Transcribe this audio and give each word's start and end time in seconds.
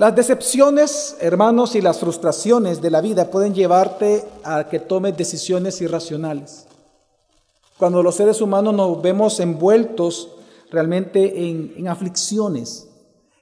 Las 0.00 0.16
decepciones, 0.16 1.18
hermanos, 1.20 1.74
y 1.74 1.82
las 1.82 1.98
frustraciones 1.98 2.80
de 2.80 2.88
la 2.88 3.02
vida 3.02 3.30
pueden 3.30 3.52
llevarte 3.52 4.24
a 4.42 4.66
que 4.66 4.78
tomes 4.78 5.14
decisiones 5.14 5.78
irracionales. 5.82 6.64
Cuando 7.76 8.02
los 8.02 8.14
seres 8.14 8.40
humanos 8.40 8.72
nos 8.72 9.02
vemos 9.02 9.38
envueltos 9.40 10.30
realmente 10.70 11.50
en, 11.50 11.74
en 11.76 11.86
aflicciones, 11.86 12.88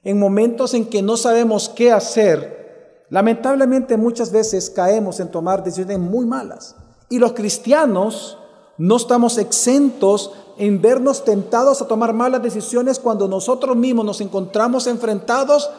en 0.03 0.19
momentos 0.19 0.73
en 0.73 0.87
que 0.87 1.01
no 1.01 1.15
sabemos 1.15 1.69
qué 1.69 1.93
hacer, 1.93 3.05
lamentablemente 3.09 3.95
muchas 3.95 4.29
veces 4.29 4.69
caemos 4.69 5.21
en 5.21 5.31
tomar 5.31 5.63
decisiones 5.63 5.99
muy 5.99 6.25
malas. 6.25 6.75
Y 7.07 7.19
los 7.19 7.31
cristianos 7.31 8.37
no 8.77 8.97
estamos 8.97 9.37
exentos 9.37 10.33
en 10.57 10.81
vernos 10.81 11.23
tentados 11.23 11.81
a 11.81 11.87
tomar 11.87 12.11
malas 12.11 12.43
decisiones 12.43 12.99
cuando 12.99 13.29
nosotros 13.29 13.77
mismos 13.77 14.03
nos 14.03 14.19
encontramos 14.19 14.87
enfrentados 14.87 15.69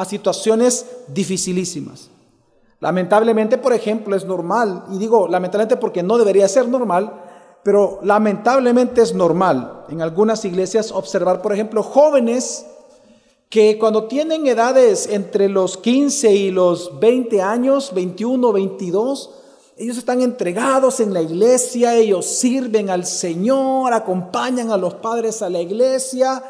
a 0.00 0.06
situaciones 0.06 0.86
dificilísimas. 1.08 2.08
Lamentablemente, 2.80 3.58
por 3.58 3.74
ejemplo, 3.74 4.16
es 4.16 4.24
normal, 4.24 4.84
y 4.90 4.96
digo 4.96 5.28
lamentablemente 5.28 5.76
porque 5.76 6.02
no 6.02 6.16
debería 6.16 6.48
ser 6.48 6.68
normal, 6.68 7.12
pero 7.62 7.98
lamentablemente 8.02 9.02
es 9.02 9.14
normal 9.14 9.84
en 9.90 10.00
algunas 10.00 10.46
iglesias 10.46 10.90
observar, 10.90 11.42
por 11.42 11.52
ejemplo, 11.52 11.82
jóvenes 11.82 12.64
que 13.50 13.78
cuando 13.78 14.04
tienen 14.04 14.46
edades 14.46 15.06
entre 15.06 15.50
los 15.50 15.76
15 15.76 16.32
y 16.34 16.50
los 16.50 16.98
20 16.98 17.42
años, 17.42 17.92
21, 17.92 18.52
22, 18.52 19.30
ellos 19.76 19.98
están 19.98 20.22
entregados 20.22 21.00
en 21.00 21.12
la 21.12 21.20
iglesia, 21.20 21.94
ellos 21.94 22.24
sirven 22.24 22.88
al 22.88 23.04
Señor, 23.04 23.92
acompañan 23.92 24.70
a 24.70 24.78
los 24.78 24.94
padres 24.94 25.42
a 25.42 25.50
la 25.50 25.60
iglesia, 25.60 26.42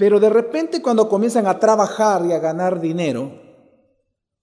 pero 0.00 0.18
de 0.18 0.30
repente 0.30 0.80
cuando 0.80 1.10
comienzan 1.10 1.46
a 1.46 1.60
trabajar 1.60 2.24
y 2.24 2.32
a 2.32 2.38
ganar 2.38 2.80
dinero 2.80 3.32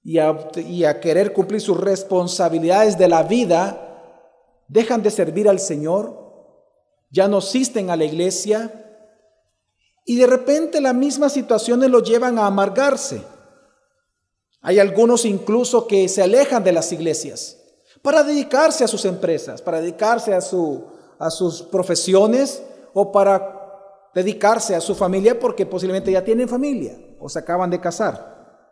y 0.03 0.19
a, 0.19 0.37
y 0.55 0.83
a 0.83 0.99
querer 0.99 1.33
cumplir 1.33 1.61
sus 1.61 1.79
responsabilidades 1.79 2.95
de 2.95 3.07
la 3.07 3.23
vida, 3.23 4.61
dejan 4.67 5.01
de 5.01 5.09
servir 5.09 5.49
al 5.49 5.59
Señor, 5.59 6.15
ya 7.09 7.27
no 7.27 7.37
asisten 7.37 7.89
a 7.89 7.95
la 7.95 8.05
iglesia, 8.05 8.71
y 10.05 10.17
de 10.17 10.27
repente 10.27 10.79
las 10.79 10.93
mismas 10.93 11.33
situaciones 11.33 11.89
los 11.89 12.07
llevan 12.07 12.37
a 12.37 12.45
amargarse. 12.45 13.23
Hay 14.61 14.77
algunos 14.77 15.25
incluso 15.25 15.87
que 15.87 16.07
se 16.07 16.21
alejan 16.21 16.63
de 16.63 16.73
las 16.73 16.91
iglesias 16.91 17.57
para 18.03 18.21
dedicarse 18.21 18.83
a 18.83 18.87
sus 18.87 19.05
empresas, 19.05 19.63
para 19.63 19.81
dedicarse 19.81 20.35
a, 20.35 20.41
su, 20.41 20.83
a 21.17 21.31
sus 21.31 21.63
profesiones 21.63 22.61
o 22.93 23.11
para 23.11 23.56
dedicarse 24.17 24.73
a 24.73 24.81
su 24.81 24.95
familia 24.95 25.39
porque 25.39 25.67
posiblemente 25.67 26.11
ya 26.11 26.23
tienen 26.23 26.49
familia 26.49 26.97
o 27.19 27.29
se 27.29 27.37
acaban 27.37 27.69
de 27.69 27.79
casar. 27.79 28.65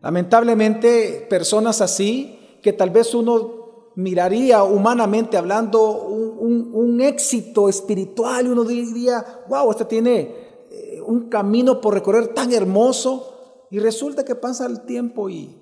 Lamentablemente, 0.00 1.26
personas 1.28 1.82
así 1.82 2.58
que 2.62 2.72
tal 2.72 2.88
vez 2.88 3.14
uno 3.14 3.90
miraría 3.94 4.64
humanamente 4.64 5.36
hablando 5.36 5.82
un, 5.90 6.98
éxito 7.02 7.68
espiritual 7.68 8.46
y 8.46 8.48
uno 8.48 8.64
diría, 8.64 9.44
wow, 9.48 9.70
este 9.70 9.84
tiene 9.84 10.34
eh, 10.70 11.00
un 11.06 11.28
camino 11.28 11.82
por 11.82 11.92
recorrer 11.92 12.28
tan 12.28 12.54
hermoso 12.54 13.66
y 13.70 13.80
resulta 13.80 14.24
que 14.24 14.34
pasa 14.34 14.64
el 14.64 14.86
tiempo 14.86 15.28
y, 15.28 15.60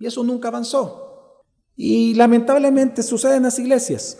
y 0.00 0.06
eso 0.06 0.24
nunca 0.24 0.48
avanzó. 0.48 1.44
Y 1.76 2.14
lamentablemente 2.14 3.04
sucede 3.04 3.36
en 3.36 3.44
las 3.44 3.60
iglesias, 3.60 4.18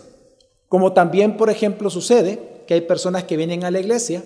como 0.69 0.93
también, 0.93 1.35
por 1.35 1.49
ejemplo, 1.49 1.89
sucede 1.89 2.54
que 2.67 2.73
hay 2.73 2.81
personas 2.81 3.23
que 3.23 3.37
vienen 3.37 3.63
a 3.63 3.71
la 3.71 3.79
iglesia 3.79 4.23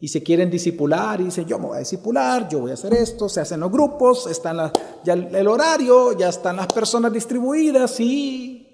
y 0.00 0.08
se 0.08 0.22
quieren 0.22 0.50
disipular 0.50 1.20
y 1.20 1.24
dicen, 1.24 1.46
yo 1.46 1.58
me 1.58 1.66
voy 1.66 1.76
a 1.76 1.80
disipular, 1.80 2.48
yo 2.48 2.60
voy 2.60 2.70
a 2.70 2.74
hacer 2.74 2.94
esto, 2.94 3.28
se 3.28 3.40
hacen 3.40 3.60
los 3.60 3.70
grupos, 3.70 4.26
están 4.26 4.72
ya 5.04 5.14
el 5.14 5.48
horario, 5.48 6.16
ya 6.16 6.28
están 6.28 6.56
las 6.56 6.68
personas 6.68 7.12
distribuidas 7.12 7.98
y, 7.98 8.66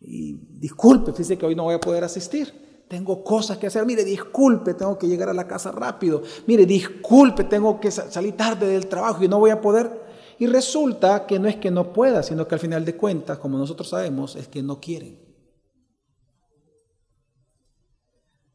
y 0.00 0.38
disculpe, 0.58 1.12
fíjese 1.12 1.36
que 1.36 1.46
hoy 1.46 1.54
no 1.54 1.64
voy 1.64 1.74
a 1.74 1.80
poder 1.80 2.04
asistir. 2.04 2.70
Tengo 2.90 3.22
cosas 3.22 3.56
que 3.56 3.68
hacer. 3.68 3.86
Mire, 3.86 4.02
disculpe, 4.02 4.74
tengo 4.74 4.98
que 4.98 5.06
llegar 5.06 5.28
a 5.28 5.32
la 5.32 5.46
casa 5.46 5.70
rápido. 5.70 6.22
Mire, 6.48 6.66
disculpe, 6.66 7.44
tengo 7.44 7.78
que 7.78 7.92
salir 7.92 8.36
tarde 8.36 8.66
del 8.66 8.88
trabajo 8.88 9.22
y 9.22 9.28
no 9.28 9.38
voy 9.38 9.50
a 9.50 9.60
poder. 9.60 10.10
Y 10.40 10.46
resulta 10.46 11.24
que 11.24 11.38
no 11.38 11.46
es 11.46 11.54
que 11.54 11.70
no 11.70 11.92
pueda, 11.92 12.24
sino 12.24 12.48
que 12.48 12.56
al 12.56 12.60
final 12.60 12.84
de 12.84 12.96
cuentas, 12.96 13.38
como 13.38 13.58
nosotros 13.58 13.90
sabemos, 13.90 14.34
es 14.34 14.48
que 14.48 14.60
no 14.60 14.80
quieren. 14.80 15.29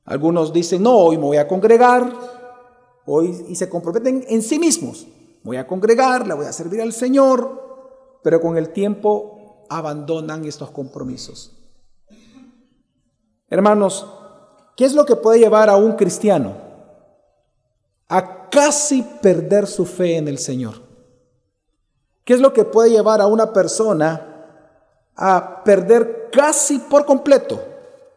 Algunos 0.06 0.54
dicen, 0.54 0.84
no, 0.84 0.96
hoy 0.96 1.18
me 1.18 1.24
voy 1.24 1.38
a 1.38 1.48
congregar, 1.48 2.14
hoy 3.06 3.46
y 3.50 3.56
se 3.56 3.68
comprometen 3.68 4.24
en 4.28 4.42
sí 4.44 4.60
mismos. 4.60 5.08
Voy 5.44 5.58
a 5.58 5.66
congregar, 5.66 6.28
la 6.28 6.36
voy 6.36 6.46
a 6.46 6.54
servir 6.54 6.82
al 6.82 6.94
Señor, 6.94 8.20
pero 8.24 8.40
con 8.40 8.58
el 8.58 8.70
tiempo 8.70 9.66
abandonan 9.70 10.46
estos 10.46 10.70
compromisos. 10.70 11.52
Hermanos, 13.50 14.08
¿qué 14.76 14.86
es 14.86 14.94
lo 14.94 15.06
que 15.06 15.16
puede 15.16 15.40
llevar 15.40 15.70
a 15.70 15.76
un 15.76 15.94
cristiano 15.94 16.54
a 18.08 18.50
casi 18.50 19.02
perder 19.02 19.66
su 19.66 19.86
fe 19.86 20.18
en 20.18 20.28
el 20.28 20.38
Señor? 20.38 20.84
¿Qué 22.24 22.34
es 22.34 22.40
lo 22.40 22.54
que 22.54 22.64
puede 22.64 22.92
llevar 22.92 23.22
a 23.22 23.28
una 23.28 23.54
persona 23.54 24.32
a 25.16 25.64
perder 25.64 26.30
casi 26.32 26.78
por 26.78 27.06
completo 27.06 27.75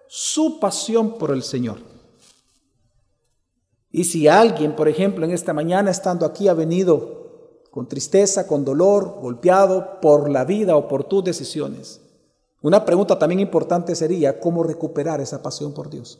su 0.08 0.58
pasión 0.58 1.18
por 1.18 1.30
el 1.30 1.42
Señor. 1.42 1.78
Y 3.90 4.04
si 4.04 4.28
alguien, 4.28 4.74
por 4.74 4.88
ejemplo, 4.88 5.24
en 5.24 5.30
esta 5.32 5.52
mañana 5.52 5.90
estando 5.90 6.26
aquí 6.26 6.48
ha 6.48 6.54
venido 6.54 7.62
con 7.70 7.86
tristeza, 7.86 8.46
con 8.46 8.64
dolor, 8.64 9.18
golpeado 9.20 10.00
por 10.00 10.30
la 10.30 10.44
vida 10.44 10.76
o 10.76 10.88
por 10.88 11.04
tus 11.04 11.24
decisiones, 11.24 12.00
una 12.60 12.84
pregunta 12.84 13.18
también 13.18 13.40
importante 13.40 13.94
sería 13.94 14.40
cómo 14.40 14.62
recuperar 14.62 15.20
esa 15.20 15.42
pasión 15.42 15.72
por 15.72 15.88
Dios. 15.90 16.18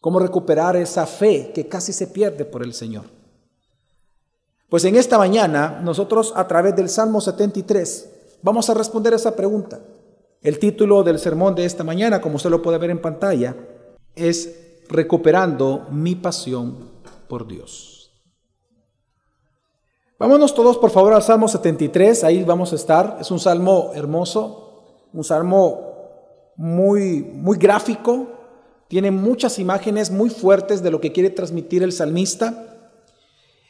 Cómo 0.00 0.18
recuperar 0.18 0.76
esa 0.76 1.06
fe 1.06 1.52
que 1.54 1.68
casi 1.68 1.92
se 1.92 2.06
pierde 2.06 2.44
por 2.44 2.62
el 2.62 2.74
Señor. 2.74 3.04
Pues 4.68 4.84
en 4.84 4.96
esta 4.96 5.18
mañana 5.18 5.80
nosotros 5.82 6.32
a 6.36 6.46
través 6.46 6.76
del 6.76 6.88
Salmo 6.88 7.20
73 7.20 8.08
vamos 8.42 8.70
a 8.70 8.74
responder 8.74 9.14
esa 9.14 9.34
pregunta. 9.34 9.80
El 10.42 10.58
título 10.58 11.02
del 11.02 11.18
sermón 11.18 11.54
de 11.54 11.66
esta 11.66 11.84
mañana, 11.84 12.22
como 12.22 12.36
usted 12.36 12.48
lo 12.48 12.62
puede 12.62 12.78
ver 12.78 12.90
en 12.90 13.02
pantalla, 13.02 13.56
es 14.14 14.56
Recuperando 14.88 15.86
mi 15.90 16.16
pasión 16.16 16.90
por 17.28 17.46
Dios. 17.46 18.10
Vámonos 20.18 20.54
todos 20.54 20.78
por 20.78 20.90
favor 20.90 21.12
al 21.12 21.22
Salmo 21.22 21.46
73, 21.46 22.24
ahí 22.24 22.42
vamos 22.42 22.72
a 22.72 22.76
estar. 22.76 23.18
Es 23.20 23.30
un 23.30 23.38
salmo 23.38 23.92
hermoso, 23.94 25.06
un 25.12 25.24
salmo 25.24 26.52
muy, 26.56 27.22
muy 27.22 27.56
gráfico, 27.56 28.26
tiene 28.88 29.10
muchas 29.10 29.58
imágenes 29.58 30.10
muy 30.10 30.30
fuertes 30.30 30.82
de 30.82 30.90
lo 30.90 31.00
que 31.00 31.12
quiere 31.12 31.30
transmitir 31.30 31.82
el 31.82 31.92
salmista. 31.92 32.88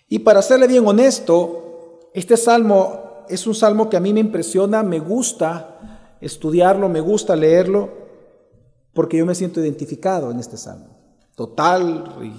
Y 0.09 0.21
para 0.21 0.41
serle 0.41 0.69
bien 0.69 0.87
honesto, 0.87 2.11
este 2.15 2.37
salmo 2.37 3.25
es 3.29 3.47
un 3.47 3.55
salmo 3.55 3.91
que 3.91 3.97
a 3.97 4.01
mí 4.01 4.13
me 4.13 4.21
impresiona, 4.21 4.83
me 4.83 5.01
gusta, 5.01 5.80
estudiarlo, 6.21 6.89
me 6.89 7.01
gusta 7.01 7.37
leerlo, 7.37 7.89
porque 8.93 9.17
yo 9.17 9.27
me 9.27 9.35
siento 9.35 9.61
identificado 9.61 10.31
en 10.31 10.39
este 10.39 10.57
salmo. 10.57 10.97
Total 11.35 12.17
y 12.23 12.33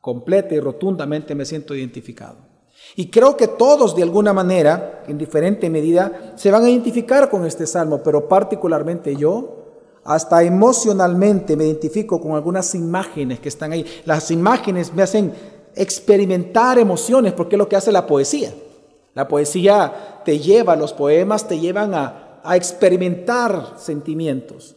completa 0.00 0.54
y 0.54 0.60
rotundamente 0.60 1.34
me 1.34 1.44
siento 1.44 1.74
identificado. 1.74 2.36
Y 2.96 3.10
creo 3.10 3.36
que 3.36 3.48
todos 3.48 3.94
de 3.96 4.02
alguna 4.02 4.32
manera, 4.32 5.02
en 5.06 5.18
diferente 5.18 5.68
medida, 5.68 6.32
se 6.36 6.50
van 6.50 6.64
a 6.64 6.70
identificar 6.70 7.28
con 7.28 7.44
este 7.44 7.66
salmo, 7.66 8.00
pero 8.02 8.28
particularmente 8.28 9.16
yo, 9.16 9.56
hasta 10.04 10.42
emocionalmente 10.42 11.56
me 11.56 11.66
identifico 11.66 12.20
con 12.20 12.32
algunas 12.32 12.74
imágenes 12.74 13.40
que 13.40 13.48
están 13.48 13.72
ahí. 13.72 13.84
Las 14.04 14.30
imágenes 14.30 14.94
me 14.94 15.02
hacen 15.02 15.32
experimentar 15.74 16.78
emociones, 16.78 17.32
porque 17.32 17.56
es 17.56 17.58
lo 17.58 17.68
que 17.68 17.76
hace 17.76 17.92
la 17.92 18.06
poesía. 18.06 18.52
La 19.14 19.28
poesía 19.28 20.20
te 20.24 20.38
lleva, 20.38 20.76
los 20.76 20.92
poemas 20.92 21.46
te 21.46 21.58
llevan 21.58 21.94
a, 21.94 22.27
a 22.42 22.56
experimentar 22.56 23.74
sentimientos. 23.78 24.76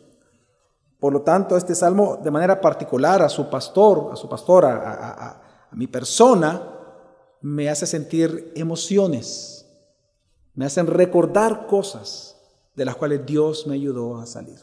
Por 0.99 1.13
lo 1.13 1.21
tanto, 1.21 1.57
este 1.57 1.73
salmo 1.73 2.19
de 2.21 2.29
manera 2.29 2.61
particular 2.61 3.23
a 3.23 3.29
su 3.29 3.49
pastor, 3.49 4.11
a 4.13 4.15
su 4.15 4.29
pastora, 4.29 4.81
a, 4.85 5.41
mi 5.71 5.87
persona, 5.87 6.61
me 7.41 7.69
hace 7.69 7.87
sentir 7.87 8.51
emociones, 8.55 9.65
me 10.53 10.65
hacen 10.65 10.85
recordar 10.85 11.65
cosas 11.65 12.37
de 12.75 12.85
las 12.85 12.95
cuales 12.95 13.25
Dios 13.25 13.65
me 13.65 13.75
ayudó 13.75 14.19
a 14.19 14.25
salir. 14.25 14.59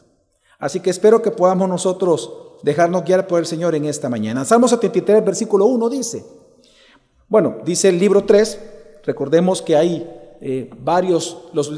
Así 0.59 0.79
que 0.79 0.91
espero 0.91 1.21
que 1.21 1.31
podamos 1.31 1.67
nosotros 1.67 2.31
dejarnos 2.63 3.03
guiar 3.03 3.27
por 3.27 3.39
el 3.39 3.45
Señor 3.45 3.75
en 3.75 3.85
esta 3.85 4.07
mañana. 4.07 4.45
Salmo 4.45 4.67
73, 4.67 5.25
versículo 5.25 5.65
1 5.65 5.89
dice, 5.89 6.25
bueno, 7.27 7.57
dice 7.65 7.89
el 7.89 7.99
libro 7.99 8.23
3, 8.23 8.59
recordemos 9.03 9.61
que 9.61 9.75
hay 9.75 10.18
eh, 10.41 10.69
varios, 10.81 11.49
los, 11.51 11.69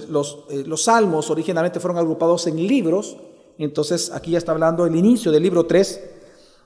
eh, 0.49 0.63
los, 0.67 0.83
salmos 0.83 1.31
originalmente 1.31 1.79
fueron 1.79 1.97
agrupados 1.97 2.45
en 2.45 2.57
libros, 2.57 3.17
entonces 3.57 4.11
aquí 4.11 4.31
ya 4.31 4.37
está 4.37 4.51
hablando 4.51 4.85
el 4.85 4.95
inicio 4.95 5.31
del 5.31 5.41
libro 5.41 5.65
3, 5.65 5.99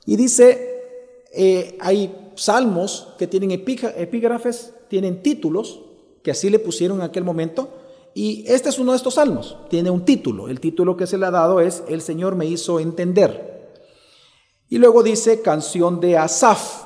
y 0.05 0.17
dice, 0.17 1.23
eh, 1.33 1.77
hay 1.79 2.31
salmos 2.35 3.13
que 3.17 3.27
tienen 3.27 3.51
epígrafes, 3.51 4.73
tienen 4.89 5.23
títulos, 5.23 5.83
que 6.21 6.31
así 6.31 6.49
le 6.49 6.59
pusieron 6.59 6.97
en 6.97 7.03
aquel 7.03 7.23
momento, 7.23 7.69
y 8.13 8.43
este 8.45 8.69
es 8.69 8.77
uno 8.77 8.91
de 8.91 8.97
estos 8.97 9.13
salmos, 9.13 9.57
tiene 9.69 9.89
un 9.89 10.03
título, 10.03 10.49
el 10.49 10.59
título 10.59 10.97
que 10.97 11.07
se 11.07 11.17
le 11.17 11.27
ha 11.27 11.31
dado 11.31 11.61
es 11.61 11.81
El 11.87 12.01
Señor 12.01 12.35
me 12.35 12.45
hizo 12.45 12.81
entender. 12.81 13.55
Y 14.67 14.79
luego 14.79 15.01
dice 15.01 15.41
canción 15.41 16.01
de 16.01 16.17
Asaf. 16.17 16.83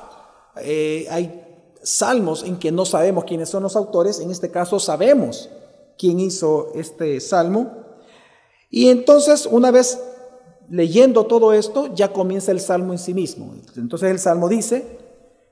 Hay 0.54 1.39
salmos 1.82 2.42
en 2.42 2.58
que 2.58 2.72
no 2.72 2.84
sabemos 2.84 3.24
quiénes 3.24 3.48
son 3.48 3.62
los 3.62 3.76
autores, 3.76 4.20
en 4.20 4.30
este 4.30 4.50
caso 4.50 4.78
sabemos 4.78 5.48
quién 5.98 6.20
hizo 6.20 6.72
este 6.74 7.20
salmo. 7.20 7.72
Y 8.70 8.88
entonces, 8.88 9.46
una 9.46 9.70
vez 9.70 9.98
leyendo 10.70 11.26
todo 11.26 11.52
esto, 11.52 11.92
ya 11.94 12.12
comienza 12.12 12.52
el 12.52 12.60
salmo 12.60 12.92
en 12.92 12.98
sí 12.98 13.12
mismo. 13.12 13.54
Entonces 13.76 14.10
el 14.10 14.18
salmo 14.18 14.48
dice, 14.48 14.98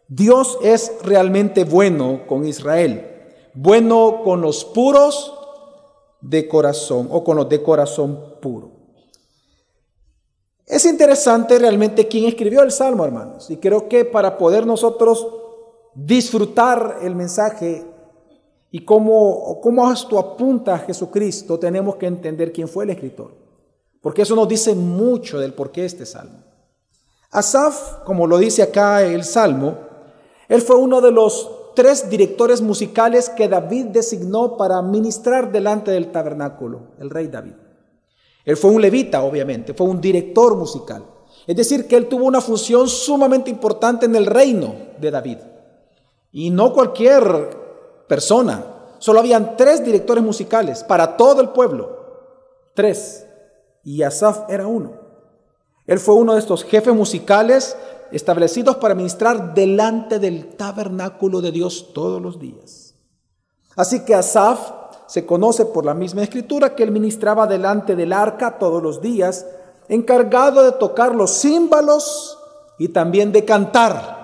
Dios 0.07 0.59
es 0.63 0.93
realmente 1.03 1.65
bueno 1.65 2.27
con 2.27 2.47
Israel, 2.47 3.05
bueno 3.53 4.23
con 4.25 4.41
los 4.41 4.65
puros 4.65 5.35
de 6.21 6.49
corazón 6.49 7.09
o 7.11 7.25
con 7.25 7.37
los 7.37 7.49
de 7.49 7.63
corazón 7.63 8.37
puro. 8.41 8.79
Es 10.67 10.85
interesante 10.85 11.59
realmente 11.59 12.09
quién 12.09 12.27
escribió 12.27 12.63
el 12.63 12.71
Salmo, 12.71 13.05
hermanos, 13.05 13.51
y 13.51 13.57
creo 13.57 13.89
que 13.89 14.05
para 14.05 14.37
poder 14.37 14.67
nosotros 14.67 15.27
disfrutar 16.05 16.99
el 17.03 17.17
mensaje 17.17 17.85
y 18.71 18.85
cómo, 18.85 19.61
cómo 19.61 19.91
esto 19.91 20.19
apunta 20.19 20.75
a 20.75 20.79
Jesucristo, 20.79 21.59
tenemos 21.59 21.97
que 21.97 22.07
entender 22.07 22.53
quién 22.53 22.69
fue 22.69 22.85
el 22.85 22.91
escritor, 22.91 23.33
porque 24.01 24.23
eso 24.23 24.37
nos 24.37 24.47
dice 24.47 24.75
mucho 24.75 25.41
del 25.41 25.55
porqué 25.55 25.81
de 25.81 25.87
este 25.89 26.07
Salmo. 26.07 26.45
Asaf, 27.31 28.05
como 28.05 28.27
lo 28.27 28.39
dice 28.39 28.63
acá 28.63 29.03
el 29.03 29.25
Salmo, 29.25 29.75
él 30.49 30.63
fue 30.63 30.77
uno 30.77 31.01
de 31.01 31.11
los 31.11 31.51
tres 31.75 32.09
directores 32.09 32.63
musicales 32.63 33.29
que 33.29 33.49
David 33.49 33.87
designó 33.87 34.57
para 34.57 34.81
ministrar 34.83 35.51
delante 35.51 35.91
del 35.91 36.13
tabernáculo, 36.13 36.93
el 37.01 37.11
rey 37.11 37.27
David. 37.27 37.55
Él 38.45 38.57
fue 38.57 38.71
un 38.71 38.81
levita, 38.81 39.23
obviamente, 39.23 39.75
fue 39.75 39.89
un 39.89 40.01
director 40.01 40.57
musical. 40.57 41.05
Es 41.47 41.57
decir, 41.57 41.87
que 41.89 41.97
él 41.97 42.07
tuvo 42.09 42.25
una 42.25 42.41
función 42.41 42.89
sumamente 42.89 43.51
importante 43.51 44.07
en 44.07 44.15
el 44.15 44.27
reino 44.27 44.75
de 44.99 45.11
David. 45.11 45.39
Y 46.33 46.51
no 46.51 46.73
cualquier 46.73 48.05
persona. 48.07 48.65
Solo 48.99 49.21
habían 49.21 49.57
tres 49.57 49.85
directores 49.85 50.23
musicales 50.23 50.85
para 50.85 51.17
todo 51.17 51.41
el 51.41 51.51
pueblo. 51.51 51.99
Tres. 52.75 53.27
Y 53.85 54.03
Asaf 54.03 54.51
era 54.51 54.67
uno. 54.67 54.93
Él 55.87 55.99
fue 55.99 56.15
uno 56.15 56.35
de 56.35 56.41
estos 56.41 56.65
jefes 56.65 56.95
musicales 56.95 57.77
establecidos 58.11 58.77
para 58.77 58.95
ministrar 58.95 59.55
delante 59.55 60.19
del 60.19 60.57
tabernáculo 60.57 61.41
de 61.41 61.53
Dios 61.53 61.93
todos 61.95 62.21
los 62.21 62.39
días. 62.39 62.95
Así 63.77 64.05
que 64.05 64.15
Asaf 64.15 64.73
se 65.07 65.25
conoce 65.25 65.65
por 65.65 65.87
la 65.87 65.95
misma 65.95 66.23
escritura 66.23 66.75
que 66.75 66.83
él 66.83 66.91
ministraba 66.91 67.47
delante 67.47 67.97
del 67.97 68.13
arca 68.13 68.59
todos 68.59 68.83
los 68.83 69.01
días, 69.01 69.47
encargado 69.89 70.63
de 70.63 70.73
tocar 70.73 71.15
los 71.15 71.41
címbalos 71.41 72.39
y 72.79 72.89
también 72.89 73.33
de 73.33 73.45
cantar. 73.45 74.18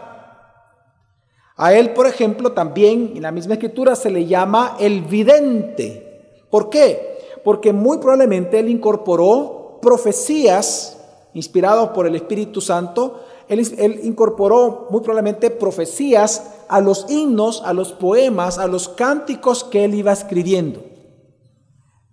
A 1.56 1.74
él, 1.74 1.92
por 1.94 2.06
ejemplo, 2.06 2.52
también 2.52 3.12
en 3.14 3.22
la 3.22 3.30
misma 3.30 3.54
escritura 3.54 3.94
se 3.94 4.10
le 4.10 4.26
llama 4.26 4.76
el 4.80 5.02
vidente. 5.02 6.42
¿Por 6.50 6.68
qué? 6.68 7.18
Porque 7.44 7.72
muy 7.72 7.98
probablemente 7.98 8.58
él 8.58 8.68
incorporó 8.68 9.78
profecías 9.80 10.98
inspiradas 11.34 11.90
por 11.90 12.06
el 12.06 12.16
Espíritu 12.16 12.60
Santo 12.60 13.20
él, 13.48 14.00
incorporó 14.04 14.86
muy 14.90 15.00
probablemente 15.00 15.50
profecías 15.50 16.64
a 16.68 16.80
los 16.80 17.06
himnos, 17.08 17.62
a 17.64 17.72
los 17.72 17.92
poemas, 17.92 18.58
a 18.58 18.66
los 18.66 18.88
cánticos 18.88 19.64
que 19.64 19.84
él 19.84 19.94
iba 19.94 20.12
escribiendo. 20.12 20.82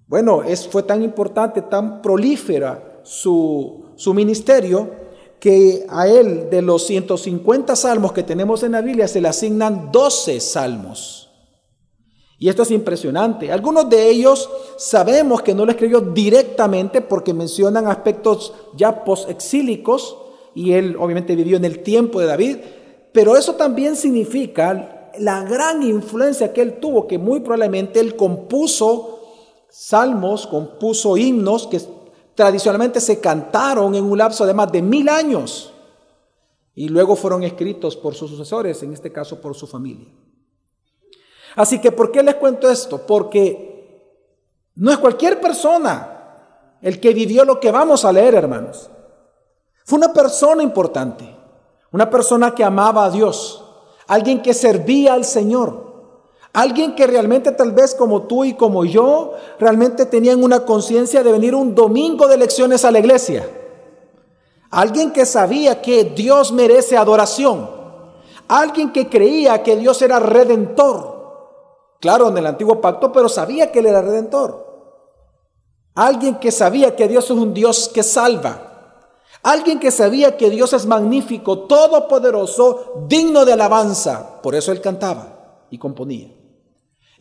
Bueno, 0.07 0.43
es, 0.43 0.67
fue 0.67 0.83
tan 0.83 1.03
importante, 1.03 1.61
tan 1.61 2.01
prolífera 2.01 2.99
su, 3.03 3.85
su 3.95 4.13
ministerio, 4.13 4.89
que 5.41 5.87
a 5.89 6.07
él 6.07 6.51
de 6.51 6.61
los 6.61 6.85
150 6.85 7.75
salmos 7.75 8.13
que 8.13 8.21
tenemos 8.21 8.61
en 8.61 8.73
la 8.73 8.81
Biblia 8.81 9.07
se 9.07 9.19
le 9.19 9.27
asignan 9.27 9.91
12 9.91 10.39
salmos. 10.39 11.31
Y 12.37 12.47
esto 12.47 12.61
es 12.61 12.69
impresionante. 12.69 13.51
Algunos 13.51 13.89
de 13.89 14.07
ellos 14.07 14.47
sabemos 14.77 15.41
que 15.41 15.55
no 15.55 15.65
lo 15.65 15.71
escribió 15.71 15.99
directamente 15.99 17.01
porque 17.01 17.33
mencionan 17.33 17.87
aspectos 17.87 18.53
ya 18.75 19.03
post-exílicos, 19.03 20.15
y 20.53 20.73
él 20.73 20.95
obviamente 20.99 21.35
vivió 21.35 21.57
en 21.57 21.65
el 21.65 21.81
tiempo 21.81 22.19
de 22.19 22.27
David, 22.27 22.57
pero 23.11 23.35
eso 23.35 23.55
también 23.55 23.95
significa 23.95 25.09
la 25.17 25.43
gran 25.43 25.81
influencia 25.81 26.53
que 26.53 26.61
él 26.61 26.79
tuvo, 26.79 27.07
que 27.07 27.17
muy 27.17 27.39
probablemente 27.39 27.99
él 27.99 28.15
compuso 28.15 29.21
salmos, 29.69 30.45
compuso 30.45 31.17
himnos 31.17 31.65
que 31.65 31.81
tradicionalmente 32.41 32.99
se 32.99 33.19
cantaron 33.19 33.93
en 33.93 34.03
un 34.03 34.17
lapso 34.17 34.47
de 34.47 34.55
más 34.55 34.71
de 34.71 34.81
mil 34.81 35.07
años 35.09 35.71
y 36.73 36.89
luego 36.89 37.15
fueron 37.15 37.43
escritos 37.43 37.95
por 37.95 38.15
sus 38.15 38.31
sucesores, 38.31 38.81
en 38.81 38.93
este 38.93 39.11
caso 39.11 39.39
por 39.39 39.53
su 39.53 39.67
familia. 39.67 40.07
Así 41.55 41.79
que, 41.79 41.91
¿por 41.91 42.11
qué 42.11 42.23
les 42.23 42.33
cuento 42.33 42.67
esto? 42.67 43.05
Porque 43.05 44.25
no 44.73 44.91
es 44.91 44.97
cualquier 44.97 45.39
persona 45.39 46.77
el 46.81 46.99
que 46.99 47.13
vivió 47.13 47.45
lo 47.45 47.59
que 47.59 47.69
vamos 47.69 48.05
a 48.05 48.11
leer, 48.11 48.33
hermanos. 48.33 48.89
Fue 49.85 49.99
una 49.99 50.11
persona 50.11 50.63
importante, 50.63 51.35
una 51.91 52.09
persona 52.09 52.55
que 52.55 52.63
amaba 52.63 53.05
a 53.05 53.11
Dios, 53.11 53.63
alguien 54.07 54.41
que 54.41 54.55
servía 54.55 55.13
al 55.13 55.25
Señor, 55.25 55.90
alguien 56.53 56.95
que 56.95 57.07
realmente 57.07 57.51
tal 57.51 57.71
vez 57.71 57.95
como 57.95 58.23
tú 58.23 58.43
y 58.43 58.53
como 58.53 58.85
yo, 58.85 59.33
realmente 59.59 60.05
tenían 60.05 60.43
una 60.43 60.65
conciencia 60.65 61.23
de 61.23 61.31
venir 61.31 61.55
un 61.55 61.75
domingo 61.75 62.27
de 62.27 62.37
lecciones 62.37 62.85
a 62.85 62.91
la 62.91 62.99
iglesia. 62.99 63.47
Alguien 64.69 65.11
que 65.11 65.25
sabía 65.25 65.81
que 65.81 66.05
Dios 66.05 66.51
merece 66.51 66.97
adoración. 66.97 67.69
Alguien 68.47 68.91
que 68.91 69.09
creía 69.09 69.63
que 69.63 69.75
Dios 69.77 70.01
era 70.01 70.19
redentor. 70.19 71.19
Claro, 71.99 72.29
en 72.29 72.37
el 72.37 72.47
antiguo 72.47 72.81
pacto, 72.81 73.11
pero 73.11 73.29
sabía 73.29 73.71
que 73.71 73.79
Él 73.79 73.85
era 73.85 74.01
redentor. 74.01 74.71
Alguien 75.95 76.35
que 76.39 76.51
sabía 76.51 76.95
que 76.95 77.07
Dios 77.07 77.25
es 77.25 77.31
un 77.31 77.53
Dios 77.53 77.89
que 77.93 78.03
salva. 78.03 78.69
Alguien 79.43 79.79
que 79.79 79.91
sabía 79.91 80.37
que 80.37 80.49
Dios 80.49 80.73
es 80.73 80.85
magnífico, 80.85 81.59
todopoderoso, 81.59 83.05
digno 83.07 83.43
de 83.43 83.53
alabanza. 83.53 84.41
Por 84.41 84.55
eso 84.55 84.71
él 84.71 84.81
cantaba 84.81 85.65
y 85.71 85.79
componía. 85.79 86.40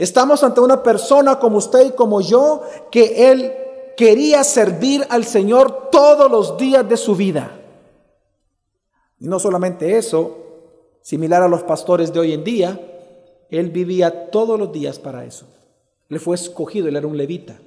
Estamos 0.00 0.42
ante 0.42 0.60
una 0.60 0.82
persona 0.82 1.38
como 1.38 1.58
usted 1.58 1.86
y 1.86 1.90
como 1.92 2.20
yo 2.20 2.62
que 2.90 3.30
él 3.30 3.52
quería 3.96 4.42
servir 4.42 5.06
al 5.10 5.24
Señor 5.24 5.90
todos 5.90 6.28
los 6.28 6.56
días 6.56 6.88
de 6.88 6.96
su 6.96 7.14
vida. 7.14 7.60
Y 9.18 9.28
no 9.28 9.38
solamente 9.38 9.96
eso, 9.96 10.38
similar 11.02 11.42
a 11.42 11.48
los 11.48 11.62
pastores 11.62 12.12
de 12.12 12.18
hoy 12.18 12.32
en 12.32 12.42
día, 12.42 12.80
él 13.50 13.70
vivía 13.70 14.30
todos 14.30 14.58
los 14.58 14.72
días 14.72 14.98
para 14.98 15.24
eso. 15.24 15.46
Le 16.08 16.18
fue 16.18 16.34
escogido, 16.34 16.88
él 16.88 16.96
era 16.96 17.06
un 17.06 17.16
levita. 17.16 17.60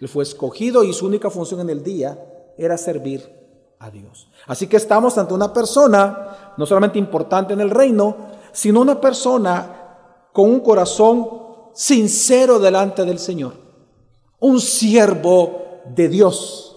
Le 0.00 0.08
fue 0.08 0.24
escogido 0.24 0.82
y 0.82 0.92
su 0.92 1.06
única 1.06 1.30
función 1.30 1.60
en 1.60 1.70
el 1.70 1.84
día 1.84 2.18
era 2.58 2.76
servir 2.76 3.44
Dios. 3.90 4.28
Así 4.46 4.66
que 4.66 4.76
estamos 4.76 5.16
ante 5.18 5.34
una 5.34 5.52
persona 5.52 6.54
no 6.56 6.66
solamente 6.66 6.98
importante 6.98 7.52
en 7.52 7.60
el 7.60 7.70
reino, 7.70 8.16
sino 8.52 8.80
una 8.80 9.00
persona 9.00 10.28
con 10.32 10.50
un 10.50 10.60
corazón 10.60 11.43
sincero 11.74 12.58
delante 12.58 13.04
del 13.04 13.18
Señor, 13.18 13.54
un 14.40 14.60
siervo 14.60 15.82
de 15.94 16.08
Dios. 16.08 16.76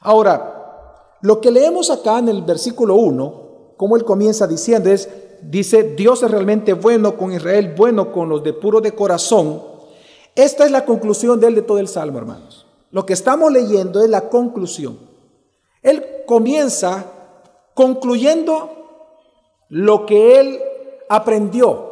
Ahora, 0.00 1.18
lo 1.20 1.40
que 1.40 1.50
leemos 1.50 1.90
acá 1.90 2.18
en 2.18 2.28
el 2.30 2.42
versículo 2.42 2.94
1, 2.94 3.74
como 3.76 3.96
él 3.96 4.04
comienza 4.04 4.46
diciendo, 4.46 4.90
es, 4.90 5.08
dice, 5.42 5.94
Dios 5.94 6.22
es 6.22 6.30
realmente 6.30 6.72
bueno 6.72 7.16
con 7.16 7.32
Israel, 7.32 7.74
bueno 7.76 8.10
con 8.10 8.28
los 8.28 8.42
de 8.42 8.54
puro 8.54 8.80
de 8.80 8.92
corazón. 8.92 9.62
Esta 10.34 10.64
es 10.64 10.70
la 10.70 10.84
conclusión 10.86 11.38
de 11.38 11.48
él 11.48 11.54
de 11.54 11.62
todo 11.62 11.78
el 11.78 11.88
Salmo, 11.88 12.18
hermanos. 12.18 12.66
Lo 12.90 13.04
que 13.04 13.12
estamos 13.12 13.52
leyendo 13.52 14.02
es 14.02 14.08
la 14.08 14.28
conclusión. 14.28 14.98
Él 15.82 16.04
comienza 16.26 17.04
concluyendo 17.74 18.70
lo 19.68 20.06
que 20.06 20.40
él 20.40 20.60
aprendió. 21.08 21.89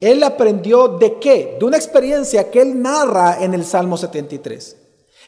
Él 0.00 0.22
aprendió 0.22 0.88
de 0.88 1.18
qué? 1.18 1.56
De 1.58 1.64
una 1.64 1.76
experiencia 1.76 2.50
que 2.50 2.60
él 2.60 2.80
narra 2.80 3.42
en 3.42 3.54
el 3.54 3.64
Salmo 3.64 3.96
73. 3.96 4.76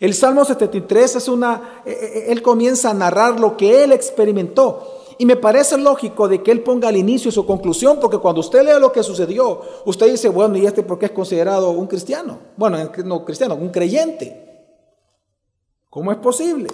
El 0.00 0.14
Salmo 0.14 0.44
73 0.44 1.16
es 1.16 1.28
una, 1.28 1.82
eh, 1.84 1.90
eh, 1.90 2.24
él 2.28 2.42
comienza 2.42 2.90
a 2.90 2.94
narrar 2.94 3.40
lo 3.40 3.56
que 3.56 3.82
él 3.82 3.92
experimentó. 3.92 4.94
Y 5.18 5.26
me 5.26 5.36
parece 5.36 5.76
lógico 5.76 6.28
de 6.28 6.42
que 6.42 6.52
él 6.52 6.62
ponga 6.62 6.88
al 6.88 6.96
inicio 6.96 7.32
su 7.32 7.44
conclusión, 7.44 7.98
porque 8.00 8.18
cuando 8.18 8.40
usted 8.40 8.62
lee 8.62 8.80
lo 8.80 8.92
que 8.92 9.02
sucedió, 9.02 9.60
usted 9.84 10.10
dice, 10.10 10.28
bueno, 10.28 10.56
¿y 10.56 10.66
este 10.66 10.84
por 10.84 10.98
qué 10.98 11.06
es 11.06 11.12
considerado 11.12 11.70
un 11.70 11.88
cristiano? 11.88 12.38
Bueno, 12.56 12.78
no 13.04 13.24
cristiano, 13.24 13.56
un 13.56 13.70
creyente. 13.70 14.44
¿Cómo 15.90 16.12
es 16.12 16.18
posible? 16.18 16.68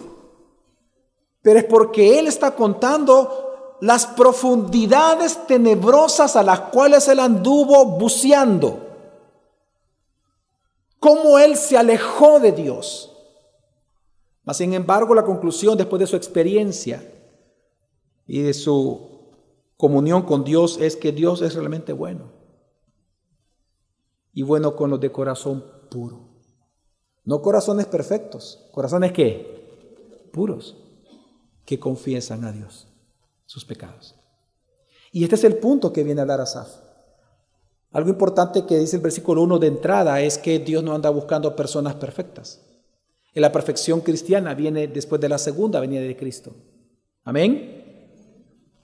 pero 1.45 1.59
es 1.59 1.67
porque 1.67 2.19
Él 2.19 2.27
está 2.27 2.53
contando 2.53 3.44
las 3.81 4.07
profundidades 4.07 5.47
tenebrosas 5.47 6.37
a 6.37 6.43
las 6.43 6.61
cuales 6.61 7.09
él 7.09 7.21
anduvo 7.21 7.85
buceando. 7.99 8.81
Cómo 10.99 11.39
él 11.39 11.57
se 11.57 11.77
alejó 11.77 12.41
de 12.41 12.53
Dios. 12.53 13.11
Mas 14.45 14.59
sin 14.59 14.75
embargo, 14.75 15.15
la 15.15 15.25
conclusión 15.25 15.77
después 15.77 16.01
de 16.01 16.07
su 16.07 16.17
experiencia 16.17 17.11
y 18.27 18.43
de 18.43 18.55
su 18.55 19.33
comunión 19.77 20.23
con 20.23 20.45
Dios 20.45 20.79
es 20.81 20.97
que 20.97 21.13
Dios 21.13 21.43
es 21.43 21.55
realmente 21.55 21.93
bueno. 21.93 22.33
Y 24.33 24.43
bueno 24.43 24.77
con 24.77 24.91
los 24.91 25.01
de 25.01 25.13
corazón 25.13 25.65
puro. 25.91 26.29
No 27.25 27.41
corazones 27.41 27.87
perfectos, 27.87 28.69
corazones 28.73 29.13
que 29.13 30.29
puros, 30.33 30.77
que 31.65 31.79
confiesan 31.79 32.45
a 32.45 32.53
Dios 32.53 32.89
sus 33.47 33.65
pecados. 33.65 34.15
Y 35.13 35.23
este 35.23 35.37
es 35.37 35.45
el 35.45 35.57
punto 35.57 35.93
que 35.93 36.03
viene 36.03 36.23
a 36.23 36.27
dar 36.27 36.41
Asaf. 36.41 36.69
Algo 37.93 38.11
importante 38.11 38.67
que 38.67 38.79
dice 38.79 38.97
el 38.97 39.03
versículo 39.03 39.43
1 39.43 39.61
de 39.61 39.69
entrada 39.69 40.21
es 40.21 40.37
que 40.37 40.59
Dios 40.59 40.83
no 40.83 40.95
anda 40.95 41.11
buscando 41.11 41.55
personas 41.55 41.95
perfectas. 41.95 42.61
Y 43.33 43.41
la 43.41 43.53
perfección 43.53 44.01
cristiana 44.01 44.55
viene 44.55 44.89
después 44.89 45.21
de 45.21 45.29
la 45.29 45.39
segunda 45.39 45.79
venida 45.79 46.01
de 46.01 46.17
Cristo. 46.17 46.55
Amén. 47.23 47.85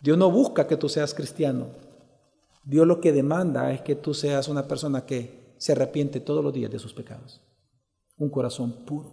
Dios 0.00 0.16
no 0.16 0.30
busca 0.30 0.66
que 0.66 0.76
tú 0.76 0.88
seas 0.88 1.14
cristiano. 1.14 1.66
Dios 2.64 2.86
lo 2.86 3.00
que 3.00 3.12
demanda 3.12 3.72
es 3.72 3.80
que 3.80 3.96
tú 3.96 4.14
seas 4.14 4.48
una 4.48 4.68
persona 4.68 5.04
que 5.04 5.54
se 5.58 5.72
arrepiente 5.72 6.20
todos 6.20 6.44
los 6.44 6.52
días 6.52 6.70
de 6.70 6.78
sus 6.78 6.94
pecados. 6.94 7.40
Un 8.16 8.30
corazón 8.30 8.84
puro. 8.86 9.12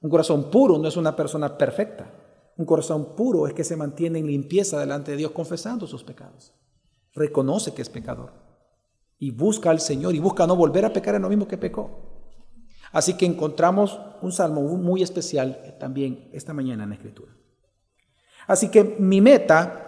Un 0.00 0.10
corazón 0.10 0.50
puro 0.50 0.78
no 0.78 0.88
es 0.88 0.96
una 0.96 1.16
persona 1.16 1.56
perfecta. 1.56 2.10
Un 2.56 2.64
corazón 2.64 3.14
puro 3.14 3.46
es 3.46 3.54
que 3.54 3.64
se 3.64 3.76
mantiene 3.76 4.18
en 4.18 4.26
limpieza 4.26 4.78
delante 4.78 5.10
de 5.10 5.18
Dios 5.18 5.32
confesando 5.32 5.86
sus 5.86 6.02
pecados. 6.02 6.54
Reconoce 7.12 7.74
que 7.74 7.82
es 7.82 7.88
pecador 7.88 8.32
y 9.18 9.30
busca 9.30 9.70
al 9.70 9.80
Señor 9.80 10.14
y 10.14 10.18
busca 10.18 10.46
no 10.46 10.56
volver 10.56 10.84
a 10.84 10.92
pecar 10.92 11.14
en 11.14 11.22
lo 11.22 11.28
mismo 11.28 11.46
que 11.46 11.58
pecó. 11.58 11.90
Así 12.92 13.14
que 13.14 13.26
encontramos 13.26 14.00
un 14.22 14.32
salmo 14.32 14.62
muy 14.62 15.02
especial 15.02 15.76
también 15.78 16.30
esta 16.32 16.54
mañana 16.54 16.84
en 16.84 16.90
la 16.90 16.94
Escritura. 16.94 17.32
Así 18.46 18.70
que 18.70 18.84
mi 18.98 19.20
meta 19.20 19.82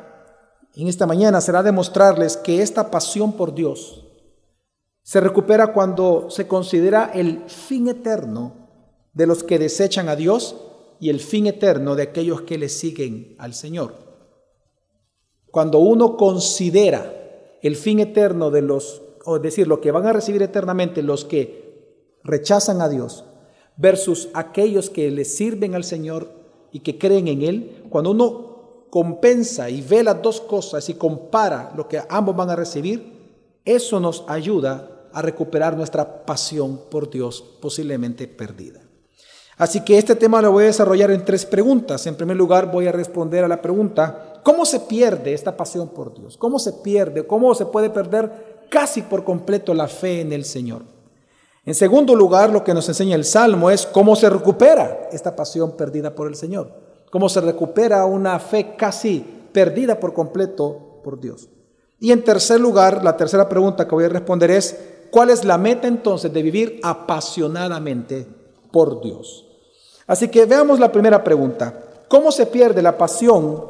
en 0.74 0.88
esta 0.88 1.06
mañana 1.06 1.40
será 1.40 1.62
demostrarles 1.62 2.36
que 2.36 2.60
esta 2.60 2.90
pasión 2.90 3.32
por 3.32 3.54
Dios 3.54 4.04
se 5.02 5.20
recupera 5.20 5.72
cuando 5.72 6.28
se 6.28 6.46
considera 6.46 7.10
el 7.14 7.48
fin 7.48 7.88
eterno 7.88 8.68
de 9.14 9.26
los 9.26 9.42
que 9.42 9.58
desechan 9.58 10.08
a 10.10 10.16
Dios 10.16 10.67
y 11.00 11.10
el 11.10 11.20
fin 11.20 11.46
eterno 11.46 11.94
de 11.94 12.02
aquellos 12.02 12.42
que 12.42 12.58
le 12.58 12.68
siguen 12.68 13.34
al 13.38 13.54
Señor. 13.54 13.94
Cuando 15.50 15.78
uno 15.78 16.16
considera 16.16 17.14
el 17.62 17.76
fin 17.76 18.00
eterno 18.00 18.50
de 18.50 18.62
los, 18.62 19.02
o 19.24 19.38
decir, 19.38 19.66
lo 19.66 19.80
que 19.80 19.90
van 19.90 20.06
a 20.06 20.12
recibir 20.12 20.42
eternamente 20.42 21.02
los 21.02 21.24
que 21.24 22.18
rechazan 22.24 22.82
a 22.82 22.88
Dios, 22.88 23.24
versus 23.76 24.28
aquellos 24.34 24.90
que 24.90 25.10
le 25.10 25.24
sirven 25.24 25.74
al 25.74 25.84
Señor 25.84 26.30
y 26.72 26.80
que 26.80 26.98
creen 26.98 27.28
en 27.28 27.42
Él, 27.42 27.84
cuando 27.88 28.10
uno 28.10 28.86
compensa 28.90 29.70
y 29.70 29.82
ve 29.82 30.02
las 30.02 30.20
dos 30.22 30.40
cosas 30.40 30.88
y 30.88 30.94
compara 30.94 31.72
lo 31.76 31.88
que 31.88 32.00
ambos 32.08 32.36
van 32.36 32.50
a 32.50 32.56
recibir, 32.56 33.18
eso 33.64 34.00
nos 34.00 34.24
ayuda 34.28 35.08
a 35.12 35.22
recuperar 35.22 35.76
nuestra 35.76 36.24
pasión 36.24 36.80
por 36.90 37.10
Dios 37.10 37.42
posiblemente 37.60 38.28
perdida. 38.28 38.87
Así 39.58 39.80
que 39.80 39.98
este 39.98 40.14
tema 40.14 40.40
lo 40.40 40.52
voy 40.52 40.64
a 40.64 40.68
desarrollar 40.68 41.10
en 41.10 41.24
tres 41.24 41.44
preguntas. 41.44 42.06
En 42.06 42.14
primer 42.14 42.36
lugar, 42.36 42.70
voy 42.70 42.86
a 42.86 42.92
responder 42.92 43.42
a 43.42 43.48
la 43.48 43.60
pregunta, 43.60 44.40
¿cómo 44.44 44.64
se 44.64 44.78
pierde 44.78 45.34
esta 45.34 45.56
pasión 45.56 45.88
por 45.88 46.14
Dios? 46.14 46.36
¿Cómo 46.36 46.60
se 46.60 46.74
pierde? 46.74 47.26
¿Cómo 47.26 47.52
se 47.56 47.66
puede 47.66 47.90
perder 47.90 48.66
casi 48.70 49.02
por 49.02 49.24
completo 49.24 49.74
la 49.74 49.88
fe 49.88 50.20
en 50.20 50.32
el 50.32 50.44
Señor? 50.44 50.82
En 51.66 51.74
segundo 51.74 52.14
lugar, 52.14 52.50
lo 52.50 52.62
que 52.62 52.72
nos 52.72 52.88
enseña 52.88 53.16
el 53.16 53.24
Salmo 53.24 53.68
es 53.68 53.84
cómo 53.84 54.14
se 54.14 54.30
recupera 54.30 55.08
esta 55.12 55.34
pasión 55.34 55.72
perdida 55.72 56.14
por 56.14 56.28
el 56.28 56.36
Señor. 56.36 56.70
Cómo 57.10 57.28
se 57.28 57.40
recupera 57.40 58.04
una 58.04 58.38
fe 58.38 58.76
casi 58.76 59.26
perdida 59.52 59.98
por 59.98 60.14
completo 60.14 61.00
por 61.02 61.18
Dios. 61.18 61.48
Y 61.98 62.12
en 62.12 62.22
tercer 62.22 62.60
lugar, 62.60 63.02
la 63.02 63.16
tercera 63.16 63.48
pregunta 63.48 63.88
que 63.88 63.94
voy 63.94 64.04
a 64.04 64.08
responder 64.08 64.52
es, 64.52 64.78
¿cuál 65.10 65.30
es 65.30 65.44
la 65.44 65.58
meta 65.58 65.88
entonces 65.88 66.32
de 66.32 66.42
vivir 66.42 66.78
apasionadamente 66.84 68.24
por 68.70 69.00
Dios? 69.00 69.47
Así 70.08 70.28
que 70.28 70.46
veamos 70.46 70.80
la 70.80 70.90
primera 70.90 71.22
pregunta. 71.22 71.84
¿Cómo 72.08 72.32
se 72.32 72.46
pierde 72.46 72.80
la 72.80 72.96
pasión 72.96 73.62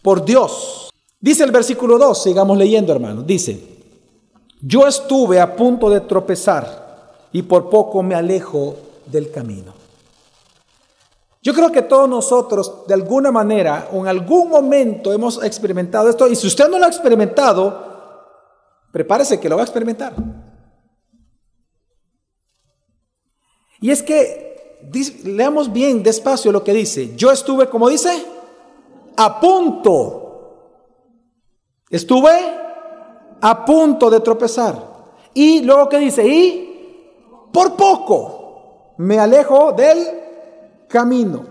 por 0.00 0.24
Dios? 0.24 0.90
Dice 1.20 1.42
el 1.42 1.50
versículo 1.50 1.98
2, 1.98 2.22
sigamos 2.22 2.56
leyendo 2.56 2.92
hermanos. 2.92 3.26
Dice, 3.26 3.60
yo 4.60 4.86
estuve 4.86 5.40
a 5.40 5.56
punto 5.56 5.90
de 5.90 6.00
tropezar 6.00 7.18
y 7.32 7.42
por 7.42 7.68
poco 7.68 8.02
me 8.04 8.14
alejo 8.14 8.76
del 9.06 9.32
camino. 9.32 9.74
Yo 11.42 11.52
creo 11.52 11.72
que 11.72 11.82
todos 11.82 12.08
nosotros, 12.08 12.86
de 12.86 12.94
alguna 12.94 13.32
manera 13.32 13.88
o 13.92 13.98
en 13.98 14.06
algún 14.06 14.48
momento, 14.48 15.12
hemos 15.12 15.42
experimentado 15.42 16.08
esto. 16.08 16.28
Y 16.28 16.36
si 16.36 16.46
usted 16.46 16.68
no 16.68 16.78
lo 16.78 16.84
ha 16.84 16.88
experimentado, 16.88 18.22
prepárese 18.92 19.40
que 19.40 19.48
lo 19.48 19.56
va 19.56 19.62
a 19.62 19.64
experimentar. 19.64 20.14
Y 23.80 23.90
es 23.90 24.04
que 24.04 24.51
leamos 25.24 25.72
bien 25.72 26.02
despacio 26.02 26.52
lo 26.52 26.62
que 26.64 26.72
dice. 26.72 27.14
Yo 27.16 27.30
estuve, 27.30 27.68
como 27.68 27.88
dice, 27.88 28.10
a 29.16 29.40
punto. 29.40 30.18
Estuve 31.90 32.30
a 33.40 33.64
punto 33.64 34.10
de 34.10 34.20
tropezar. 34.20 34.92
Y 35.34 35.62
luego 35.62 35.88
que 35.88 35.98
dice, 35.98 36.26
y 36.26 37.48
por 37.52 37.76
poco 37.76 38.94
me 38.98 39.18
alejo 39.18 39.72
del 39.72 40.06
camino. 40.88 41.44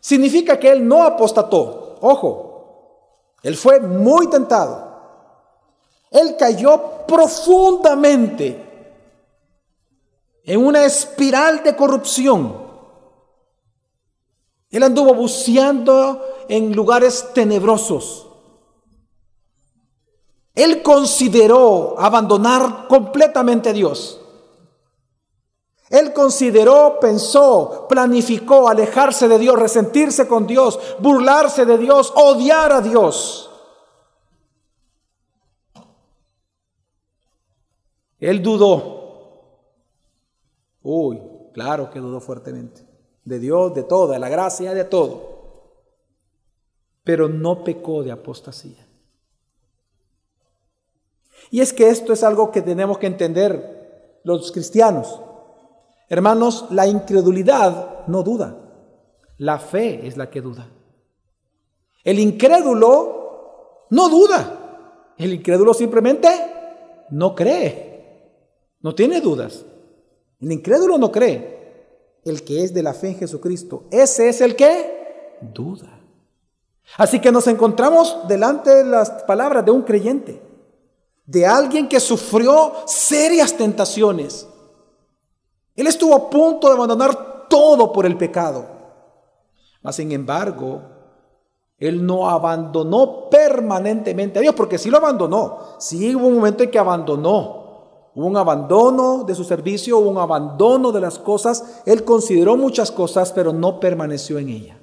Significa 0.00 0.58
que 0.58 0.70
él 0.70 0.86
no 0.86 1.02
apostató. 1.02 1.96
Ojo, 2.00 3.36
él 3.42 3.56
fue 3.56 3.80
muy 3.80 4.28
tentado. 4.28 4.86
Él 6.10 6.36
cayó 6.38 7.04
profundamente 7.06 8.65
en 10.46 10.64
una 10.64 10.84
espiral 10.84 11.62
de 11.64 11.74
corrupción. 11.74 12.64
Él 14.70 14.82
anduvo 14.82 15.12
buceando 15.12 16.24
en 16.48 16.74
lugares 16.74 17.32
tenebrosos. 17.34 18.28
Él 20.54 20.82
consideró 20.82 21.96
abandonar 21.98 22.86
completamente 22.88 23.70
a 23.70 23.72
Dios. 23.72 24.20
Él 25.90 26.12
consideró, 26.12 26.98
pensó, 27.00 27.86
planificó 27.88 28.68
alejarse 28.68 29.28
de 29.28 29.38
Dios, 29.38 29.58
resentirse 29.58 30.26
con 30.26 30.46
Dios, 30.46 30.78
burlarse 31.00 31.66
de 31.66 31.78
Dios, 31.78 32.12
odiar 32.16 32.72
a 32.72 32.80
Dios. 32.80 33.50
Él 38.18 38.42
dudó 38.42 38.95
Uy, 40.88 41.20
claro 41.52 41.90
que 41.90 41.98
dudó 41.98 42.20
fuertemente. 42.20 42.86
De 43.24 43.40
Dios, 43.40 43.74
de 43.74 43.82
todo, 43.82 44.12
de 44.12 44.20
la 44.20 44.28
gracia, 44.28 44.72
de 44.72 44.84
todo. 44.84 45.82
Pero 47.02 47.28
no 47.28 47.64
pecó 47.64 48.04
de 48.04 48.12
apostasía. 48.12 48.86
Y 51.50 51.60
es 51.60 51.72
que 51.72 51.88
esto 51.88 52.12
es 52.12 52.22
algo 52.22 52.52
que 52.52 52.62
tenemos 52.62 52.98
que 52.98 53.08
entender 53.08 54.20
los 54.22 54.52
cristianos. 54.52 55.20
Hermanos, 56.08 56.66
la 56.70 56.86
incredulidad 56.86 58.06
no 58.06 58.22
duda. 58.22 58.56
La 59.38 59.58
fe 59.58 60.06
es 60.06 60.16
la 60.16 60.30
que 60.30 60.40
duda. 60.40 60.68
El 62.04 62.20
incrédulo 62.20 63.88
no 63.90 64.08
duda. 64.08 65.14
El 65.18 65.32
incrédulo 65.32 65.74
simplemente 65.74 66.28
no 67.10 67.34
cree. 67.34 68.30
No 68.82 68.94
tiene 68.94 69.20
dudas. 69.20 69.64
El 70.40 70.52
incrédulo 70.52 70.98
no 70.98 71.10
cree. 71.10 71.56
El 72.24 72.42
que 72.42 72.64
es 72.64 72.74
de 72.74 72.82
la 72.82 72.92
fe 72.92 73.08
en 73.08 73.18
Jesucristo, 73.18 73.84
ese 73.90 74.28
es 74.28 74.40
el 74.40 74.56
que 74.56 75.38
duda. 75.40 76.00
Así 76.96 77.20
que 77.20 77.32
nos 77.32 77.46
encontramos 77.46 78.26
delante 78.26 78.70
de 78.70 78.84
las 78.84 79.10
palabras 79.24 79.64
de 79.64 79.70
un 79.70 79.82
creyente, 79.82 80.42
de 81.24 81.46
alguien 81.46 81.88
que 81.88 82.00
sufrió 82.00 82.72
serias 82.86 83.56
tentaciones. 83.56 84.48
Él 85.74 85.86
estuvo 85.86 86.14
a 86.14 86.30
punto 86.30 86.68
de 86.68 86.74
abandonar 86.74 87.48
todo 87.48 87.92
por 87.92 88.06
el 88.06 88.16
pecado. 88.16 88.66
Mas 89.82 89.96
sin 89.96 90.10
embargo, 90.10 90.82
él 91.78 92.04
no 92.04 92.28
abandonó 92.28 93.28
permanentemente 93.28 94.38
a 94.38 94.42
Dios, 94.42 94.54
porque 94.54 94.78
sí 94.78 94.90
lo 94.90 94.96
abandonó. 94.96 95.58
Sí 95.78 96.14
hubo 96.14 96.26
un 96.26 96.36
momento 96.36 96.62
en 96.62 96.70
que 96.70 96.78
abandonó 96.78 97.65
Hubo 98.16 98.28
un 98.28 98.36
abandono 98.38 99.24
de 99.24 99.34
su 99.34 99.44
servicio, 99.44 99.98
hubo 99.98 100.08
un 100.08 100.16
abandono 100.16 100.90
de 100.90 101.02
las 101.02 101.18
cosas. 101.18 101.82
Él 101.84 102.02
consideró 102.02 102.56
muchas 102.56 102.90
cosas, 102.90 103.30
pero 103.30 103.52
no 103.52 103.78
permaneció 103.78 104.38
en 104.38 104.48
ella. 104.48 104.78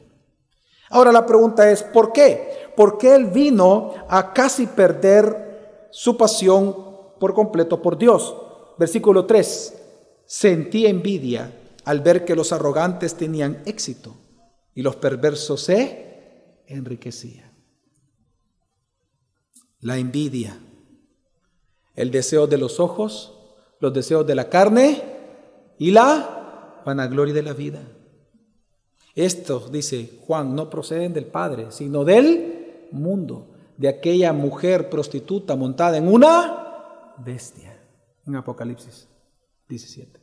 Ahora 0.92 1.12
la 1.12 1.25
pregunta 1.25 1.72
es, 1.72 1.82
¿por 1.82 2.13
qué? 2.13 2.70
¿Por 2.78 3.00
qué 3.00 3.16
él 3.16 3.25
vino 3.32 3.96
a 4.08 4.34
casi 4.34 4.68
perder 4.68 5.88
su 5.90 6.16
pasión 6.16 6.75
por 7.20 7.34
completo 7.34 7.82
por 7.82 7.98
Dios? 7.98 8.36
Versículo 8.78 9.25
3. 9.25 9.82
Sentí 10.28 10.86
envidia 10.86 11.52
al 11.86 12.02
ver 12.02 12.25
que 12.25 12.36
los 12.36 12.52
arrogantes 12.52 13.16
tenían 13.16 13.63
éxito 13.66 14.13
y 14.75 14.84
los 14.84 14.96
perversos 14.98 15.60
se 15.60 16.62
enriquecían. 16.68 17.52
La 19.80 19.98
envidia, 19.98 20.56
el 21.95 22.12
deseo 22.12 22.47
de 22.47 22.57
los 22.57 22.79
ojos, 22.79 23.33
los 23.79 23.93
deseos 23.93 24.25
de 24.25 24.35
la 24.35 24.50
carne 24.50 25.01
y 25.77 25.91
la 25.91 26.81
vanagloria 26.85 27.33
de 27.33 27.43
la 27.43 27.53
vida. 27.53 27.81
Estos, 29.15 29.71
dice 29.71 30.19
Juan, 30.25 30.55
no 30.55 30.69
proceden 30.69 31.13
del 31.13 31.25
Padre, 31.25 31.67
sino 31.69 32.03
del 32.03 32.88
mundo, 32.91 33.55
de 33.77 33.88
aquella 33.88 34.33
mujer 34.33 34.89
prostituta 34.89 35.55
montada 35.55 35.97
en 35.97 36.07
una 36.07 37.13
bestia. 37.17 37.79
En 38.25 38.35
Apocalipsis 38.35 39.07
17. 39.67 40.19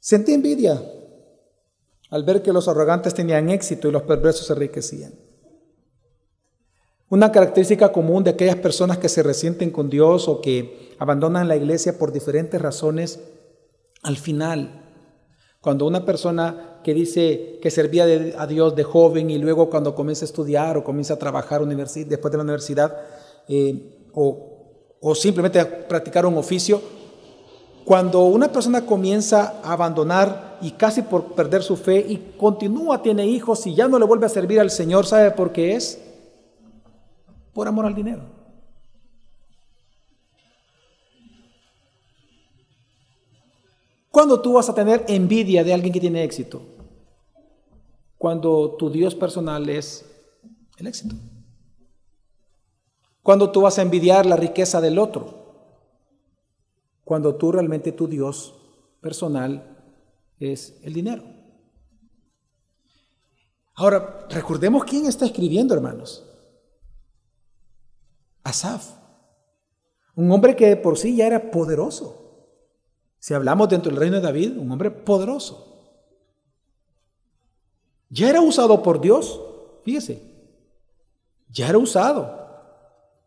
Sentí 0.00 0.32
envidia 0.32 0.80
al 2.10 2.22
ver 2.24 2.42
que 2.42 2.52
los 2.52 2.68
arrogantes 2.68 3.12
tenían 3.12 3.50
éxito 3.50 3.88
y 3.88 3.92
los 3.92 4.02
perversos 4.02 4.46
se 4.46 4.52
enriquecían. 4.52 5.25
Una 7.08 7.30
característica 7.30 7.92
común 7.92 8.24
de 8.24 8.30
aquellas 8.30 8.56
personas 8.56 8.98
que 8.98 9.08
se 9.08 9.22
resienten 9.22 9.70
con 9.70 9.88
Dios 9.88 10.26
o 10.26 10.40
que 10.40 10.90
abandonan 10.98 11.46
la 11.46 11.54
iglesia 11.54 11.98
por 11.98 12.12
diferentes 12.12 12.60
razones, 12.60 13.20
al 14.02 14.16
final, 14.16 14.82
cuando 15.60 15.86
una 15.86 16.04
persona 16.04 16.80
que 16.82 16.94
dice 16.94 17.58
que 17.62 17.70
servía 17.70 18.06
a 18.38 18.46
Dios 18.48 18.74
de 18.74 18.82
joven 18.82 19.30
y 19.30 19.38
luego 19.38 19.70
cuando 19.70 19.94
comienza 19.94 20.24
a 20.24 20.26
estudiar 20.26 20.76
o 20.76 20.84
comienza 20.84 21.14
a 21.14 21.18
trabajar 21.18 21.64
después 21.64 22.32
de 22.32 22.36
la 22.38 22.42
universidad 22.42 22.96
eh, 23.48 24.08
o, 24.12 24.96
o 25.00 25.14
simplemente 25.14 25.60
a 25.60 25.86
practicar 25.86 26.26
un 26.26 26.36
oficio, 26.36 26.80
cuando 27.84 28.24
una 28.24 28.50
persona 28.50 28.84
comienza 28.84 29.60
a 29.62 29.72
abandonar 29.74 30.58
y 30.60 30.72
casi 30.72 31.02
por 31.02 31.34
perder 31.34 31.62
su 31.62 31.76
fe 31.76 31.98
y 31.98 32.34
continúa, 32.36 33.00
tiene 33.00 33.26
hijos 33.26 33.64
y 33.68 33.76
ya 33.76 33.86
no 33.86 34.00
le 34.00 34.06
vuelve 34.06 34.26
a 34.26 34.28
servir 34.28 34.58
al 34.58 34.72
Señor, 34.72 35.06
¿sabe 35.06 35.30
por 35.30 35.52
qué 35.52 35.76
es? 35.76 36.00
Por 37.56 37.66
amor 37.66 37.86
al 37.86 37.94
dinero. 37.94 38.22
¿Cuándo 44.10 44.42
tú 44.42 44.52
vas 44.52 44.68
a 44.68 44.74
tener 44.74 45.06
envidia 45.08 45.64
de 45.64 45.72
alguien 45.72 45.90
que 45.90 46.00
tiene 46.00 46.22
éxito? 46.22 46.60
Cuando 48.18 48.76
tu 48.76 48.90
Dios 48.90 49.14
personal 49.14 49.66
es 49.70 50.04
el 50.76 50.86
éxito. 50.86 51.14
Cuando 53.22 53.50
tú 53.50 53.62
vas 53.62 53.78
a 53.78 53.82
envidiar 53.82 54.26
la 54.26 54.36
riqueza 54.36 54.82
del 54.82 54.98
otro. 54.98 55.72
Cuando 57.04 57.36
tú 57.36 57.52
realmente 57.52 57.90
tu 57.90 58.06
Dios 58.06 58.54
personal 59.00 59.78
es 60.38 60.78
el 60.82 60.92
dinero. 60.92 61.22
Ahora, 63.76 64.26
recordemos 64.28 64.84
quién 64.84 65.06
está 65.06 65.24
escribiendo, 65.24 65.72
hermanos. 65.72 66.35
Asaf, 68.46 68.92
un 70.14 70.30
hombre 70.30 70.54
que 70.54 70.76
por 70.76 70.96
sí 70.96 71.16
ya 71.16 71.26
era 71.26 71.50
poderoso. 71.50 72.52
Si 73.18 73.34
hablamos 73.34 73.68
dentro 73.68 73.90
del 73.90 73.98
reino 73.98 74.16
de 74.16 74.22
David, 74.22 74.56
un 74.56 74.70
hombre 74.70 74.92
poderoso. 74.92 75.66
Ya 78.08 78.30
era 78.30 78.40
usado 78.40 78.84
por 78.84 79.00
Dios, 79.00 79.40
fíjese, 79.82 80.22
ya 81.50 81.68
era 81.70 81.78
usado. 81.78 82.46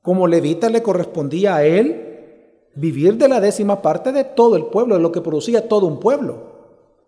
Como 0.01 0.25
levita 0.25 0.70
le 0.70 0.81
correspondía 0.81 1.57
a 1.57 1.65
él 1.65 2.70
vivir 2.75 3.17
de 3.17 3.27
la 3.27 3.41
décima 3.41 3.81
parte 3.81 4.13
de 4.13 4.24
todo 4.24 4.55
el 4.55 4.67
pueblo, 4.67 4.96
de 4.96 5.01
lo 5.01 5.11
que 5.11 5.20
producía 5.20 5.67
todo 5.67 5.85
un 5.85 6.00
pueblo, 6.00 6.44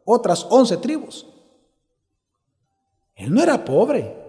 otras 0.04 0.46
once 0.50 0.76
tribus. 0.76 1.26
Él 3.16 3.34
no 3.34 3.42
era 3.42 3.64
pobre. 3.64 4.21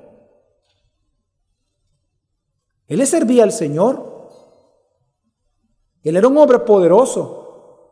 Él 2.92 2.98
le 2.98 3.06
servía 3.06 3.42
al 3.42 3.52
Señor. 3.52 4.28
Él 6.02 6.14
era 6.14 6.28
un 6.28 6.36
hombre 6.36 6.58
poderoso. 6.58 7.88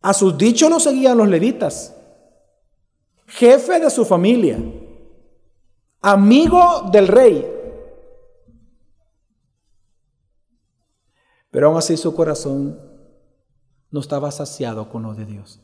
A 0.00 0.14
sus 0.14 0.38
dichos 0.38 0.70
lo 0.70 0.78
seguían 0.78 1.18
los 1.18 1.26
levitas. 1.26 1.92
Jefe 3.26 3.80
de 3.80 3.90
su 3.90 4.04
familia. 4.04 4.60
Amigo 6.02 6.88
del 6.92 7.08
rey. 7.08 7.52
Pero 11.50 11.66
aún 11.66 11.78
así 11.78 11.96
su 11.96 12.14
corazón 12.14 12.80
no 13.90 13.98
estaba 13.98 14.30
saciado 14.30 14.88
con 14.88 15.02
lo 15.02 15.14
de 15.14 15.24
Dios. 15.24 15.60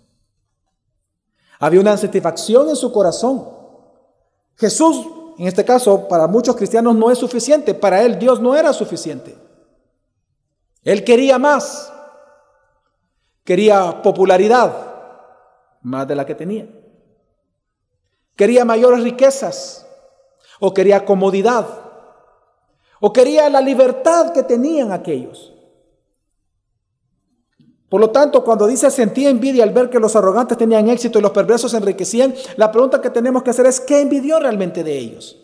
Había 1.61 1.81
una 1.81 1.97
satisfacción 1.97 2.69
en 2.71 2.75
su 2.75 2.91
corazón. 2.91 3.49
Jesús 4.57 5.07
en 5.39 5.47
este 5.47 5.65
caso, 5.65 6.09
para 6.09 6.27
muchos 6.27 6.57
cristianos 6.57 6.95
no 6.95 7.11
es 7.11 7.19
suficiente. 7.19 7.75
Para 7.75 8.03
él 8.03 8.19
Dios 8.19 8.41
no 8.41 8.57
era 8.57 8.73
suficiente. 8.73 9.37
Él 10.83 11.05
quería 11.05 11.39
más. 11.39 11.93
Quería 13.45 14.03
popularidad, 14.03 14.73
más 15.81 16.07
de 16.07 16.15
la 16.15 16.27
que 16.27 16.35
tenía. 16.35 16.69
Quería 18.37 18.65
mayores 18.65 19.03
riquezas. 19.03 19.87
O 20.61 20.73
quería 20.73 21.05
comodidad. 21.05 21.67
O 23.01 23.13
quería 23.13 23.49
la 23.49 23.61
libertad 23.61 24.33
que 24.33 24.43
tenían 24.43 24.93
aquellos. 24.93 25.53
Por 27.93 28.01
lo 28.01 28.09
tanto, 28.09 28.43
cuando 28.43 28.67
dice 28.67 28.91
sentía 28.91 29.29
envidia 29.29 29.65
al 29.65 29.71
ver 29.71 29.91
que 29.91 30.01
los 30.01 30.17
arrogantes 30.17 30.57
tenían 30.57 30.89
éxito 30.89 31.19
y 31.19 31.23
los 31.23 31.33
perversos 31.33 31.73
se 31.73 31.77
enriquecían, 31.77 32.35
la 32.57 32.73
pregunta 32.73 33.03
que 33.03 33.11
tenemos 33.11 33.43
que 33.43 33.51
hacer 33.51 33.67
es, 33.67 33.81
¿qué 33.81 34.01
envidió 34.01 34.39
realmente 34.39 34.83
de 34.83 34.97
ellos? 34.97 35.39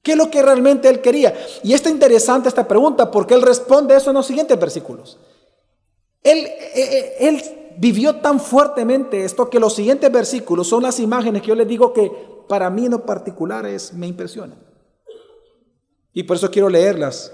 ¿Qué 0.00 0.12
es 0.12 0.16
lo 0.16 0.30
que 0.30 0.40
realmente 0.40 0.88
él 0.88 1.00
quería? 1.00 1.34
Y 1.64 1.72
está 1.72 1.90
interesante 1.90 2.48
esta 2.48 2.68
pregunta 2.68 3.10
porque 3.10 3.34
él 3.34 3.42
responde 3.42 3.96
eso 3.96 4.10
en 4.10 4.14
los 4.14 4.26
siguientes 4.28 4.56
versículos. 4.56 5.18
Él, 6.22 6.46
eh, 6.46 7.16
eh, 7.18 7.72
vivió 7.76 8.20
tan 8.20 8.38
fuertemente 8.38 9.24
esto 9.24 9.50
que 9.50 9.58
los 9.58 9.74
siguientes 9.74 10.12
versículos 10.12 10.68
son 10.68 10.84
las 10.84 11.00
imágenes 11.00 11.42
que 11.42 11.48
yo 11.48 11.56
les 11.56 11.66
digo 11.66 11.92
que 11.92 12.12
para 12.48 12.70
mí 12.70 12.84
en 12.84 12.92
lo 12.92 13.04
particular 13.04 13.66
es, 13.66 13.94
me 13.94 14.06
impresionan. 14.06 14.60
Y 16.12 16.22
por 16.22 16.36
eso 16.36 16.52
quiero 16.52 16.68
leerlas. 16.68 17.32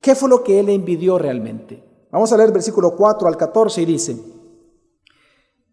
¿Qué 0.00 0.16
fue 0.16 0.28
lo 0.28 0.42
que 0.42 0.58
él 0.58 0.70
envidió 0.70 1.18
realmente? 1.18 1.88
Vamos 2.10 2.32
a 2.32 2.36
leer 2.36 2.52
versículo 2.52 2.96
4 2.96 3.28
al 3.28 3.36
14 3.36 3.82
y 3.82 3.84
dice, 3.84 4.16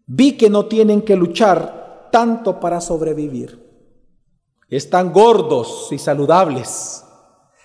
vi 0.06 0.36
que 0.36 0.48
no 0.48 0.66
tienen 0.66 1.02
que 1.02 1.16
luchar 1.16 2.08
tanto 2.12 2.60
para 2.60 2.80
sobrevivir. 2.80 3.66
Están 4.68 5.12
gordos 5.12 5.88
y 5.90 5.98
saludables. 5.98 7.04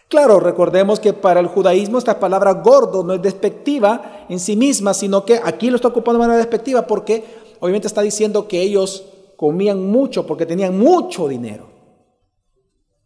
Claro, 0.08 0.40
recordemos 0.40 1.00
que 1.00 1.14
para 1.14 1.40
el 1.40 1.48
judaísmo 1.48 1.98
esta 1.98 2.20
palabra 2.20 2.54
gordo 2.54 3.04
no 3.04 3.14
es 3.14 3.22
despectiva 3.22 4.26
en 4.30 4.40
sí 4.40 4.56
misma, 4.56 4.94
sino 4.94 5.26
que 5.26 5.40
aquí 5.44 5.70
lo 5.70 5.76
está 5.76 5.90
ocupando 5.90 6.20
de 6.20 6.28
manera 6.28 6.38
despectiva 6.38 6.88
porque 6.88 7.24
obviamente 7.60 7.88
está 7.88 8.02
diciendo 8.02 8.48
que 8.48 8.62
ellos 8.62 9.06
comían 9.36 9.90
mucho 9.90 10.26
porque 10.26 10.46
tenían 10.46 10.78
mucho 10.78 11.28
dinero. 11.28 11.68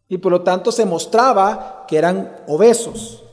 Y 0.08 0.18
por 0.18 0.32
lo 0.32 0.42
tanto 0.42 0.72
se 0.72 0.86
mostraba 0.86 1.84
que 1.88 1.98
eran 1.98 2.44
obesos. 2.46 3.24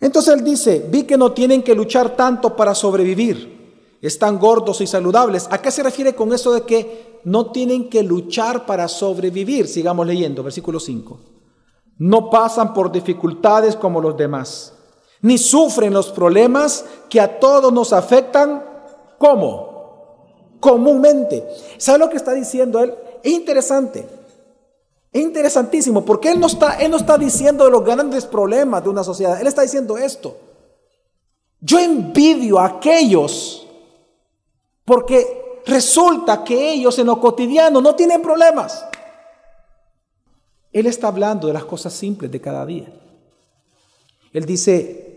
Entonces 0.00 0.34
él 0.34 0.42
dice, 0.42 0.86
vi 0.88 1.02
que 1.02 1.18
no 1.18 1.32
tienen 1.32 1.62
que 1.62 1.74
luchar 1.74 2.16
tanto 2.16 2.56
para 2.56 2.74
sobrevivir, 2.74 3.98
están 4.00 4.38
gordos 4.38 4.80
y 4.80 4.86
saludables. 4.86 5.46
¿A 5.50 5.58
qué 5.58 5.70
se 5.70 5.82
refiere 5.82 6.14
con 6.14 6.32
eso 6.32 6.54
de 6.54 6.62
que 6.62 7.20
no 7.24 7.50
tienen 7.50 7.90
que 7.90 8.02
luchar 8.02 8.64
para 8.64 8.88
sobrevivir? 8.88 9.68
Sigamos 9.68 10.06
leyendo, 10.06 10.42
versículo 10.42 10.80
5. 10.80 11.20
No 11.98 12.30
pasan 12.30 12.72
por 12.72 12.90
dificultades 12.90 13.76
como 13.76 14.00
los 14.00 14.16
demás, 14.16 14.72
ni 15.20 15.36
sufren 15.36 15.92
los 15.92 16.10
problemas 16.10 16.86
que 17.10 17.20
a 17.20 17.38
todos 17.38 17.70
nos 17.70 17.92
afectan. 17.92 18.64
¿Cómo? 19.18 20.56
Comúnmente. 20.60 21.46
¿Sabe 21.76 21.98
lo 21.98 22.08
que 22.08 22.16
está 22.16 22.32
diciendo 22.32 22.80
él? 22.80 22.94
Es 23.22 23.32
interesante. 23.32 24.19
Es 25.12 25.22
interesantísimo 25.22 26.04
porque 26.04 26.30
él 26.30 26.38
no, 26.38 26.46
está, 26.46 26.74
él 26.74 26.90
no 26.90 26.96
está 26.96 27.18
diciendo 27.18 27.68
los 27.68 27.84
grandes 27.84 28.26
problemas 28.26 28.82
de 28.82 28.90
una 28.90 29.02
sociedad, 29.02 29.40
él 29.40 29.46
está 29.46 29.62
diciendo 29.62 29.98
esto. 29.98 30.36
Yo 31.60 31.78
envidio 31.78 32.58
a 32.58 32.66
aquellos 32.66 33.66
porque 34.84 35.62
resulta 35.66 36.42
que 36.44 36.72
ellos 36.72 36.98
en 36.98 37.06
lo 37.06 37.20
cotidiano 37.20 37.80
no 37.80 37.94
tienen 37.94 38.22
problemas. 38.22 38.84
Él 40.72 40.86
está 40.86 41.08
hablando 41.08 41.48
de 41.48 41.52
las 41.52 41.64
cosas 41.64 41.92
simples 41.92 42.30
de 42.30 42.40
cada 42.40 42.64
día. 42.64 42.92
Él 44.32 44.44
dice, 44.44 45.10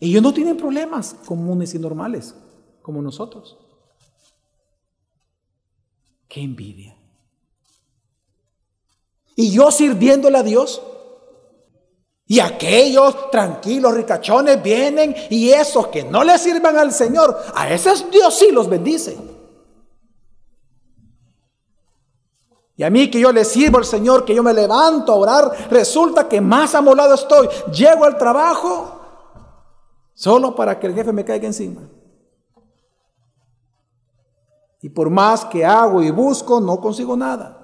ellos 0.00 0.22
no 0.22 0.32
tienen 0.32 0.56
problemas 0.56 1.14
comunes 1.26 1.74
y 1.74 1.78
normales 1.78 2.34
como 2.80 3.02
nosotros. 3.02 3.58
Qué 6.26 6.40
envidia. 6.40 6.99
Y 9.40 9.50
yo 9.52 9.70
sirviéndole 9.70 10.36
a 10.36 10.42
Dios. 10.42 10.82
Y 12.26 12.40
aquellos 12.40 13.30
tranquilos, 13.30 13.94
ricachones 13.94 14.62
vienen 14.62 15.16
y 15.30 15.48
esos 15.48 15.86
que 15.86 16.04
no 16.04 16.22
le 16.22 16.36
sirvan 16.36 16.76
al 16.76 16.92
Señor, 16.92 17.34
a 17.54 17.70
esos 17.70 18.10
Dios 18.10 18.38
sí 18.38 18.52
los 18.52 18.68
bendice. 18.68 19.16
Y 22.76 22.82
a 22.82 22.90
mí 22.90 23.10
que 23.10 23.18
yo 23.18 23.32
le 23.32 23.46
sirvo 23.46 23.78
al 23.78 23.86
Señor, 23.86 24.26
que 24.26 24.34
yo 24.34 24.42
me 24.42 24.52
levanto 24.52 25.10
a 25.10 25.16
orar, 25.16 25.68
resulta 25.70 26.28
que 26.28 26.42
más 26.42 26.74
amolado 26.74 27.14
estoy. 27.14 27.48
Llego 27.72 28.04
al 28.04 28.18
trabajo 28.18 29.00
solo 30.12 30.54
para 30.54 30.78
que 30.78 30.86
el 30.86 30.94
jefe 30.94 31.14
me 31.14 31.24
caiga 31.24 31.46
encima. 31.46 31.88
Y 34.82 34.90
por 34.90 35.08
más 35.08 35.46
que 35.46 35.64
hago 35.64 36.02
y 36.02 36.10
busco, 36.10 36.60
no 36.60 36.78
consigo 36.78 37.16
nada. 37.16 37.59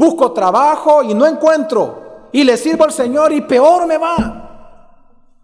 Busco 0.00 0.32
trabajo 0.32 1.02
y 1.02 1.12
no 1.12 1.26
encuentro. 1.26 2.28
Y 2.32 2.42
le 2.42 2.56
sirvo 2.56 2.84
al 2.84 2.92
Señor 2.92 3.34
y 3.34 3.42
peor 3.42 3.86
me 3.86 3.98
va. 3.98 4.96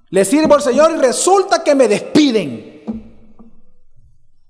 Le 0.08 0.24
sirvo 0.24 0.54
al 0.54 0.62
Señor 0.62 0.92
y 0.92 0.96
resulta 0.96 1.62
que 1.62 1.74
me 1.74 1.86
despiden. 1.86 2.82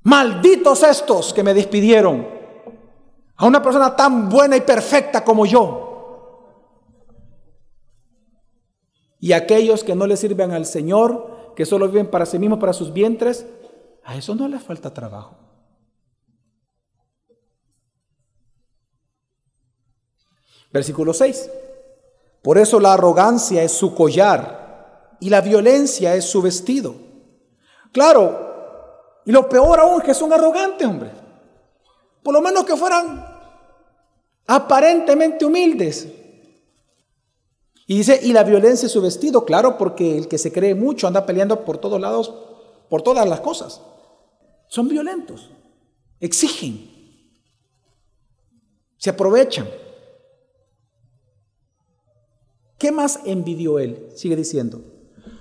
Malditos 0.05 0.85
estos 0.85 1.35
que 1.35 1.43
me 1.43 1.53
despidieron. 1.53 2.25
A 3.35 3.47
una 3.47 3.61
persona 3.61 3.97
tan 3.97 4.29
buena 4.29 4.57
y 4.57 4.61
perfecta 4.61 5.25
como 5.25 5.45
yo. 5.45 5.83
Y 9.19 9.33
aquellos 9.33 9.83
que 9.83 9.97
no 9.97 10.07
le 10.07 10.17
sirven 10.17 10.53
al 10.53 10.67
Señor, 10.67 11.55
que 11.57 11.67
solo 11.67 11.89
viven 11.89 12.13
para 12.13 12.27
sí 12.27 12.39
mismos, 12.39 12.61
para 12.61 12.75
sus 12.75 12.93
vientres, 12.93 13.45
a 14.05 14.15
eso 14.15 14.37
no 14.37 14.47
les 14.47 14.63
falta 14.63 14.95
trabajo. 14.95 15.46
Versículo 20.73 21.13
6. 21.15 21.51
Por 22.43 22.59
eso 22.59 22.79
la 22.79 22.93
arrogancia 22.93 23.63
es 23.63 23.73
su 23.73 23.95
collar 23.95 25.17
y 25.21 25.31
la 25.31 25.41
violencia 25.41 26.15
es 26.15 26.25
su 26.25 26.43
vestido. 26.43 26.95
Claro, 27.93 28.47
y 29.25 29.33
lo 29.33 29.49
peor 29.49 29.81
aún 29.81 30.01
es 30.01 30.07
que 30.07 30.15
son 30.15 30.33
arrogantes, 30.33 30.87
hombre. 30.87 31.11
Por 32.23 32.35
lo 32.35 32.41
menos 32.41 32.65
que 32.65 32.77
fueran 32.77 33.25
aparentemente 34.47 35.45
humildes. 35.45 36.09
Y 37.89 37.99
dice, 37.99 38.21
y 38.23 38.33
la 38.33 38.43
violencia 38.43 38.87
es 38.87 38.93
su 38.93 39.01
vestido, 39.01 39.45
claro, 39.45 39.79
porque 39.79 40.19
el 40.19 40.29
que 40.29 40.39
se 40.39 40.53
cree 40.53 40.75
mucho 40.75 41.07
anda 41.07 41.25
peleando 41.25 41.65
por 41.65 41.79
todos 41.79 42.01
lados, 42.01 42.33
por 42.89 43.03
todas 43.03 43.29
las 43.29 43.41
cosas. 43.41 43.81
Son 44.69 44.89
violentos, 44.89 45.51
exigen, 46.21 46.91
se 48.99 49.11
aprovechan. 49.11 49.69
¿Qué 52.79 52.93
más 52.93 53.21
envidió 53.25 53.79
él? 53.79 54.11
Sigue 54.15 54.37
diciendo. 54.37 54.81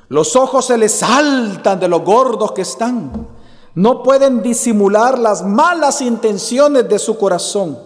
Los 0.07 0.35
ojos 0.35 0.65
se 0.65 0.77
le 0.77 0.87
saltan 0.89 1.79
de 1.79 1.87
los 1.87 2.03
gordos 2.03 2.51
que 2.51 2.61
están. 2.61 3.27
No 3.73 4.03
pueden 4.03 4.41
disimular 4.41 5.19
las 5.19 5.43
malas 5.43 6.01
intenciones 6.01 6.87
de 6.87 6.99
su 6.99 7.17
corazón. 7.17 7.77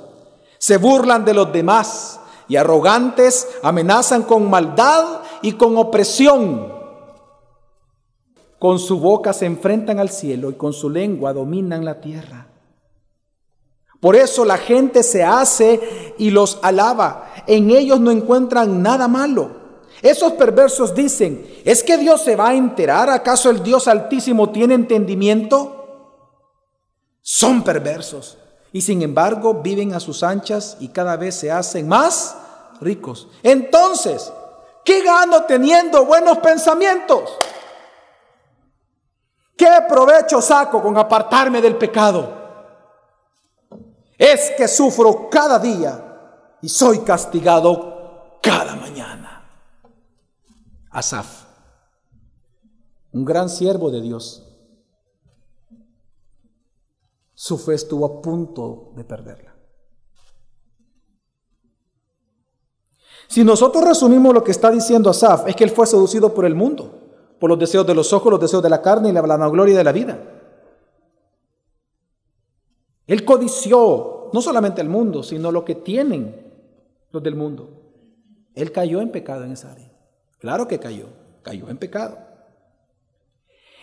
Se 0.57 0.77
burlan 0.77 1.25
de 1.25 1.33
los 1.33 1.51
demás 1.51 2.19
y 2.47 2.57
arrogantes 2.57 3.47
amenazan 3.63 4.23
con 4.23 4.49
maldad 4.49 5.21
y 5.41 5.53
con 5.53 5.77
opresión. 5.77 6.73
Con 8.59 8.77
su 8.77 8.99
boca 8.99 9.31
se 9.31 9.45
enfrentan 9.45 9.99
al 9.99 10.09
cielo 10.09 10.49
y 10.49 10.55
con 10.55 10.73
su 10.73 10.89
lengua 10.89 11.33
dominan 11.33 11.85
la 11.85 12.01
tierra. 12.01 12.47
Por 14.01 14.15
eso 14.15 14.45
la 14.45 14.57
gente 14.57 15.03
se 15.03 15.23
hace 15.23 16.13
y 16.17 16.29
los 16.29 16.59
alaba. 16.61 17.28
En 17.49 17.71
ellos 17.71 17.99
no 17.99 18.11
encuentran 18.11 18.81
nada 18.81 19.07
malo. 19.07 19.51
Esos 20.01 20.33
perversos 20.33 20.95
dicen, 20.95 21.45
¿es 21.65 21.83
que 21.83 21.97
Dios 21.97 22.21
se 22.21 22.35
va 22.35 22.49
a 22.49 22.53
enterar? 22.53 23.09
¿Acaso 23.09 23.49
el 23.49 23.61
Dios 23.63 23.87
altísimo 23.87 24.51
tiene 24.51 24.75
entendimiento? 24.75 26.27
Son 27.21 27.63
perversos 27.63 28.37
y 28.71 28.81
sin 28.81 29.01
embargo 29.01 29.55
viven 29.55 29.93
a 29.93 29.99
sus 29.99 30.23
anchas 30.23 30.77
y 30.79 30.89
cada 30.89 31.17
vez 31.17 31.35
se 31.35 31.51
hacen 31.51 31.87
más 31.87 32.37
ricos. 32.79 33.27
Entonces, 33.43 34.31
¿qué 34.85 35.01
gano 35.01 35.43
teniendo 35.43 36.05
buenos 36.05 36.37
pensamientos? 36.37 37.31
¿Qué 39.57 39.69
provecho 39.89 40.41
saco 40.41 40.81
con 40.81 40.97
apartarme 40.97 41.61
del 41.61 41.75
pecado? 41.75 42.39
es 44.19 44.51
que 44.57 44.67
sufro 44.67 45.29
cada 45.29 45.57
día 45.57 46.08
y 46.61 46.69
soy 46.69 46.99
castigado 46.99 48.39
cada 48.41 48.75
mañana. 48.75 49.43
Asaf, 50.91 51.45
un 53.11 53.25
gran 53.25 53.49
siervo 53.49 53.91
de 53.91 54.01
Dios, 54.01 54.45
su 57.33 57.57
fe 57.57 57.75
estuvo 57.75 58.05
a 58.05 58.21
punto 58.21 58.91
de 58.95 59.03
perderla. 59.03 59.55
Si 63.27 63.43
nosotros 63.43 63.83
resumimos 63.83 64.33
lo 64.33 64.43
que 64.43 64.51
está 64.51 64.71
diciendo 64.71 65.09
Asaf, 65.09 65.47
es 65.47 65.55
que 65.55 65.63
él 65.63 65.69
fue 65.69 65.85
seducido 65.85 66.33
por 66.33 66.45
el 66.45 66.55
mundo, 66.55 67.35
por 67.39 67.49
los 67.49 67.59
deseos 67.59 67.85
de 67.85 67.93
los 67.93 68.11
ojos, 68.11 68.31
los 68.31 68.41
deseos 68.41 68.63
de 68.63 68.69
la 68.69 68.81
carne 68.81 69.09
y 69.09 69.11
la 69.11 69.21
vanagloria 69.21 69.77
de 69.77 69.83
la 69.83 69.91
vida. 69.91 70.19
Él 73.05 73.23
codició 73.23 74.29
no 74.33 74.41
solamente 74.41 74.81
el 74.81 74.89
mundo, 74.89 75.21
sino 75.23 75.51
lo 75.51 75.63
que 75.63 75.75
tienen 75.75 76.48
los 77.11 77.23
del 77.23 77.35
mundo. 77.35 77.69
Él 78.55 78.71
cayó 78.71 79.01
en 79.01 79.11
pecado 79.11 79.43
en 79.43 79.51
esa 79.51 79.71
área. 79.71 79.91
Claro 80.39 80.67
que 80.67 80.79
cayó, 80.79 81.07
cayó 81.43 81.69
en 81.69 81.77
pecado. 81.77 82.17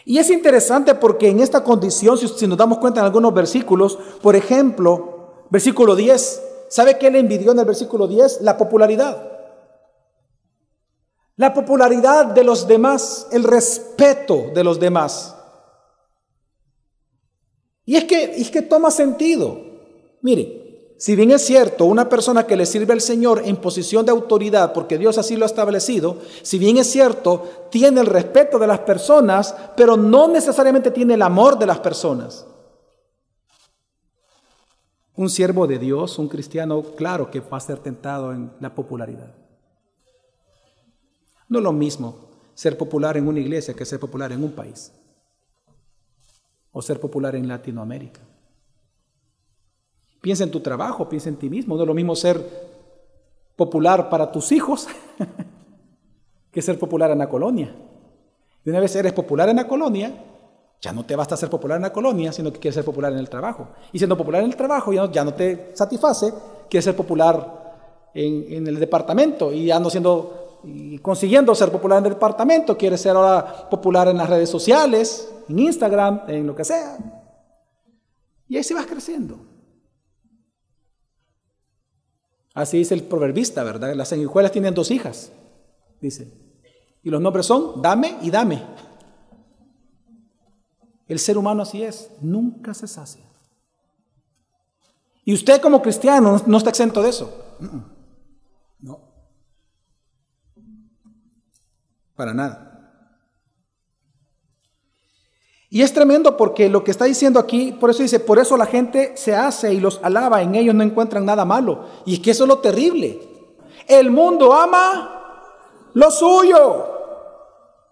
Y 0.04 0.18
es 0.18 0.30
interesante 0.30 0.94
porque 0.94 1.28
en 1.28 1.40
esta 1.40 1.64
condición, 1.64 2.16
si, 2.16 2.46
nos 2.46 2.56
damos 2.56 2.78
cuenta 2.78 3.00
en 3.00 3.06
algunos 3.06 3.34
versículos, 3.34 3.98
por 4.22 4.36
ejemplo, 4.36 5.46
versículo 5.50 5.96
10, 5.96 6.42
¿sabe 6.68 6.96
qué 6.96 7.10
le 7.10 7.18
envidió 7.18 7.52
en 7.52 7.58
el 7.58 7.64
versículo 7.64 8.06
10? 8.06 8.42
La 8.42 8.56
popularidad. 8.56 9.32
La 11.34 11.52
popularidad 11.52 12.26
de 12.26 12.44
los 12.44 12.68
demás, 12.68 13.26
el 13.32 13.42
respeto 13.42 14.50
de 14.54 14.64
los 14.64 14.78
demás. 14.78 15.34
Y 17.84 17.96
es 17.96 18.04
que, 18.04 18.24
es 18.24 18.50
que 18.50 18.62
toma 18.62 18.90
sentido. 18.90 19.60
Mire, 20.22 20.65
si 20.98 21.14
bien 21.14 21.30
es 21.30 21.44
cierto, 21.44 21.85
una 21.85 22.09
persona 22.09 22.46
que 22.46 22.56
le 22.56 22.64
sirve 22.64 22.94
al 22.94 23.02
Señor 23.02 23.42
en 23.44 23.56
posición 23.56 24.06
de 24.06 24.12
autoridad, 24.12 24.72
porque 24.72 24.96
Dios 24.96 25.18
así 25.18 25.37
lo 25.37 25.44
ha 25.44 25.46
establecido, 25.46 26.18
si 26.42 26.59
bien 26.59 26.78
es 26.78 26.90
cierto, 26.90 27.68
tiene 27.70 28.00
el 28.00 28.06
respeto 28.06 28.59
de 28.59 28.66
las 28.66 28.80
personas, 28.80 29.54
pero 29.76 29.96
no 29.96 30.26
necesariamente 30.28 30.90
tiene 30.90 31.14
el 31.14 31.22
amor 31.22 31.59
de 31.59 31.66
las 31.66 31.80
personas. 31.80 32.46
Un 35.16 35.28
siervo 35.28 35.66
de 35.66 35.78
Dios, 35.78 36.18
un 36.18 36.28
cristiano, 36.28 36.82
claro 36.82 37.30
que 37.30 37.40
va 37.40 37.59
a 37.59 37.61
ser 37.61 37.78
tentado 37.78 38.32
en 38.32 38.52
la 38.61 38.74
popularidad. 38.74 39.35
No 41.48 41.59
es 41.59 41.64
lo 41.64 41.72
mismo 41.72 42.26
ser 42.54 42.78
popular 42.78 43.18
en 43.18 43.28
una 43.28 43.40
iglesia 43.40 43.74
que 43.74 43.85
ser 43.85 44.00
popular 44.00 44.32
en 44.32 44.42
un 44.42 44.52
país 44.52 44.92
o 46.72 46.80
ser 46.80 46.98
popular 47.00 47.37
en 47.37 47.46
Latinoamérica. 47.46 48.20
Piensa 50.20 50.44
en 50.44 50.50
tu 50.50 50.61
trabajo, 50.61 51.09
piensa 51.09 51.29
en 51.29 51.37
ti 51.37 51.48
mismo. 51.48 51.76
No 51.76 51.83
es 51.83 51.87
lo 51.87 51.94
mismo 51.94 52.16
ser 52.16 52.40
popular 53.57 54.09
para 54.11 54.31
tus 54.31 54.52
hijos 54.52 54.87
que 56.50 56.62
ser 56.62 56.79
popular 56.79 57.11
en 57.11 57.18
la 57.18 57.29
colonia. 57.29 57.74
Y 58.64 58.70
una 58.70 58.81
vez 58.81 58.94
eres 58.96 59.12
popular 59.12 59.48
en 59.48 59.57
la 59.57 59.68
colonia, 59.68 60.24
ya 60.81 60.92
no 60.92 61.05
te 61.05 61.16
basta 61.16 61.37
ser 61.37 61.48
popular 61.48 61.76
en 61.76 61.83
la 61.83 61.92
colonia, 61.92 62.33
sino 62.33 62.52
que 62.52 62.59
quieres 62.59 62.74
ser 62.74 62.85
popular 62.85 63.12
en 63.12 63.18
el 63.18 63.31
trabajo. 63.31 63.68
Y 63.92 63.98
siendo 63.98 64.16
popular 64.16 64.42
en 64.42 64.50
el 64.50 64.57
trabajo 64.57 64.92
ya 64.92 65.02
no, 65.02 65.12
ya 65.12 65.24
no 65.24 65.35
te 65.35 65.70
satisface, 65.74 66.33
quieres 66.68 66.85
ser 66.85 66.96
popular 66.96 68.11
en, 68.12 68.52
en, 68.52 68.66
el 68.66 68.79
departamento 68.79 69.52
y 69.52 69.66
ya 69.66 69.79
no 69.79 69.90
siendo 69.90 70.61
y 70.64 70.98
consiguiendo 70.98 71.55
ser 71.55 71.70
popular 71.70 71.98
en 71.98 72.07
el 72.07 72.12
departamento, 72.14 72.76
quieres 72.76 73.00
ser 73.00 73.14
ahora 73.14 73.68
popular 73.70 74.09
en 74.09 74.16
las 74.16 74.29
redes 74.29 74.50
sociales, 74.50 75.33
en 75.48 75.59
Instagram, 75.59 76.22
en 76.26 76.46
lo 76.46 76.57
que 76.57 76.64
sea. 76.64 76.96
Y 78.48 78.57
ahí 78.57 78.64
se 78.64 78.74
va 78.74 78.85
creciendo. 78.85 79.55
Así 82.56 82.78
dice 82.78 82.94
el 82.94 83.02
proverbista, 83.02 83.62
¿verdad? 83.62 83.94
Las 83.94 84.08
sanguijuelas 84.08 84.50
tienen 84.50 84.72
dos 84.72 84.90
hijas, 84.90 85.30
dice. 86.00 86.32
Y 87.02 87.10
los 87.10 87.20
nombres 87.20 87.44
son 87.44 87.82
dame 87.82 88.16
y 88.22 88.30
dame. 88.30 88.62
El 91.06 91.18
ser 91.18 91.36
humano 91.36 91.60
así 91.62 91.82
es, 91.82 92.10
nunca 92.22 92.72
se 92.72 92.88
sacia. 92.88 93.26
Y 95.26 95.34
usted 95.34 95.60
como 95.60 95.82
cristiano 95.82 96.42
no 96.46 96.56
está 96.56 96.70
exento 96.70 97.02
de 97.02 97.10
eso. 97.10 97.44
No. 98.80 99.00
Para 102.14 102.32
nada. 102.32 102.75
Y 105.68 105.83
es 105.83 105.92
tremendo 105.92 106.37
porque 106.37 106.68
lo 106.68 106.85
que 106.85 106.92
está 106.92 107.07
diciendo 107.07 107.40
aquí, 107.40 107.72
por 107.72 107.90
eso 107.90 108.02
dice, 108.02 108.20
por 108.20 108.38
eso 108.38 108.57
la 108.57 108.66
gente 108.66 109.16
se 109.16 109.35
hace 109.35 109.72
y 109.74 109.81
los 109.81 110.00
alaba, 110.02 110.42
en 110.42 110.55
ellos 110.55 110.74
no 110.74 110.85
encuentran 110.85 111.24
nada 111.24 111.44
malo. 111.44 111.87
Y 112.05 112.14
es 112.14 112.20
que 112.20 112.31
eso 112.31 112.44
es 112.44 112.48
lo 112.48 112.59
terrible. 112.59 113.20
El 113.87 114.11
mundo 114.11 114.52
ama 114.52 115.16
lo 115.94 116.11
suyo. 116.11 116.92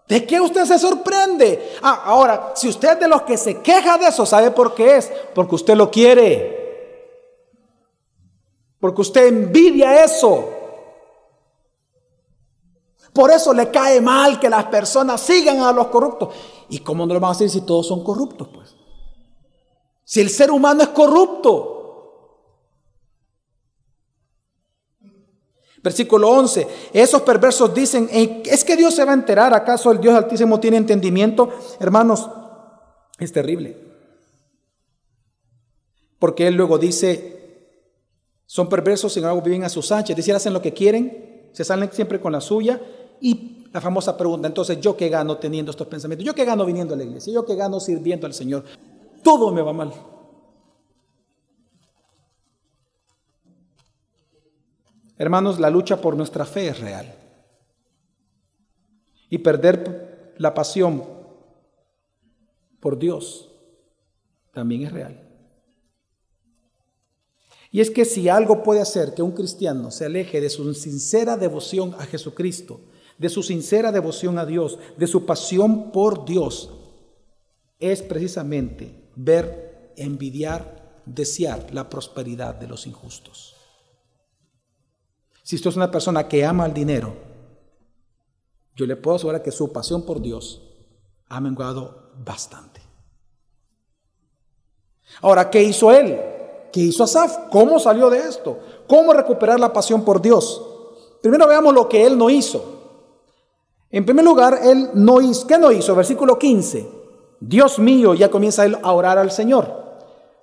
¿De 0.07 0.25
qué 0.25 0.39
usted 0.39 0.65
se 0.65 0.77
sorprende? 0.77 1.73
Ah, 1.81 2.03
ahora, 2.05 2.53
si 2.55 2.69
usted 2.69 2.99
de 2.99 3.07
los 3.07 3.23
que 3.23 3.37
se 3.37 3.61
queja 3.61 3.97
de 3.97 4.07
eso, 4.07 4.25
¿sabe 4.25 4.51
por 4.51 4.75
qué 4.75 4.97
es? 4.97 5.11
Porque 5.33 5.55
usted 5.55 5.75
lo 5.75 5.89
quiere. 5.89 6.63
Porque 8.79 9.01
usted 9.01 9.25
envidia 9.27 10.03
eso. 10.03 10.49
Por 13.11 13.31
eso 13.31 13.53
le 13.53 13.71
cae 13.71 13.99
mal 13.99 14.39
que 14.39 14.49
las 14.49 14.65
personas 14.65 15.21
sigan 15.21 15.61
a 15.61 15.71
los 15.71 15.87
corruptos. 15.87 16.29
¿Y 16.69 16.79
cómo 16.79 17.05
no 17.05 17.13
lo 17.13 17.19
van 17.19 17.29
a 17.29 17.31
hacer 17.31 17.49
si 17.49 17.61
todos 17.61 17.87
son 17.87 18.03
corruptos? 18.03 18.47
Pues. 18.47 18.75
Si 20.03 20.21
el 20.21 20.29
ser 20.29 20.51
humano 20.51 20.83
es 20.83 20.89
corrupto. 20.89 21.71
Versículo 25.83 26.29
11. 26.31 26.67
Esos 26.93 27.21
perversos 27.21 27.73
dicen, 27.73 28.09
¿es 28.11 28.63
que 28.63 28.75
Dios 28.75 28.95
se 28.95 29.05
va 29.05 29.11
a 29.11 29.15
enterar? 29.15 29.53
¿Acaso 29.53 29.91
el 29.91 29.99
Dios 29.99 30.15
Altísimo 30.15 30.59
tiene 30.59 30.77
entendimiento? 30.77 31.49
Hermanos, 31.79 32.27
es 33.19 33.31
terrible. 33.31 33.77
Porque 36.17 36.47
Él 36.47 36.55
luego 36.55 36.79
dice, 36.79 37.35
son 38.47 38.67
perversos, 38.67 39.13
sin 39.13 39.23
embargo 39.23 39.43
viven 39.43 39.63
a 39.63 39.69
sus 39.69 39.91
anchas. 39.91 40.15
Dice, 40.15 40.33
hacen 40.33 40.53
lo 40.53 40.61
que 40.61 40.73
quieren, 40.73 41.49
se 41.53 41.63
salen 41.63 41.91
siempre 41.91 42.19
con 42.19 42.31
la 42.31 42.41
suya. 42.41 42.81
Y 43.21 43.54
la 43.75 43.81
famosa 43.81 44.15
pregunta, 44.15 44.47
entonces, 44.47 44.79
¿yo 44.79 44.95
qué 44.95 45.09
gano 45.09 45.37
teniendo 45.37 45.69
estos 45.69 45.87
pensamientos? 45.87 46.25
¿Yo 46.25 46.33
qué 46.33 46.45
gano 46.45 46.65
viniendo 46.65 46.93
a 46.93 46.97
la 46.97 47.03
iglesia? 47.03 47.33
¿Yo 47.33 47.45
qué 47.45 47.55
gano 47.55 47.81
sirviendo 47.81 48.25
al 48.25 48.33
Señor? 48.33 48.63
Todo 49.21 49.51
me 49.51 49.61
va 49.61 49.73
mal. 49.73 49.91
Hermanos, 55.17 55.59
la 55.59 55.69
lucha 55.69 55.99
por 55.99 56.15
nuestra 56.15 56.45
fe 56.45 56.69
es 56.69 56.79
real. 56.79 57.13
Y 59.29 59.39
perder 59.39 60.35
la 60.37 60.53
pasión 60.53 61.03
por 62.79 62.97
Dios 62.97 63.51
también 64.53 64.83
es 64.83 64.93
real. 64.93 65.21
Y 67.71 67.81
es 67.81 67.91
que 67.91 68.05
si 68.05 68.29
algo 68.29 68.63
puede 68.63 68.79
hacer 68.79 69.13
que 69.13 69.21
un 69.21 69.33
cristiano 69.33 69.91
se 69.91 70.05
aleje 70.05 70.39
de 70.39 70.49
su 70.49 70.73
sincera 70.73 71.35
devoción 71.35 71.93
a 71.99 72.05
Jesucristo, 72.05 72.79
de 73.17 73.29
su 73.29 73.43
sincera 73.43 73.91
devoción 73.91 74.37
a 74.37 74.45
Dios, 74.45 74.77
de 74.97 75.07
su 75.07 75.25
pasión 75.25 75.91
por 75.91 76.25
Dios, 76.25 76.69
es 77.79 78.01
precisamente 78.01 79.09
ver, 79.15 79.93
envidiar, 79.97 81.01
desear 81.05 81.67
la 81.73 81.89
prosperidad 81.89 82.55
de 82.55 82.67
los 82.67 82.87
injustos. 82.87 83.55
Si 85.43 85.55
usted 85.55 85.69
es 85.69 85.75
una 85.75 85.91
persona 85.91 86.27
que 86.27 86.43
ama 86.43 86.65
el 86.65 86.73
dinero, 86.73 87.13
yo 88.75 88.85
le 88.85 88.95
puedo 88.95 89.15
asegurar 89.15 89.43
que 89.43 89.51
su 89.51 89.71
pasión 89.71 90.03
por 90.03 90.21
Dios 90.21 90.61
ha 91.29 91.39
menguado 91.39 92.11
bastante. 92.23 92.81
Ahora, 95.21 95.49
¿qué 95.49 95.63
hizo 95.63 95.91
él? 95.91 96.19
¿Qué 96.73 96.81
hizo 96.81 97.03
Asaf? 97.03 97.49
¿Cómo 97.49 97.79
salió 97.79 98.09
de 98.09 98.19
esto? 98.19 98.59
¿Cómo 98.87 99.13
recuperar 99.13 99.59
la 99.59 99.71
pasión 99.71 100.03
por 100.03 100.21
Dios? 100.21 100.61
Primero 101.21 101.47
veamos 101.47 101.73
lo 101.73 101.87
que 101.87 102.05
él 102.05 102.17
no 102.17 102.29
hizo. 102.29 102.74
En 103.95 104.03
primer 104.03 104.25
lugar, 104.25 104.59
él 104.61 104.89
no 104.93 105.21
hizo, 105.21 105.47
¿qué 105.47 105.57
no 105.57 105.71
hizo? 105.71 105.95
Versículo 105.95 106.37
15. 106.37 106.85
Dios 107.39 107.79
mío, 107.79 108.13
ya 108.13 108.29
comienza 108.29 108.65
él 108.65 108.77
a 108.83 108.91
orar 108.91 109.17
al 109.17 109.31
Señor. 109.31 109.71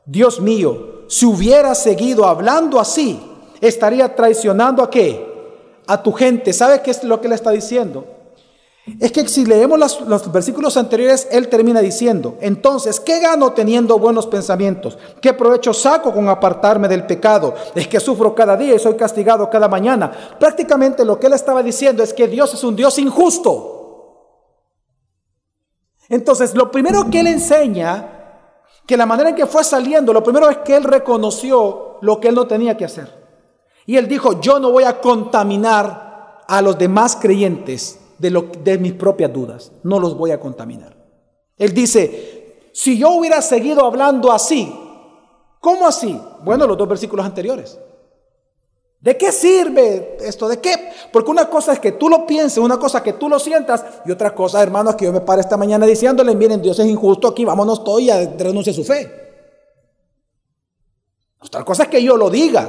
Dios 0.07 0.41
mío, 0.41 1.03
si 1.07 1.27
hubiera 1.27 1.75
seguido 1.75 2.25
hablando 2.25 2.81
así, 2.81 3.21
estaría 3.61 4.17
traicionando 4.17 4.83
a 4.83 4.88
qué? 4.88 5.53
A 5.87 6.03
tu 6.03 6.12
gente. 6.12 6.55
¿Sabe 6.55 6.81
qué 6.81 6.93
es 6.93 7.05
lo 7.05 7.21
que 7.21 7.29
le 7.29 7.35
está 7.35 7.51
diciendo? 7.51 8.07
Es 8.99 9.12
que 9.12 9.29
si 9.29 9.45
leemos 9.45 9.79
los, 9.79 10.33
versículos 10.33 10.77
anteriores, 10.77 11.29
él 11.31 11.49
termina 11.49 11.81
diciendo, 11.81 12.37
entonces, 12.40 12.99
¿qué 12.99 13.21
gano 13.21 13.53
teniendo 13.53 13.97
buenos 13.97 14.27
pensamientos? 14.27 14.99
¿Qué 15.21 15.35
provecho 15.35 15.73
saco 15.73 16.12
con 16.12 16.29
apartarme 16.29 16.88
del 16.88 17.07
pecado? 17.07 17.55
Es 17.77 17.87
que 17.87 18.01
sufro 18.01 18.35
cada 18.35 18.57
día 18.57 18.75
y 18.75 18.81
soy 18.81 18.97
castigado 18.97 19.49
cada 19.49 19.68
mañana. 19.68 20.11
Prácticamente 20.38 21.05
lo 21.05 21.21
que 21.21 21.29
él 21.29 21.33
estaba 21.35 21.62
diciendo 21.62 22.03
es 22.03 22.12
que 22.12 22.27
Dios 22.27 22.55
es 22.55 22.64
un 22.64 22.75
Dios 22.75 22.99
injusto. 22.99 23.79
Entonces, 26.09 26.53
lo 26.57 26.68
primero 26.73 27.09
que 27.09 27.21
él 27.21 27.29
enseña, 27.29 28.49
que 28.85 28.97
la 28.97 29.07
manera 29.07 29.29
en 29.31 29.37
que 29.37 29.47
fue 29.47 29.62
saliendo, 29.62 30.12
lo 30.12 30.25
primero 30.25 30.51
es 30.51 30.59
que 30.59 30.75
él 30.75 30.83
reconoció 30.83 31.99
lo 32.01 32.18
que 32.18 32.29
él 32.29 32.35
no 32.35 32.49
tenía 32.49 32.77
que 32.77 32.87
hacer. 32.87 33.23
Y 33.87 33.97
él 33.97 34.09
dijo, 34.09 34.40
yo 34.40 34.59
no 34.59 34.73
voy 34.73 34.83
a 34.83 35.01
contaminar 35.01 36.42
a 36.49 36.61
los 36.61 36.77
demás 36.77 37.16
creyentes 37.21 38.01
de, 38.22 38.78
mis 38.78 38.92
propias 38.92 39.32
dudas, 39.32 39.72
no 39.82 39.98
los 39.98 40.16
voy 40.16 40.30
a 40.30 40.38
contaminar. 40.38 40.96
Él 41.56 41.74
dice, 41.74 42.70
si 42.72 42.96
yo 42.96 43.11
hubiera 43.11 43.42
seguido 43.42 43.85
hablando 43.85 44.30
así, 44.30 44.72
¿cómo 45.61 45.87
así? 45.87 46.18
Bueno, 46.44 46.66
los 46.66 46.78
dos 46.78 46.88
versículos 46.88 47.26
anteriores. 47.26 47.78
¿De 49.00 49.16
qué 49.18 49.32
sirve 49.32 50.16
esto? 50.20 50.48
¿De 50.48 50.61
qué? 50.61 50.92
Porque 51.12 51.32
una 51.32 51.50
cosa 51.50 51.72
es 51.72 51.80
que 51.80 51.90
tú 51.90 52.08
lo 52.08 52.24
pienses, 52.24 52.58
una 52.58 52.78
cosa 52.78 53.02
que 53.02 53.14
tú 53.14 53.28
lo 53.28 53.40
sientas, 53.40 53.85
y 54.06 54.12
otra 54.12 54.32
cosa, 54.32 54.62
hermanos, 54.62 54.94
que 54.94 55.06
yo 55.06 55.12
me 55.12 55.20
pare 55.20 55.40
esta 55.40 55.56
mañana 55.56 55.85
diciéndole, 55.87 56.37
miren, 56.37 56.62
Dios 56.62 56.78
es 56.78 56.87
injusto 56.87 57.26
aquí, 57.26 57.44
vámonos 57.44 57.82
todos 57.82 58.00
y 58.00 58.11
renuncie 58.38 58.72
a 58.72 58.76
su 58.76 58.85
fe. 58.85 59.11
Otra 61.40 61.64
cosa 61.64 61.82
es 61.82 61.88
que 61.88 62.00
yo 62.00 62.16
lo 62.16 62.30
diga, 62.30 62.68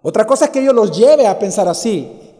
otra 0.00 0.26
cosa 0.26 0.46
es 0.46 0.50
que 0.50 0.64
yo 0.64 0.72
los 0.72 0.96
lleve 0.96 1.26
a 1.26 1.38
pensar 1.38 1.68
así. 1.68 2.31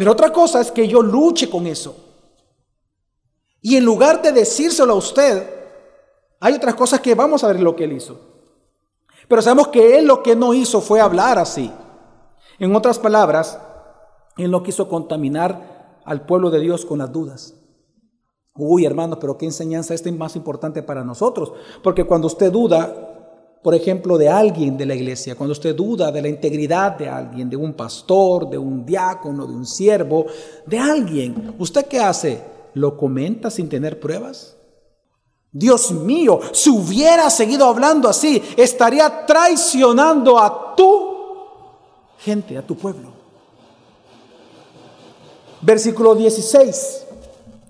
Pero 0.00 0.12
otra 0.12 0.32
cosa 0.32 0.62
es 0.62 0.72
que 0.72 0.88
yo 0.88 1.02
luche 1.02 1.50
con 1.50 1.66
eso. 1.66 1.94
Y 3.60 3.76
en 3.76 3.84
lugar 3.84 4.22
de 4.22 4.32
decírselo 4.32 4.94
a 4.94 4.96
usted, 4.96 5.46
hay 6.40 6.54
otras 6.54 6.74
cosas 6.74 7.00
que 7.00 7.14
vamos 7.14 7.44
a 7.44 7.48
ver 7.48 7.60
lo 7.60 7.76
que 7.76 7.84
él 7.84 7.92
hizo. 7.92 8.18
Pero 9.28 9.42
sabemos 9.42 9.68
que 9.68 9.98
él 9.98 10.06
lo 10.06 10.22
que 10.22 10.34
no 10.34 10.54
hizo 10.54 10.80
fue 10.80 11.02
hablar 11.02 11.38
así. 11.38 11.70
En 12.58 12.74
otras 12.74 12.98
palabras, 12.98 13.60
él 14.38 14.50
no 14.50 14.62
quiso 14.62 14.88
contaminar 14.88 16.00
al 16.06 16.24
pueblo 16.24 16.48
de 16.48 16.60
Dios 16.60 16.86
con 16.86 17.00
las 17.00 17.12
dudas. 17.12 17.52
Uy, 18.54 18.86
hermanos, 18.86 19.18
pero 19.20 19.36
qué 19.36 19.44
enseñanza 19.44 19.92
esta 19.92 20.08
es 20.08 20.16
más 20.16 20.34
importante 20.34 20.82
para 20.82 21.04
nosotros. 21.04 21.52
Porque 21.82 22.04
cuando 22.04 22.26
usted 22.26 22.50
duda, 22.50 23.09
por 23.62 23.74
ejemplo, 23.74 24.16
de 24.16 24.28
alguien 24.28 24.78
de 24.78 24.86
la 24.86 24.94
iglesia, 24.94 25.34
cuando 25.34 25.52
usted 25.52 25.74
duda 25.74 26.10
de 26.10 26.22
la 26.22 26.28
integridad 26.28 26.96
de 26.96 27.08
alguien, 27.08 27.50
de 27.50 27.56
un 27.56 27.74
pastor, 27.74 28.48
de 28.48 28.56
un 28.56 28.86
diácono, 28.86 29.46
de 29.46 29.52
un 29.52 29.66
siervo, 29.66 30.26
de 30.64 30.78
alguien, 30.78 31.54
¿usted 31.58 31.84
qué 31.84 32.00
hace? 32.00 32.42
¿Lo 32.72 32.96
comenta 32.96 33.50
sin 33.50 33.68
tener 33.68 34.00
pruebas? 34.00 34.56
Dios 35.52 35.90
mío, 35.90 36.40
si 36.52 36.70
hubiera 36.70 37.28
seguido 37.28 37.66
hablando 37.66 38.08
así, 38.08 38.42
estaría 38.56 39.26
traicionando 39.26 40.38
a 40.38 40.74
tu 40.74 41.16
gente, 42.18 42.56
a 42.56 42.66
tu 42.66 42.76
pueblo. 42.76 43.12
Versículo 45.60 46.14
16, 46.14 47.06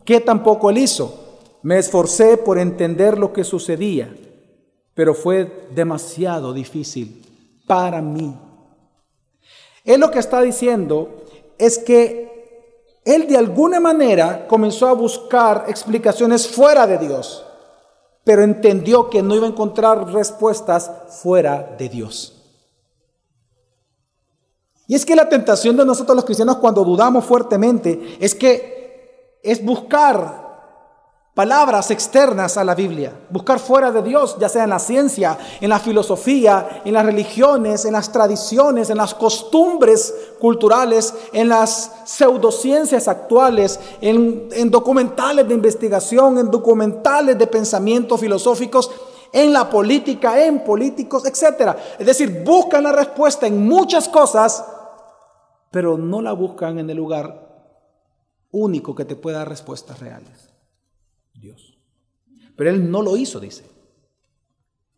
¿qué 0.04 0.20
tampoco 0.20 0.70
él 0.70 0.78
hizo? 0.78 1.18
Me 1.62 1.78
esforcé 1.78 2.36
por 2.36 2.58
entender 2.60 3.18
lo 3.18 3.32
que 3.32 3.42
sucedía 3.42 4.14
pero 5.00 5.14
fue 5.14 5.66
demasiado 5.74 6.52
difícil 6.52 7.24
para 7.66 8.02
mí. 8.02 8.38
Él 9.82 9.98
lo 9.98 10.10
que 10.10 10.18
está 10.18 10.42
diciendo 10.42 11.24
es 11.56 11.78
que 11.78 13.00
él 13.06 13.26
de 13.26 13.38
alguna 13.38 13.80
manera 13.80 14.46
comenzó 14.46 14.88
a 14.88 14.92
buscar 14.92 15.64
explicaciones 15.68 16.46
fuera 16.46 16.86
de 16.86 16.98
Dios, 16.98 17.42
pero 18.24 18.42
entendió 18.42 19.08
que 19.08 19.22
no 19.22 19.34
iba 19.34 19.46
a 19.46 19.48
encontrar 19.48 20.12
respuestas 20.12 20.90
fuera 21.22 21.74
de 21.78 21.88
Dios. 21.88 22.52
Y 24.86 24.94
es 24.96 25.06
que 25.06 25.16
la 25.16 25.30
tentación 25.30 25.78
de 25.78 25.86
nosotros 25.86 26.14
los 26.14 26.26
cristianos 26.26 26.58
cuando 26.58 26.84
dudamos 26.84 27.24
fuertemente 27.24 28.18
es 28.20 28.34
que 28.34 29.38
es 29.42 29.64
buscar 29.64 30.49
palabras 31.40 31.90
externas 31.90 32.58
a 32.58 32.64
la 32.64 32.74
Biblia, 32.74 33.14
buscar 33.30 33.58
fuera 33.58 33.90
de 33.90 34.02
Dios, 34.02 34.36
ya 34.38 34.50
sea 34.50 34.64
en 34.64 34.68
la 34.68 34.78
ciencia, 34.78 35.38
en 35.58 35.70
la 35.70 35.78
filosofía, 35.78 36.82
en 36.84 36.92
las 36.92 37.06
religiones, 37.06 37.86
en 37.86 37.94
las 37.94 38.12
tradiciones, 38.12 38.90
en 38.90 38.98
las 38.98 39.14
costumbres 39.14 40.14
culturales, 40.38 41.14
en 41.32 41.48
las 41.48 41.92
pseudociencias 42.04 43.08
actuales, 43.08 43.80
en, 44.02 44.70
documentales 44.70 45.48
de 45.48 45.54
investigación, 45.54 46.36
en 46.36 46.50
documentales 46.50 47.38
de 47.38 47.46
pensamiento 47.46 48.18
filosóficos, 48.18 48.90
en 49.32 49.54
la 49.54 49.70
política, 49.70 50.44
en 50.44 50.62
políticos, 50.62 51.24
etc. 51.24 51.74
Es 51.98 52.04
decir, 52.04 52.44
buscan 52.44 52.82
la 52.82 52.92
respuesta 52.92 53.46
en 53.46 53.66
muchas 53.66 54.10
cosas, 54.10 54.62
pero 55.70 55.96
no 55.96 56.20
la 56.20 56.34
buscan 56.34 56.78
en 56.78 56.90
el 56.90 56.98
lugar 56.98 57.48
único 58.50 58.94
que 58.94 59.06
te 59.06 59.16
pueda 59.16 59.38
dar 59.38 59.48
respuestas 59.48 60.00
reales. 60.00 60.49
Pero 62.60 62.72
él 62.72 62.90
no 62.90 63.00
lo 63.00 63.16
hizo, 63.16 63.40
dice. 63.40 63.64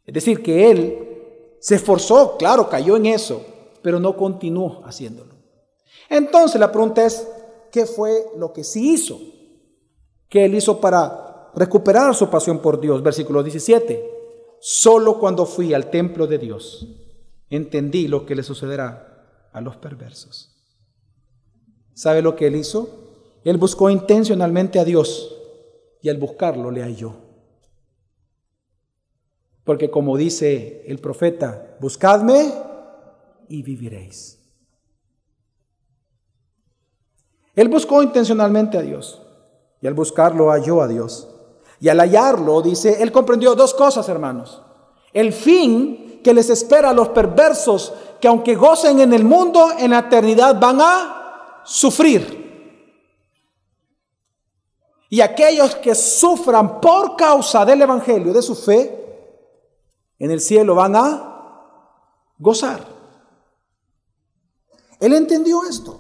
Es 0.04 0.12
decir, 0.12 0.42
que 0.42 0.68
él 0.68 1.56
se 1.60 1.76
esforzó, 1.76 2.36
claro, 2.36 2.68
cayó 2.68 2.96
en 2.96 3.06
eso, 3.06 3.46
pero 3.82 4.00
no 4.00 4.16
continuó 4.16 4.82
haciéndolo. 4.84 5.32
Entonces 6.10 6.60
la 6.60 6.72
pregunta 6.72 7.06
es, 7.06 7.24
¿qué 7.70 7.86
fue 7.86 8.26
lo 8.36 8.52
que 8.52 8.64
sí 8.64 8.94
hizo? 8.94 9.20
¿Qué 10.28 10.46
él 10.46 10.56
hizo 10.56 10.80
para 10.80 11.52
recuperar 11.54 12.12
su 12.16 12.28
pasión 12.28 12.58
por 12.58 12.80
Dios? 12.80 13.00
Versículo 13.00 13.44
17. 13.44 14.10
Solo 14.58 15.20
cuando 15.20 15.46
fui 15.46 15.72
al 15.72 15.88
templo 15.88 16.26
de 16.26 16.38
Dios 16.38 16.88
entendí 17.48 18.08
lo 18.08 18.26
que 18.26 18.34
le 18.34 18.42
sucederá 18.42 19.48
a 19.52 19.60
los 19.60 19.76
perversos. 19.76 20.50
¿Sabe 21.94 22.22
lo 22.22 22.34
que 22.34 22.48
él 22.48 22.56
hizo? 22.56 22.88
Él 23.44 23.56
buscó 23.56 23.88
intencionalmente 23.88 24.80
a 24.80 24.84
Dios 24.84 25.38
y 26.00 26.08
al 26.08 26.16
buscarlo 26.16 26.72
le 26.72 26.82
halló. 26.82 27.30
Porque 29.64 29.90
como 29.90 30.16
dice 30.16 30.84
el 30.86 30.98
profeta, 30.98 31.76
buscadme 31.80 32.52
y 33.48 33.62
viviréis. 33.62 34.38
Él 37.54 37.68
buscó 37.68 38.02
intencionalmente 38.02 38.78
a 38.78 38.82
Dios 38.82 39.22
y 39.80 39.86
al 39.86 39.94
buscarlo 39.94 40.50
halló 40.50 40.80
a 40.80 40.88
Dios. 40.88 41.28
Y 41.80 41.88
al 41.88 41.98
hallarlo, 41.98 42.62
dice, 42.62 43.02
él 43.02 43.10
comprendió 43.10 43.54
dos 43.54 43.74
cosas, 43.74 44.08
hermanos. 44.08 44.62
El 45.12 45.32
fin 45.32 46.20
que 46.22 46.32
les 46.32 46.48
espera 46.48 46.90
a 46.90 46.94
los 46.94 47.08
perversos, 47.08 47.92
que 48.20 48.28
aunque 48.28 48.54
gocen 48.54 49.00
en 49.00 49.12
el 49.12 49.24
mundo, 49.24 49.70
en 49.76 49.90
la 49.90 49.98
eternidad 49.98 50.58
van 50.58 50.80
a 50.80 51.62
sufrir. 51.64 52.40
Y 55.10 55.20
aquellos 55.20 55.74
que 55.74 55.94
sufran 55.94 56.80
por 56.80 57.16
causa 57.16 57.64
del 57.64 57.82
Evangelio, 57.82 58.32
de 58.32 58.40
su 58.40 58.54
fe, 58.54 59.01
en 60.22 60.30
el 60.30 60.40
cielo 60.40 60.76
van 60.76 60.94
a 60.94 61.58
gozar. 62.38 62.86
Él 65.00 65.14
entendió 65.14 65.64
esto. 65.68 65.98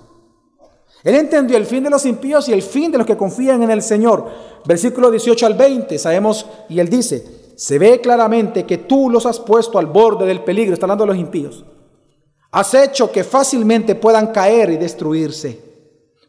Él 1.02 1.16
entendió 1.16 1.56
el 1.56 1.66
fin 1.66 1.82
de 1.82 1.90
los 1.90 2.06
impíos 2.06 2.48
y 2.48 2.52
el 2.52 2.62
fin 2.62 2.92
de 2.92 2.98
los 2.98 3.06
que 3.06 3.16
confían 3.16 3.64
en 3.64 3.72
el 3.72 3.82
Señor. 3.82 4.30
Versículo 4.64 5.10
18 5.10 5.44
al 5.44 5.54
20, 5.54 5.98
sabemos, 5.98 6.46
y 6.68 6.78
él 6.78 6.88
dice, 6.88 7.54
se 7.56 7.80
ve 7.80 8.00
claramente 8.00 8.64
que 8.64 8.78
tú 8.78 9.10
los 9.10 9.26
has 9.26 9.40
puesto 9.40 9.76
al 9.80 9.86
borde 9.86 10.24
del 10.24 10.44
peligro, 10.44 10.74
está 10.74 10.86
hablando 10.86 11.02
de 11.02 11.14
los 11.14 11.20
impíos. 11.20 11.64
Has 12.52 12.74
hecho 12.74 13.10
que 13.10 13.24
fácilmente 13.24 13.96
puedan 13.96 14.28
caer 14.28 14.70
y 14.70 14.76
destruirse. 14.76 15.72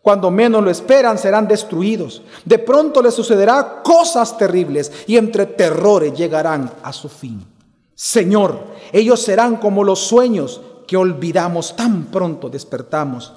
Cuando 0.01 0.31
menos 0.31 0.63
lo 0.63 0.71
esperan 0.71 1.19
serán 1.19 1.47
destruidos. 1.47 2.23
De 2.43 2.57
pronto 2.57 3.03
les 3.03 3.13
sucederá 3.13 3.83
cosas 3.83 4.35
terribles 4.35 4.91
y 5.05 5.15
entre 5.15 5.45
terrores 5.45 6.11
llegarán 6.13 6.71
a 6.81 6.91
su 6.91 7.07
fin. 7.07 7.52
Señor, 7.95 8.59
ellos 8.91 9.21
serán 9.21 9.57
como 9.57 9.83
los 9.83 9.99
sueños 9.99 10.61
que 10.87 10.97
olvidamos 10.97 11.75
tan 11.75 12.05
pronto 12.05 12.49
despertamos. 12.49 13.33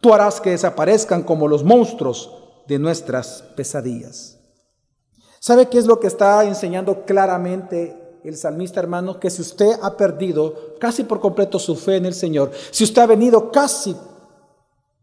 Tú 0.00 0.14
harás 0.14 0.40
que 0.40 0.50
desaparezcan 0.50 1.22
como 1.22 1.48
los 1.48 1.64
monstruos 1.64 2.30
de 2.66 2.78
nuestras 2.78 3.42
pesadillas. 3.56 4.38
¿Sabe 5.40 5.68
qué 5.68 5.78
es 5.78 5.86
lo 5.86 6.00
que 6.00 6.06
está 6.06 6.44
enseñando 6.44 7.04
claramente 7.04 8.20
el 8.24 8.36
salmista, 8.36 8.80
hermano? 8.80 9.20
Que 9.20 9.30
si 9.30 9.42
usted 9.42 9.78
ha 9.82 9.96
perdido 9.96 10.74
casi 10.80 11.04
por 11.04 11.20
completo 11.20 11.58
su 11.58 11.76
fe 11.76 11.96
en 11.96 12.06
el 12.06 12.14
Señor, 12.14 12.50
si 12.70 12.84
usted 12.84 13.02
ha 13.02 13.06
venido 13.06 13.50
casi 13.50 13.96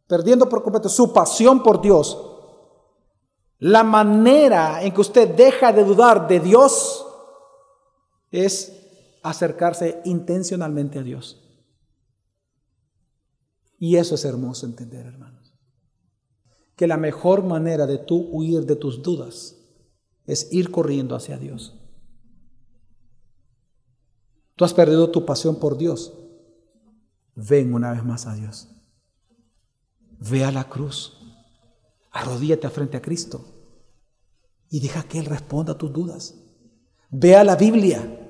perdiendo 0.07 0.47
por 0.47 0.61
completo 0.61 0.89
su 0.89 1.13
pasión 1.13 1.63
por 1.63 1.81
Dios, 1.81 2.31
la 3.59 3.83
manera 3.83 4.83
en 4.83 4.93
que 4.93 5.01
usted 5.01 5.29
deja 5.29 5.71
de 5.71 5.83
dudar 5.83 6.27
de 6.27 6.39
Dios 6.39 7.07
es 8.31 8.84
acercarse 9.25 10.01
intencionalmente 10.05 10.99
a 10.99 11.03
Dios. 11.03 11.41
Y 13.79 13.95
eso 13.95 14.13
es 14.13 14.23
hermoso 14.23 14.67
entender, 14.67 15.07
hermanos. 15.07 15.53
Que 16.75 16.85
la 16.85 16.97
mejor 16.97 17.43
manera 17.43 17.87
de 17.87 17.97
tú 17.97 18.29
huir 18.31 18.67
de 18.67 18.75
tus 18.75 19.01
dudas 19.01 19.57
es 20.27 20.53
ir 20.53 20.69
corriendo 20.69 21.15
hacia 21.15 21.39
Dios. 21.39 21.73
Tú 24.55 24.63
has 24.63 24.75
perdido 24.75 25.09
tu 25.09 25.25
pasión 25.25 25.59
por 25.59 25.75
Dios. 25.75 26.13
Ven 27.33 27.73
una 27.73 27.91
vez 27.91 28.05
más 28.05 28.27
a 28.27 28.35
Dios. 28.35 28.69
Ve 30.19 30.45
a 30.45 30.51
la 30.51 30.69
cruz. 30.69 31.17
Arrodíate 32.11 32.69
frente 32.69 32.97
a 32.97 33.01
Cristo. 33.01 33.43
Y 34.69 34.81
deja 34.81 35.01
que 35.03 35.17
Él 35.17 35.25
responda 35.25 35.73
a 35.73 35.77
tus 35.79 35.91
dudas. 35.91 36.35
Ve 37.09 37.35
a 37.35 37.43
la 37.43 37.55
Biblia 37.55 38.24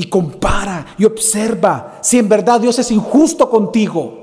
y 0.00 0.08
compara 0.08 0.94
y 0.96 1.04
observa 1.04 1.98
si 2.00 2.18
en 2.18 2.26
verdad 2.26 2.58
Dios 2.58 2.78
es 2.78 2.90
injusto 2.90 3.50
contigo. 3.50 4.16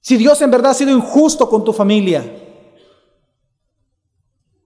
Si 0.00 0.16
Dios 0.16 0.40
en 0.42 0.50
verdad 0.52 0.70
ha 0.70 0.74
sido 0.74 0.92
injusto 0.92 1.50
con 1.50 1.64
tu 1.64 1.72
familia, 1.72 2.24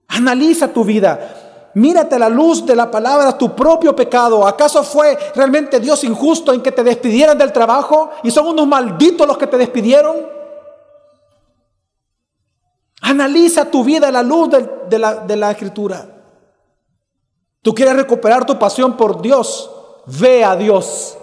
analiza 0.09 0.71
tu 0.71 0.83
vida. 0.83 1.71
Mírate 1.73 2.13
a 2.13 2.19
la 2.19 2.29
luz 2.29 2.67
de 2.67 2.75
la 2.75 2.91
palabra 2.91 3.35
tu 3.35 3.55
propio 3.55 3.95
pecado. 3.95 4.45
¿Acaso 4.45 4.83
fue 4.83 5.17
realmente 5.33 5.79
Dios 5.79 6.03
injusto 6.03 6.53
en 6.53 6.61
que 6.61 6.71
te 6.71 6.83
despidieran 6.83 7.35
del 7.35 7.51
trabajo 7.51 8.11
y 8.21 8.29
son 8.29 8.45
unos 8.45 8.67
malditos 8.67 9.25
los 9.25 9.39
que 9.39 9.47
te 9.47 9.57
despidieron? 9.57 10.17
Analiza 13.01 13.71
tu 13.71 13.83
vida 13.83 14.09
a 14.09 14.11
la 14.11 14.21
luz 14.21 14.51
de, 14.87 14.99
la, 14.99 15.15
de 15.15 15.35
la 15.35 15.49
escritura. 15.49 16.14
Tú 17.65 17.73
quieres 17.73 17.95
recuperar 17.95 18.45
tu 18.45 18.59
pasión 18.59 18.95
por 18.95 19.23
Dios. 19.23 19.71
Ve 20.05 20.43
a 20.43 20.55
Dios. 20.55 21.17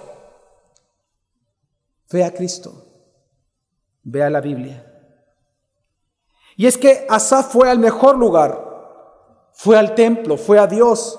Ve 2.10 2.24
a 2.24 2.34
Cristo. 2.34 2.84
Vea 4.02 4.28
la 4.28 4.40
Biblia. 4.40 4.84
Y 6.56 6.66
es 6.66 6.76
que 6.76 7.06
Asaf 7.08 7.52
fue 7.52 7.70
al 7.70 7.78
mejor 7.78 8.18
lugar, 8.18 8.60
fue 9.52 9.78
al 9.78 9.94
templo, 9.94 10.36
fue 10.36 10.58
a 10.58 10.66
Dios. 10.66 11.16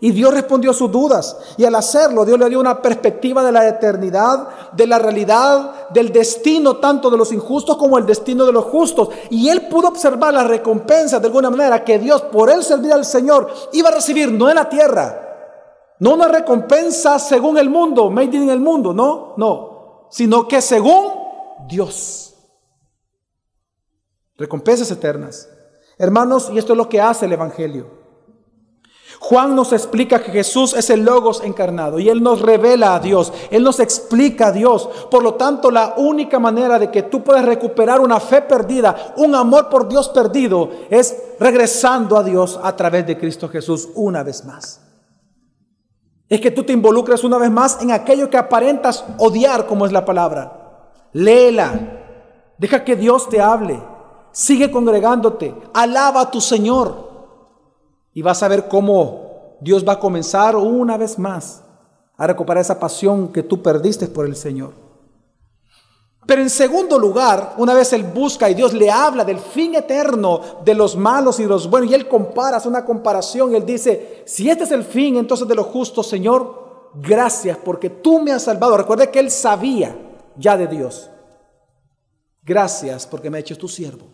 Y 0.00 0.10
Dios 0.10 0.34
respondió 0.34 0.70
a 0.70 0.74
sus 0.74 0.90
dudas. 0.90 1.36
Y 1.56 1.64
al 1.64 1.74
hacerlo, 1.74 2.24
Dios 2.24 2.38
le 2.38 2.48
dio 2.48 2.60
una 2.60 2.82
perspectiva 2.82 3.42
de 3.42 3.52
la 3.52 3.66
eternidad, 3.68 4.72
de 4.72 4.86
la 4.86 4.98
realidad, 4.98 5.88
del 5.90 6.12
destino 6.12 6.76
tanto 6.76 7.10
de 7.10 7.16
los 7.16 7.32
injustos 7.32 7.76
como 7.76 7.96
el 7.96 8.04
destino 8.04 8.44
de 8.44 8.52
los 8.52 8.64
justos. 8.64 9.08
Y 9.30 9.48
él 9.48 9.68
pudo 9.68 9.88
observar 9.88 10.34
la 10.34 10.44
recompensa 10.44 11.20
de 11.20 11.26
alguna 11.26 11.50
manera 11.50 11.84
que 11.84 11.98
Dios, 11.98 12.22
por 12.22 12.50
él 12.50 12.62
servir 12.62 12.92
al 12.92 13.04
Señor, 13.04 13.48
iba 13.72 13.88
a 13.88 13.94
recibir, 13.94 14.30
no 14.30 14.48
en 14.48 14.56
la 14.56 14.68
tierra, 14.68 15.20
no 16.00 16.14
una 16.14 16.28
recompensa 16.28 17.18
según 17.18 17.56
el 17.56 17.70
mundo, 17.70 18.10
made 18.10 18.36
in 18.36 18.50
el 18.50 18.60
mundo, 18.60 18.92
no, 18.92 19.34
no, 19.36 20.08
sino 20.10 20.46
que 20.46 20.60
según 20.60 21.12
Dios 21.66 22.34
recompensas 24.36 24.90
eternas. 24.90 25.48
Hermanos, 25.96 26.50
y 26.52 26.58
esto 26.58 26.72
es 26.72 26.76
lo 26.76 26.88
que 26.88 27.00
hace 27.00 27.26
el 27.26 27.32
Evangelio. 27.32 28.03
Juan 29.24 29.56
nos 29.56 29.72
explica 29.72 30.22
que 30.22 30.30
Jesús 30.30 30.74
es 30.74 30.90
el 30.90 31.02
Logos 31.02 31.40
encarnado 31.42 31.98
y 31.98 32.10
Él 32.10 32.22
nos 32.22 32.42
revela 32.42 32.94
a 32.94 33.00
Dios, 33.00 33.32
Él 33.50 33.62
nos 33.62 33.80
explica 33.80 34.48
a 34.48 34.52
Dios. 34.52 34.86
Por 35.10 35.22
lo 35.22 35.32
tanto, 35.32 35.70
la 35.70 35.94
única 35.96 36.38
manera 36.38 36.78
de 36.78 36.90
que 36.90 37.04
tú 37.04 37.24
puedas 37.24 37.42
recuperar 37.46 38.00
una 38.00 38.20
fe 38.20 38.42
perdida, 38.42 39.14
un 39.16 39.34
amor 39.34 39.70
por 39.70 39.88
Dios 39.88 40.10
perdido, 40.10 40.68
es 40.90 41.16
regresando 41.40 42.18
a 42.18 42.22
Dios 42.22 42.60
a 42.62 42.76
través 42.76 43.06
de 43.06 43.16
Cristo 43.16 43.48
Jesús 43.48 43.88
una 43.94 44.22
vez 44.22 44.44
más. 44.44 44.82
Es 46.28 46.42
que 46.42 46.50
tú 46.50 46.62
te 46.64 46.74
involucres 46.74 47.24
una 47.24 47.38
vez 47.38 47.50
más 47.50 47.80
en 47.80 47.92
aquello 47.92 48.28
que 48.28 48.36
aparentas 48.36 49.06
odiar, 49.16 49.66
como 49.66 49.86
es 49.86 49.92
la 49.92 50.04
palabra. 50.04 50.90
Léela, 51.14 51.72
deja 52.58 52.84
que 52.84 52.94
Dios 52.94 53.30
te 53.30 53.40
hable. 53.40 53.82
Sigue 54.32 54.70
congregándote, 54.70 55.54
alaba 55.72 56.20
a 56.20 56.30
tu 56.30 56.42
Señor 56.42 57.13
y 58.14 58.22
vas 58.22 58.42
a 58.42 58.48
ver 58.48 58.68
cómo 58.68 59.56
Dios 59.60 59.86
va 59.86 59.94
a 59.94 60.00
comenzar 60.00 60.56
una 60.56 60.96
vez 60.96 61.18
más 61.18 61.62
a 62.16 62.26
recuperar 62.26 62.62
esa 62.62 62.78
pasión 62.78 63.32
que 63.32 63.42
tú 63.42 63.60
perdiste 63.60 64.06
por 64.06 64.24
el 64.24 64.36
Señor. 64.36 64.72
Pero 66.26 66.40
en 66.40 66.48
segundo 66.48 66.98
lugar, 66.98 67.54
una 67.58 67.74
vez 67.74 67.92
Él 67.92 68.04
busca 68.04 68.48
y 68.48 68.54
Dios 68.54 68.72
le 68.72 68.90
habla 68.90 69.24
del 69.24 69.38
fin 69.38 69.74
eterno 69.74 70.40
de 70.64 70.74
los 70.74 70.96
malos 70.96 71.38
y 71.38 71.44
los 71.44 71.68
buenos, 71.68 71.90
y 71.90 71.94
Él 71.94 72.08
compara, 72.08 72.56
hace 72.56 72.68
una 72.68 72.84
comparación, 72.84 73.54
Él 73.54 73.66
dice, 73.66 74.22
si 74.24 74.48
este 74.48 74.64
es 74.64 74.70
el 74.70 74.84
fin 74.84 75.16
entonces 75.16 75.46
de 75.46 75.54
los 75.54 75.66
justos, 75.66 76.06
Señor, 76.06 76.92
gracias 76.94 77.58
porque 77.58 77.90
tú 77.90 78.22
me 78.22 78.32
has 78.32 78.44
salvado. 78.44 78.76
Recuerde 78.76 79.10
que 79.10 79.18
Él 79.18 79.30
sabía 79.30 79.94
ya 80.36 80.56
de 80.56 80.66
Dios. 80.66 81.10
Gracias 82.42 83.06
porque 83.06 83.28
me 83.28 83.38
ha 83.38 83.40
hecho 83.40 83.58
tu 83.58 83.68
siervo. 83.68 84.06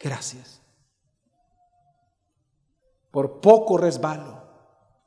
Gracias. 0.00 0.63
Por 3.14 3.40
poco 3.40 3.78
resbalo, 3.78 4.42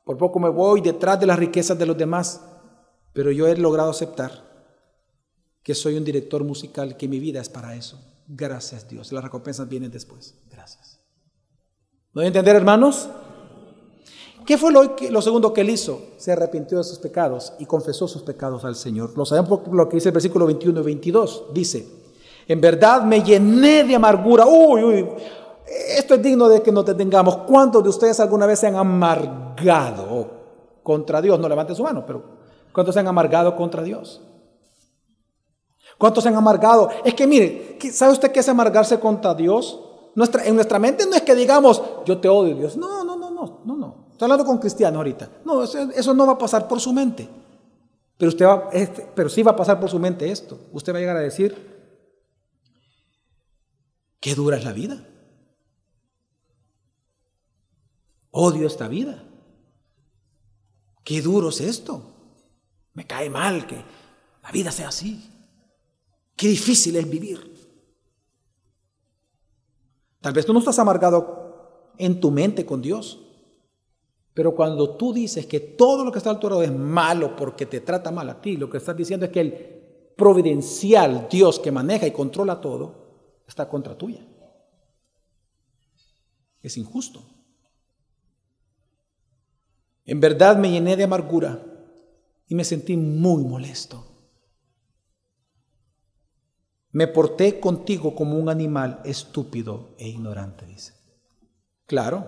por 0.02 0.16
poco 0.16 0.38
me 0.40 0.48
voy 0.48 0.80
detrás 0.80 1.20
de 1.20 1.26
las 1.26 1.38
riquezas 1.38 1.78
de 1.78 1.84
los 1.84 1.94
demás, 1.94 2.40
pero 3.12 3.30
yo 3.30 3.46
he 3.46 3.54
logrado 3.54 3.90
aceptar 3.90 4.32
que 5.62 5.74
soy 5.74 5.98
un 5.98 6.06
director 6.06 6.42
musical, 6.42 6.96
que 6.96 7.06
mi 7.06 7.18
vida 7.18 7.42
es 7.42 7.50
para 7.50 7.74
eso. 7.74 8.00
Gracias 8.26 8.88
Dios. 8.88 9.12
Las 9.12 9.22
recompensas 9.22 9.68
vienen 9.68 9.90
después. 9.90 10.34
Gracias. 10.50 11.00
¿No 12.14 12.22
hay 12.22 12.28
entender, 12.28 12.56
hermanos? 12.56 13.10
¿Qué 14.46 14.56
fue 14.56 14.72
lo, 14.72 14.96
lo, 15.10 15.20
segundo 15.20 15.52
que 15.52 15.60
él 15.60 15.68
hizo? 15.68 16.12
Se 16.16 16.32
arrepintió 16.32 16.78
de 16.78 16.84
sus 16.84 17.00
pecados 17.00 17.52
y 17.58 17.66
confesó 17.66 18.08
sus 18.08 18.22
pecados 18.22 18.64
al 18.64 18.76
Señor. 18.76 19.12
Lo 19.18 19.26
sabemos 19.26 19.60
lo 19.70 19.86
que 19.86 19.96
dice 19.98 20.08
el 20.08 20.14
versículo 20.14 20.46
21 20.46 20.80
y 20.80 20.82
22. 20.82 21.48
Dice, 21.52 21.86
en 22.46 22.58
verdad 22.58 23.02
me 23.02 23.22
llené 23.22 23.84
de 23.84 23.94
amargura. 23.94 24.46
Uy, 24.46 24.82
uy, 24.82 25.06
esto 25.96 26.14
es 26.14 26.22
digno 26.22 26.48
de 26.48 26.62
que 26.62 26.72
nos 26.72 26.84
detengamos. 26.84 27.38
¿Cuántos 27.38 27.82
de 27.82 27.88
ustedes 27.88 28.18
alguna 28.20 28.46
vez 28.46 28.58
se 28.58 28.66
han 28.66 28.76
amargado 28.76 30.30
contra 30.82 31.20
Dios? 31.20 31.38
No 31.38 31.48
levante 31.48 31.74
su 31.74 31.82
mano, 31.82 32.04
pero 32.06 32.22
¿cuántos 32.72 32.94
se 32.94 33.00
han 33.00 33.08
amargado 33.08 33.54
contra 33.56 33.82
Dios? 33.82 34.20
¿Cuántos 35.98 36.22
se 36.22 36.28
han 36.28 36.36
amargado? 36.36 36.88
Es 37.04 37.14
que 37.14 37.26
mire, 37.26 37.78
¿sabe 37.92 38.12
usted 38.12 38.30
qué 38.30 38.40
es 38.40 38.48
amargarse 38.48 39.00
contra 39.00 39.34
Dios? 39.34 39.80
En 40.44 40.54
nuestra 40.54 40.78
mente 40.78 41.06
no 41.06 41.14
es 41.14 41.22
que 41.22 41.34
digamos, 41.34 41.82
yo 42.04 42.18
te 42.18 42.28
odio 42.28 42.54
Dios. 42.54 42.76
No, 42.76 43.04
no, 43.04 43.16
no, 43.16 43.30
no, 43.30 43.60
no, 43.64 43.76
no. 43.76 44.08
Estoy 44.12 44.26
hablando 44.26 44.44
con 44.44 44.58
cristianos 44.58 44.96
ahorita. 44.96 45.28
No, 45.44 45.62
eso, 45.62 46.14
no 46.14 46.26
va 46.26 46.32
a 46.32 46.38
pasar 46.38 46.66
por 46.66 46.80
su 46.80 46.92
mente. 46.92 47.28
Pero, 48.16 48.30
usted 48.30 48.46
va, 48.46 48.68
pero 49.14 49.28
sí 49.28 49.44
va 49.44 49.52
a 49.52 49.56
pasar 49.56 49.78
por 49.78 49.88
su 49.88 49.98
mente 49.98 50.30
esto. 50.30 50.58
Usted 50.72 50.92
va 50.92 50.96
a 50.96 51.00
llegar 51.00 51.16
a 51.16 51.20
decir, 51.20 51.54
qué 54.18 54.34
dura 54.34 54.56
es 54.56 54.64
la 54.64 54.72
vida. 54.72 55.04
Odio 58.40 58.68
esta 58.68 58.86
vida. 58.86 59.20
Qué 61.02 61.20
duro 61.20 61.48
es 61.48 61.60
esto. 61.60 62.00
Me 62.94 63.04
cae 63.04 63.28
mal 63.28 63.66
que 63.66 63.82
la 64.44 64.52
vida 64.52 64.70
sea 64.70 64.88
así. 64.88 65.28
Qué 66.36 66.46
difícil 66.46 66.94
es 66.94 67.10
vivir. 67.10 67.52
Tal 70.20 70.32
vez 70.32 70.46
tú 70.46 70.52
no 70.52 70.60
estás 70.60 70.78
amargado 70.78 71.92
en 71.98 72.20
tu 72.20 72.30
mente 72.30 72.64
con 72.64 72.80
Dios. 72.80 73.18
Pero 74.34 74.54
cuando 74.54 74.96
tú 74.96 75.12
dices 75.12 75.44
que 75.46 75.58
todo 75.58 76.04
lo 76.04 76.12
que 76.12 76.18
está 76.18 76.30
al 76.30 76.38
tu 76.38 76.48
lado 76.48 76.62
es 76.62 76.72
malo 76.72 77.34
porque 77.34 77.66
te 77.66 77.80
trata 77.80 78.12
mal 78.12 78.30
a 78.30 78.40
ti, 78.40 78.56
lo 78.56 78.70
que 78.70 78.76
estás 78.76 78.96
diciendo 78.96 79.26
es 79.26 79.32
que 79.32 79.40
el 79.40 79.52
providencial 80.16 81.26
Dios 81.28 81.58
que 81.58 81.72
maneja 81.72 82.06
y 82.06 82.12
controla 82.12 82.60
todo 82.60 83.42
está 83.48 83.68
contra 83.68 83.98
tuya. 83.98 84.24
Es 86.62 86.76
injusto. 86.76 87.37
En 90.08 90.20
verdad 90.20 90.56
me 90.56 90.70
llené 90.70 90.96
de 90.96 91.04
amargura 91.04 91.62
y 92.46 92.54
me 92.54 92.64
sentí 92.64 92.96
muy 92.96 93.44
molesto. 93.44 94.06
Me 96.92 97.06
porté 97.08 97.60
contigo 97.60 98.14
como 98.14 98.38
un 98.38 98.48
animal 98.48 99.02
estúpido 99.04 99.94
e 99.98 100.08
ignorante, 100.08 100.64
dice. 100.64 100.94
Claro, 101.84 102.26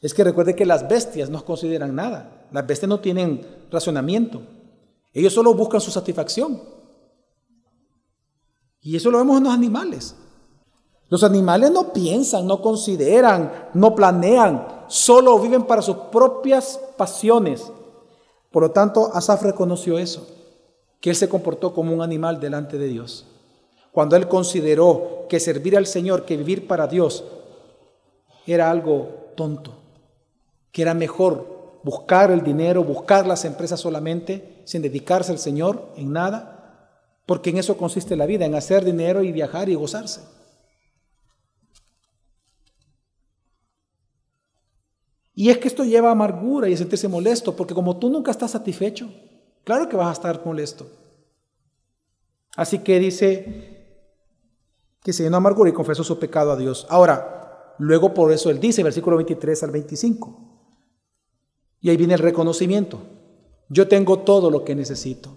es 0.00 0.14
que 0.14 0.24
recuerde 0.24 0.56
que 0.56 0.64
las 0.64 0.88
bestias 0.88 1.28
no 1.28 1.44
consideran 1.44 1.94
nada. 1.94 2.48
Las 2.50 2.66
bestias 2.66 2.88
no 2.88 3.00
tienen 3.00 3.46
razonamiento. 3.70 4.40
Ellos 5.12 5.34
solo 5.34 5.52
buscan 5.52 5.82
su 5.82 5.90
satisfacción. 5.90 6.62
Y 8.80 8.96
eso 8.96 9.10
lo 9.10 9.18
vemos 9.18 9.36
en 9.36 9.44
los 9.44 9.52
animales. 9.52 10.16
Los 11.10 11.22
animales 11.22 11.70
no 11.70 11.92
piensan, 11.92 12.46
no 12.46 12.62
consideran, 12.62 13.68
no 13.74 13.94
planean, 13.94 14.75
solo 14.88 15.38
viven 15.38 15.64
para 15.64 15.82
sus 15.82 15.96
propias 15.96 16.80
pasiones. 16.96 17.70
Por 18.50 18.62
lo 18.62 18.70
tanto, 18.70 19.10
Asaf 19.14 19.42
reconoció 19.42 19.98
eso, 19.98 20.26
que 21.00 21.10
él 21.10 21.16
se 21.16 21.28
comportó 21.28 21.74
como 21.74 21.92
un 21.92 22.02
animal 22.02 22.40
delante 22.40 22.78
de 22.78 22.88
Dios. 22.88 23.26
Cuando 23.92 24.16
él 24.16 24.28
consideró 24.28 25.26
que 25.28 25.40
servir 25.40 25.76
al 25.76 25.86
Señor, 25.86 26.24
que 26.24 26.36
vivir 26.36 26.66
para 26.66 26.86
Dios, 26.86 27.24
era 28.46 28.70
algo 28.70 29.08
tonto 29.34 29.86
que 30.76 30.82
era 30.82 30.92
mejor 30.92 31.80
buscar 31.84 32.30
el 32.30 32.44
dinero, 32.44 32.84
buscar 32.84 33.26
las 33.26 33.46
empresas 33.46 33.80
solamente, 33.80 34.60
sin 34.66 34.82
dedicarse 34.82 35.32
al 35.32 35.38
Señor 35.38 35.88
en 35.96 36.12
nada, 36.12 36.98
porque 37.24 37.48
en 37.48 37.56
eso 37.56 37.78
consiste 37.78 38.14
la 38.14 38.26
vida, 38.26 38.44
en 38.44 38.54
hacer 38.54 38.84
dinero 38.84 39.22
y 39.22 39.32
viajar 39.32 39.70
y 39.70 39.74
gozarse. 39.74 40.20
Y 45.38 45.50
es 45.50 45.58
que 45.58 45.68
esto 45.68 45.84
lleva 45.84 46.08
a 46.08 46.12
amargura 46.12 46.66
y 46.66 46.72
a 46.72 46.76
sentirse 46.78 47.08
molesto, 47.08 47.54
porque 47.54 47.74
como 47.74 47.98
tú 47.98 48.08
nunca 48.08 48.30
estás 48.30 48.52
satisfecho, 48.52 49.12
claro 49.64 49.86
que 49.86 49.94
vas 49.94 50.08
a 50.08 50.12
estar 50.12 50.44
molesto. 50.46 50.88
Así 52.56 52.78
que 52.78 52.98
dice 52.98 53.76
que 55.02 55.12
se 55.12 55.22
llenó 55.22 55.36
amargura 55.36 55.68
y 55.68 55.74
confesó 55.74 56.02
su 56.02 56.18
pecado 56.18 56.52
a 56.52 56.56
Dios. 56.56 56.86
Ahora, 56.88 57.74
luego 57.78 58.14
por 58.14 58.32
eso 58.32 58.48
él 58.48 58.58
dice, 58.58 58.82
versículo 58.82 59.16
23 59.16 59.62
al 59.62 59.70
25, 59.72 60.40
y 61.82 61.90
ahí 61.90 61.98
viene 61.98 62.14
el 62.14 62.20
reconocimiento. 62.20 63.02
Yo 63.68 63.88
tengo 63.88 64.20
todo 64.20 64.50
lo 64.50 64.64
que 64.64 64.74
necesito. 64.74 65.36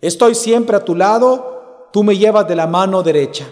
Estoy 0.00 0.34
siempre 0.34 0.76
a 0.76 0.84
tu 0.84 0.96
lado, 0.96 1.90
tú 1.92 2.02
me 2.02 2.18
llevas 2.18 2.48
de 2.48 2.56
la 2.56 2.66
mano 2.66 3.04
derecha. 3.04 3.46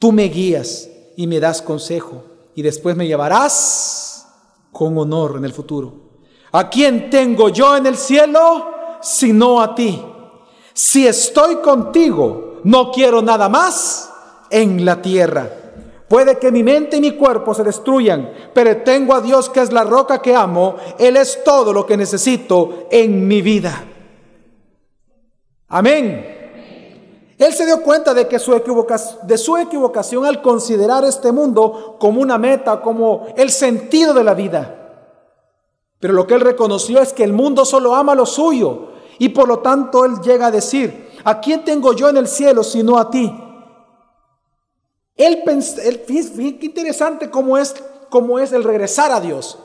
Tú 0.00 0.10
me 0.10 0.24
guías 0.24 0.90
y 1.16 1.28
me 1.28 1.38
das 1.38 1.62
consejo 1.62 2.24
y 2.56 2.62
después 2.62 2.96
me 2.96 3.06
llevarás 3.06 3.91
con 4.82 4.98
honor 4.98 5.34
en 5.36 5.44
el 5.44 5.52
futuro. 5.52 5.92
¿A 6.52 6.68
quién 6.68 7.08
tengo 7.08 7.48
yo 7.48 7.76
en 7.76 7.86
el 7.86 7.96
cielo 7.96 8.98
sino 9.00 9.60
a 9.60 9.74
ti? 9.74 10.02
Si 10.74 11.06
estoy 11.06 11.56
contigo, 11.56 12.60
no 12.64 12.90
quiero 12.90 13.22
nada 13.22 13.48
más 13.48 14.12
en 14.50 14.84
la 14.84 15.00
tierra. 15.00 15.48
Puede 16.08 16.38
que 16.38 16.52
mi 16.52 16.62
mente 16.62 16.96
y 16.96 17.00
mi 17.00 17.12
cuerpo 17.12 17.54
se 17.54 17.62
destruyan, 17.64 18.32
pero 18.52 18.78
tengo 18.78 19.14
a 19.14 19.20
Dios 19.20 19.48
que 19.48 19.60
es 19.60 19.72
la 19.72 19.84
roca 19.84 20.20
que 20.20 20.34
amo. 20.34 20.76
Él 20.98 21.16
es 21.16 21.42
todo 21.44 21.72
lo 21.72 21.86
que 21.86 21.96
necesito 21.96 22.86
en 22.90 23.26
mi 23.26 23.40
vida. 23.40 23.84
Amén. 25.68 26.41
Él 27.38 27.52
se 27.52 27.66
dio 27.66 27.82
cuenta 27.82 28.14
de 28.14 28.28
que 28.28 28.38
su 28.38 28.54
equivocación, 28.54 30.26
al 30.26 30.42
considerar 30.42 31.04
este 31.04 31.32
mundo 31.32 31.96
como 31.98 32.20
una 32.20 32.38
meta, 32.38 32.80
como 32.80 33.26
el 33.36 33.50
sentido 33.50 34.14
de 34.14 34.24
la 34.24 34.34
vida. 34.34 34.78
Pero 35.98 36.14
lo 36.14 36.26
que 36.26 36.34
él 36.34 36.40
reconoció 36.40 37.00
es 37.00 37.12
que 37.12 37.24
el 37.24 37.32
mundo 37.32 37.64
solo 37.64 37.94
ama 37.94 38.14
lo 38.14 38.26
suyo 38.26 38.88
y 39.18 39.30
por 39.30 39.48
lo 39.48 39.60
tanto 39.60 40.04
él 40.04 40.20
llega 40.20 40.46
a 40.46 40.50
decir, 40.50 41.10
¿a 41.24 41.40
quién 41.40 41.64
tengo 41.64 41.92
yo 41.92 42.08
en 42.08 42.16
el 42.16 42.28
cielo 42.28 42.62
sino 42.64 42.98
a 42.98 43.10
ti? 43.10 43.32
Él, 45.16 45.42
él 45.46 46.02
qué 46.06 46.66
interesante 46.66 47.30
cómo 47.30 47.56
es, 47.56 47.74
cómo 48.10 48.38
es 48.38 48.52
el 48.52 48.64
regresar 48.64 49.12
a 49.12 49.20
Dios. 49.20 49.58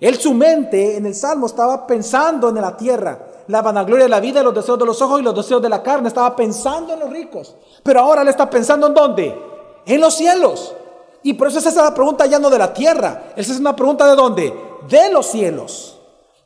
Él 0.00 0.18
su 0.18 0.34
mente 0.34 0.96
en 0.96 1.06
el 1.06 1.14
Salmo 1.14 1.46
estaba 1.46 1.86
pensando 1.86 2.48
en 2.48 2.56
la 2.56 2.76
tierra, 2.76 3.26
la 3.48 3.62
vanagloria 3.62 4.04
de 4.04 4.10
la 4.10 4.20
vida, 4.20 4.42
los 4.42 4.54
deseos 4.54 4.78
de 4.78 4.86
los 4.86 5.00
ojos 5.02 5.20
y 5.20 5.22
los 5.22 5.34
deseos 5.34 5.60
de 5.60 5.68
la 5.68 5.82
carne. 5.82 6.08
Estaba 6.08 6.34
pensando 6.34 6.94
en 6.94 7.00
los 7.00 7.10
ricos. 7.10 7.54
Pero 7.82 8.00
ahora 8.00 8.22
él 8.22 8.28
está 8.28 8.48
pensando 8.48 8.86
en 8.86 8.94
dónde? 8.94 9.38
En 9.86 10.00
los 10.00 10.14
cielos. 10.14 10.74
Y 11.22 11.34
por 11.34 11.48
eso 11.48 11.58
esa 11.58 11.68
es 11.68 11.76
la 11.76 11.94
pregunta 11.94 12.26
ya 12.26 12.38
no 12.38 12.50
de 12.50 12.58
la 12.58 12.72
tierra. 12.72 13.32
Esa 13.36 13.52
es 13.52 13.60
una 13.60 13.74
pregunta 13.74 14.06
de 14.06 14.16
dónde? 14.16 14.54
De 14.88 15.10
los 15.10 15.26
cielos. 15.26 15.98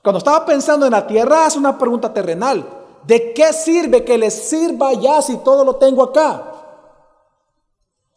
Cuando 0.03 0.18
estaba 0.18 0.44
pensando 0.44 0.86
en 0.86 0.92
la 0.92 1.07
tierra, 1.07 1.46
es 1.46 1.57
una 1.57 1.76
pregunta 1.76 2.12
terrenal. 2.12 2.64
¿De 3.05 3.32
qué 3.32 3.53
sirve 3.53 4.05
que 4.05 4.18
le 4.18 4.30
sirva 4.30 4.92
ya 4.92 5.20
si 5.22 5.38
todo 5.38 5.64
lo 5.64 5.76
tengo 5.76 6.03
acá? 6.03 6.49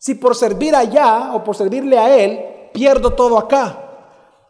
si 0.02 0.16
por 0.16 0.36
servir 0.36 0.76
allá 0.76 1.30
o 1.36 1.44
por 1.44 1.56
servirle 1.56 1.96
a 1.96 2.18
Él, 2.18 2.70
pierdo 2.74 3.14
todo 3.14 3.38
acá. 3.38 3.78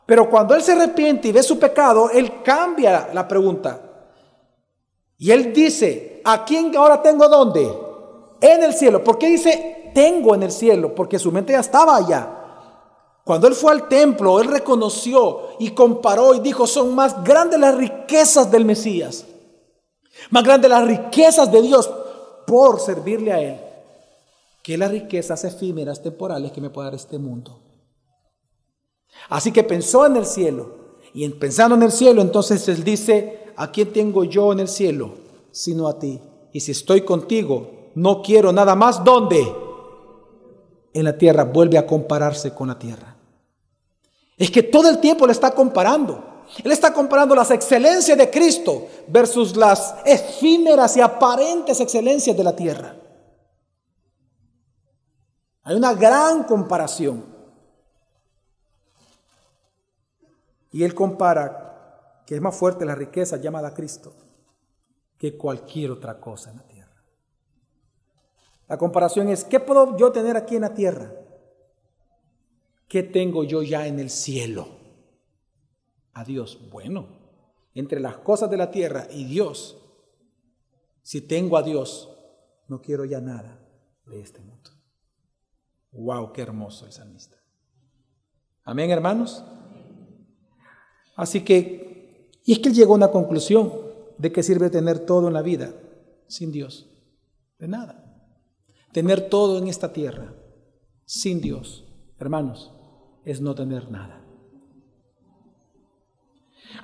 Pero 0.06 0.30
cuando 0.30 0.56
Él 0.56 0.62
se 0.62 0.72
arrepiente 0.72 1.28
y 1.28 1.34
ve 1.34 1.44
su 1.44 1.60
pecado, 1.60 2.10
Él 2.10 2.42
cambia 2.42 3.10
la 3.14 3.28
pregunta. 3.28 3.82
Y 5.22 5.30
Él 5.30 5.54
dice, 5.54 6.20
¿a 6.26 6.44
quién 6.44 6.76
ahora 6.76 7.00
tengo 7.00 7.30
dónde? 7.30 7.72
En 8.42 8.64
el 8.64 8.74
cielo. 8.74 9.04
¿Por 9.04 9.20
qué 9.20 9.28
dice 9.28 9.92
tengo 9.94 10.34
en 10.34 10.42
el 10.42 10.52
cielo? 10.52 10.96
Porque 10.96 11.20
su 11.20 11.32
mente 11.32 11.54
ya 11.54 11.60
estaba 11.60 11.96
allá. 11.96 12.28
Cuando 13.24 13.48
Él 13.48 13.54
fue 13.54 13.72
al 13.72 13.88
templo, 13.88 14.42
Él 14.42 14.48
reconoció 14.48 15.50
y 15.60 15.70
comparó 15.76 16.34
y 16.34 16.40
dijo, 16.40 16.66
son 16.66 16.96
más 16.96 17.24
grandes 17.24 17.60
las 17.60 17.76
riquezas 17.76 18.50
del 18.50 18.66
Mesías. 18.66 19.24
Más 20.32 20.44
grandes 20.44 20.72
las 20.72 20.88
riquezas 20.88 21.52
de 21.52 21.62
Dios 21.62 21.88
por 22.48 22.80
servirle 22.80 23.32
a 23.32 23.40
Él 23.42 23.60
que 24.64 24.76
las 24.76 24.90
riquezas 24.90 25.44
efímeras 25.44 26.02
temporales 26.02 26.52
que 26.52 26.62
me 26.62 26.72
puede 26.72 26.88
dar 26.88 26.96
este 26.96 27.20
mundo. 27.20 27.60
Así 29.30 29.52
que 29.52 29.64
pensó 29.64 30.08
en 30.08 30.16
el 30.16 30.26
cielo. 30.26 30.82
Y 31.14 31.30
pensando 31.30 31.76
en 31.76 31.84
el 31.84 31.92
cielo, 31.92 32.24
entonces 32.24 32.68
él 32.70 32.84
dice, 32.84 33.51
¿a 33.56 33.72
quién 33.72 33.92
tengo 33.94 34.24
yo 34.24 34.52
en 34.52 34.62
el 34.62 34.68
cielo? 34.68 35.14
Sino 35.52 35.88
a 35.88 36.00
ti. 36.00 36.20
Y 36.54 36.60
si 36.60 36.72
estoy 36.72 37.02
contigo, 37.02 37.92
no 37.96 38.22
quiero 38.22 38.52
nada 38.52 38.76
más. 38.76 39.04
¿Dónde? 39.04 39.54
En 40.94 41.04
la 41.04 41.18
tierra. 41.18 41.44
Vuelve 41.44 41.78
a 41.78 41.88
compararse 41.88 42.54
con 42.54 42.68
la 42.68 42.80
tierra. 42.80 43.16
Es 44.38 44.50
que 44.50 44.64
todo 44.64 44.90
el 44.90 45.00
tiempo 45.00 45.26
le 45.26 45.34
está 45.34 45.52
comparando. 45.52 46.24
Él 46.64 46.72
está 46.72 46.94
comparando 46.94 47.36
las 47.36 47.52
excelencias 47.52 48.18
de 48.18 48.30
Cristo 48.30 48.88
versus 49.08 49.56
las 49.56 49.96
efímeras 50.06 50.98
y 50.98 51.02
aparentes 51.02 51.80
excelencias 51.80 52.36
de 52.36 52.44
la 52.44 52.56
tierra. 52.56 52.96
Hay 55.64 55.76
una 55.76 55.94
gran 55.94 56.44
comparación. 56.44 57.26
Y 60.72 60.84
él 60.84 60.96
compara 60.96 61.71
que 62.32 62.36
es 62.36 62.42
más 62.42 62.56
fuerte 62.56 62.86
la 62.86 62.96
riqueza 62.96 63.36
llamada 63.36 63.74
Cristo 63.74 64.16
que 65.18 65.36
cualquier 65.36 65.92
otra 65.92 66.18
cosa 66.22 66.50
en 66.52 66.56
la 66.56 66.64
tierra. 66.64 67.04
La 68.70 68.78
comparación 68.78 69.28
es, 69.28 69.44
¿qué 69.44 69.60
puedo 69.60 69.98
yo 69.98 70.14
tener 70.14 70.38
aquí 70.38 70.56
en 70.56 70.62
la 70.62 70.74
tierra? 70.74 71.12
¿Qué 72.88 73.04
tengo 73.04 73.44
yo 73.44 73.64
ya 73.64 73.86
en 73.86 74.00
el 74.00 74.10
cielo? 74.10 74.66
A 76.14 76.24
Dios. 76.24 76.70
Bueno, 76.72 77.10
entre 77.74 78.00
las 78.00 78.20
cosas 78.20 78.50
de 78.50 78.56
la 78.56 78.72
tierra 78.72 79.08
y 79.12 79.26
Dios, 79.26 79.78
si 81.02 81.20
tengo 81.20 81.58
a 81.58 81.64
Dios, 81.64 82.18
no 82.70 82.82
quiero 82.82 83.04
ya 83.04 83.20
nada 83.20 83.60
de 84.06 84.22
este 84.22 84.40
mundo. 84.40 84.70
Wow, 85.92 86.32
qué 86.32 86.44
hermoso 86.44 86.86
el 86.86 86.94
salmista. 86.94 87.36
Amén, 88.64 88.90
hermanos. 88.90 89.44
Así 91.18 91.44
que, 91.44 91.92
y 92.46 92.54
es 92.54 92.60
que 92.60 92.70
él 92.70 92.76
llegó 92.76 92.94
a 92.94 92.98
una 92.98 93.12
conclusión. 93.12 93.72
¿De 94.18 94.32
qué 94.32 94.44
sirve 94.44 94.70
tener 94.70 95.00
todo 95.00 95.28
en 95.28 95.34
la 95.34 95.42
vida 95.42 95.74
sin 96.28 96.52
Dios? 96.52 96.88
De 97.60 97.68
nada. 97.68 98.04
Tener 98.92 99.30
todo 99.30 99.58
en 99.58 99.68
esta 99.68 99.94
tierra 99.94 100.34
sin 101.06 101.42
Dios, 101.42 101.86
hermanos, 102.20 102.72
es 103.26 103.42
no 103.42 103.56
tener 103.56 103.90
nada. 103.90 104.22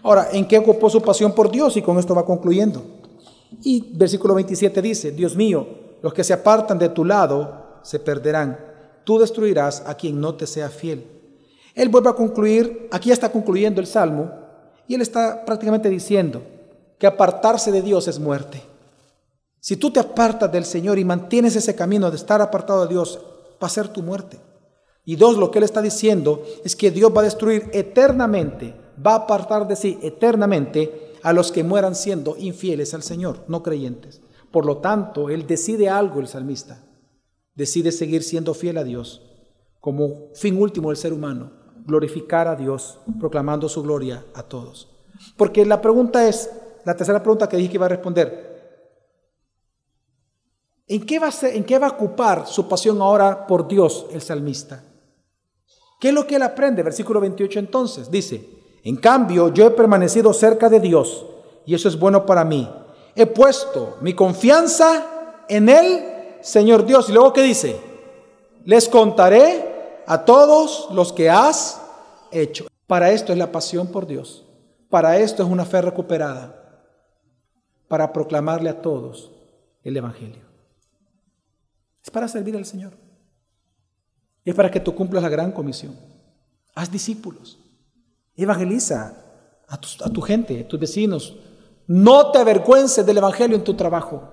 Ahora, 0.03 0.29
¿en 0.31 0.47
qué 0.47 0.57
ocupó 0.57 0.89
su 0.89 1.01
pasión 1.01 1.33
por 1.33 1.49
Dios? 1.49 1.77
Y 1.77 1.81
con 1.81 1.97
esto 1.97 2.13
va 2.13 2.25
concluyendo. 2.25 2.83
Y 3.63 3.95
versículo 3.95 4.35
27 4.35 4.81
dice, 4.81 5.11
Dios 5.11 5.35
mío, 5.35 5.67
los 6.01 6.13
que 6.13 6.23
se 6.23 6.33
apartan 6.33 6.77
de 6.77 6.89
tu 6.89 7.05
lado 7.05 7.79
se 7.83 7.99
perderán. 7.99 8.59
Tú 9.03 9.19
destruirás 9.19 9.83
a 9.85 9.95
quien 9.95 10.19
no 10.19 10.35
te 10.35 10.45
sea 10.45 10.69
fiel. 10.69 11.05
Él 11.73 11.89
vuelve 11.89 12.09
a 12.09 12.13
concluir, 12.15 12.89
aquí 12.91 13.11
está 13.11 13.31
concluyendo 13.31 13.79
el 13.79 13.87
Salmo, 13.87 14.46
y 14.87 14.95
él 14.95 15.01
está 15.01 15.45
prácticamente 15.45 15.89
diciendo, 15.89 16.43
que 16.97 17.07
apartarse 17.07 17.71
de 17.71 17.81
Dios 17.81 18.07
es 18.07 18.19
muerte. 18.19 18.61
Si 19.59 19.75
tú 19.75 19.91
te 19.91 19.99
apartas 19.99 20.51
del 20.51 20.65
Señor 20.65 20.97
y 20.97 21.05
mantienes 21.05 21.55
ese 21.55 21.75
camino 21.75 22.09
de 22.09 22.17
estar 22.17 22.41
apartado 22.41 22.83
de 22.83 22.93
Dios, 22.93 23.19
va 23.61 23.67
a 23.67 23.71
ser 23.71 23.89
tu 23.89 24.01
muerte. 24.01 24.39
Y 25.05 25.15
dos, 25.15 25.37
lo 25.37 25.51
que 25.51 25.59
Él 25.59 25.63
está 25.63 25.81
diciendo 25.81 26.43
es 26.63 26.75
que 26.75 26.91
Dios 26.91 27.11
va 27.15 27.21
a 27.21 27.25
destruir 27.25 27.69
eternamente, 27.73 28.73
va 29.05 29.11
a 29.13 29.17
apartar 29.17 29.67
de 29.67 29.75
sí 29.75 29.99
eternamente 30.01 31.13
a 31.23 31.33
los 31.33 31.51
que 31.51 31.63
mueran 31.63 31.95
siendo 31.95 32.35
infieles 32.37 32.93
al 32.93 33.03
Señor, 33.03 33.43
no 33.47 33.63
creyentes. 33.63 34.21
Por 34.51 34.65
lo 34.65 34.77
tanto, 34.77 35.29
Él 35.29 35.45
decide 35.45 35.89
algo, 35.89 36.19
el 36.19 36.27
salmista. 36.27 36.83
Decide 37.55 37.91
seguir 37.91 38.23
siendo 38.23 38.53
fiel 38.53 38.77
a 38.77 38.83
Dios 38.83 39.21
como 39.79 40.33
fin 40.33 40.61
último 40.61 40.89
del 40.89 40.97
ser 40.97 41.13
humano, 41.13 41.51
glorificar 41.87 42.47
a 42.47 42.55
Dios, 42.55 42.99
proclamando 43.19 43.69
su 43.69 43.81
gloria 43.81 44.25
a 44.35 44.43
todos. 44.43 44.89
Porque 45.37 45.65
la 45.65 45.81
pregunta 45.81 46.27
es, 46.27 46.51
la 46.83 46.95
tercera 46.95 47.23
pregunta 47.23 47.47
que 47.47 47.57
dije 47.57 47.69
que 47.69 47.75
iba 47.77 47.85
a 47.85 47.89
responder. 47.89 48.55
¿En 50.85 51.05
qué, 51.05 51.17
va 51.17 51.29
a 51.29 51.47
¿En 51.47 51.63
qué 51.63 51.79
va 51.79 51.87
a 51.87 51.91
ocupar 51.91 52.45
su 52.45 52.67
pasión 52.67 53.01
ahora 53.01 53.47
por 53.47 53.67
Dios 53.67 54.05
el 54.11 54.21
salmista? 54.21 54.83
¿Qué 55.99 56.09
es 56.09 56.13
lo 56.13 56.27
que 56.27 56.35
él 56.35 56.43
aprende? 56.43 56.83
Versículo 56.83 57.19
28 57.19 57.59
entonces 57.59 58.11
dice, 58.11 58.47
en 58.83 58.97
cambio 58.97 59.51
yo 59.53 59.65
he 59.65 59.71
permanecido 59.71 60.31
cerca 60.33 60.69
de 60.69 60.79
Dios 60.79 61.25
y 61.65 61.73
eso 61.73 61.87
es 61.87 61.97
bueno 61.97 62.25
para 62.25 62.45
mí. 62.45 62.69
He 63.15 63.25
puesto 63.25 63.97
mi 64.01 64.13
confianza 64.13 65.43
en 65.49 65.69
Él, 65.69 66.05
Señor 66.41 66.85
Dios. 66.85 67.09
Y 67.09 67.13
luego 67.13 67.33
¿qué 67.33 67.41
dice? 67.41 67.79
Les 68.63 68.87
contaré 68.87 69.66
a 70.07 70.23
todos 70.23 70.87
los 70.91 71.13
que 71.13 71.29
has 71.29 71.81
hecho. 72.31 72.67
Para 72.87 73.11
esto 73.11 73.33
es 73.33 73.37
la 73.37 73.51
pasión 73.51 73.87
por 73.87 74.07
Dios. 74.07 74.45
Para 74.89 75.17
esto 75.17 75.43
es 75.43 75.49
una 75.49 75.65
fe 75.65 75.81
recuperada 75.81 76.63
para 77.89 78.11
proclamarle 78.13 78.69
a 78.69 78.81
todos 78.81 79.31
el 79.83 79.97
Evangelio. 79.97 80.45
Es 82.03 82.09
para 82.09 82.27
servir 82.29 82.55
al 82.55 82.65
Señor. 82.65 82.93
Es 84.45 84.55
para 84.55 84.71
que 84.71 84.79
tú 84.79 84.95
cumplas 84.95 85.21
la 85.21 85.29
gran 85.29 85.51
comisión. 85.51 85.93
Haz 86.73 86.89
discípulos. 86.89 87.59
Evangeliza 88.35 89.13
a 89.67 89.77
tu, 89.77 89.89
a 90.05 90.09
tu 90.09 90.21
gente, 90.21 90.61
a 90.61 90.67
tus 90.67 90.79
vecinos. 90.79 91.35
No 91.85 92.31
te 92.31 92.39
avergüences 92.39 93.05
del 93.05 93.17
Evangelio 93.17 93.57
en 93.57 93.63
tu 93.63 93.73
trabajo. 93.73 94.23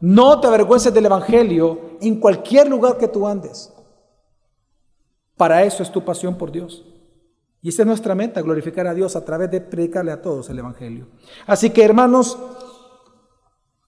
No 0.00 0.40
te 0.40 0.46
avergüences 0.46 0.94
del 0.94 1.04
Evangelio 1.04 1.98
en 2.00 2.18
cualquier 2.18 2.68
lugar 2.68 2.96
que 2.96 3.08
tú 3.08 3.26
andes. 3.26 3.70
Para 5.40 5.64
eso 5.64 5.82
es 5.82 5.90
tu 5.90 6.04
pasión 6.04 6.34
por 6.34 6.52
Dios. 6.52 6.84
Y 7.62 7.70
esa 7.70 7.80
es 7.80 7.86
nuestra 7.86 8.14
meta, 8.14 8.42
glorificar 8.42 8.86
a 8.86 8.92
Dios 8.92 9.16
a 9.16 9.24
través 9.24 9.50
de 9.50 9.62
predicarle 9.62 10.12
a 10.12 10.20
todos 10.20 10.50
el 10.50 10.58
Evangelio. 10.58 11.06
Así 11.46 11.70
que 11.70 11.82
hermanos, 11.82 12.36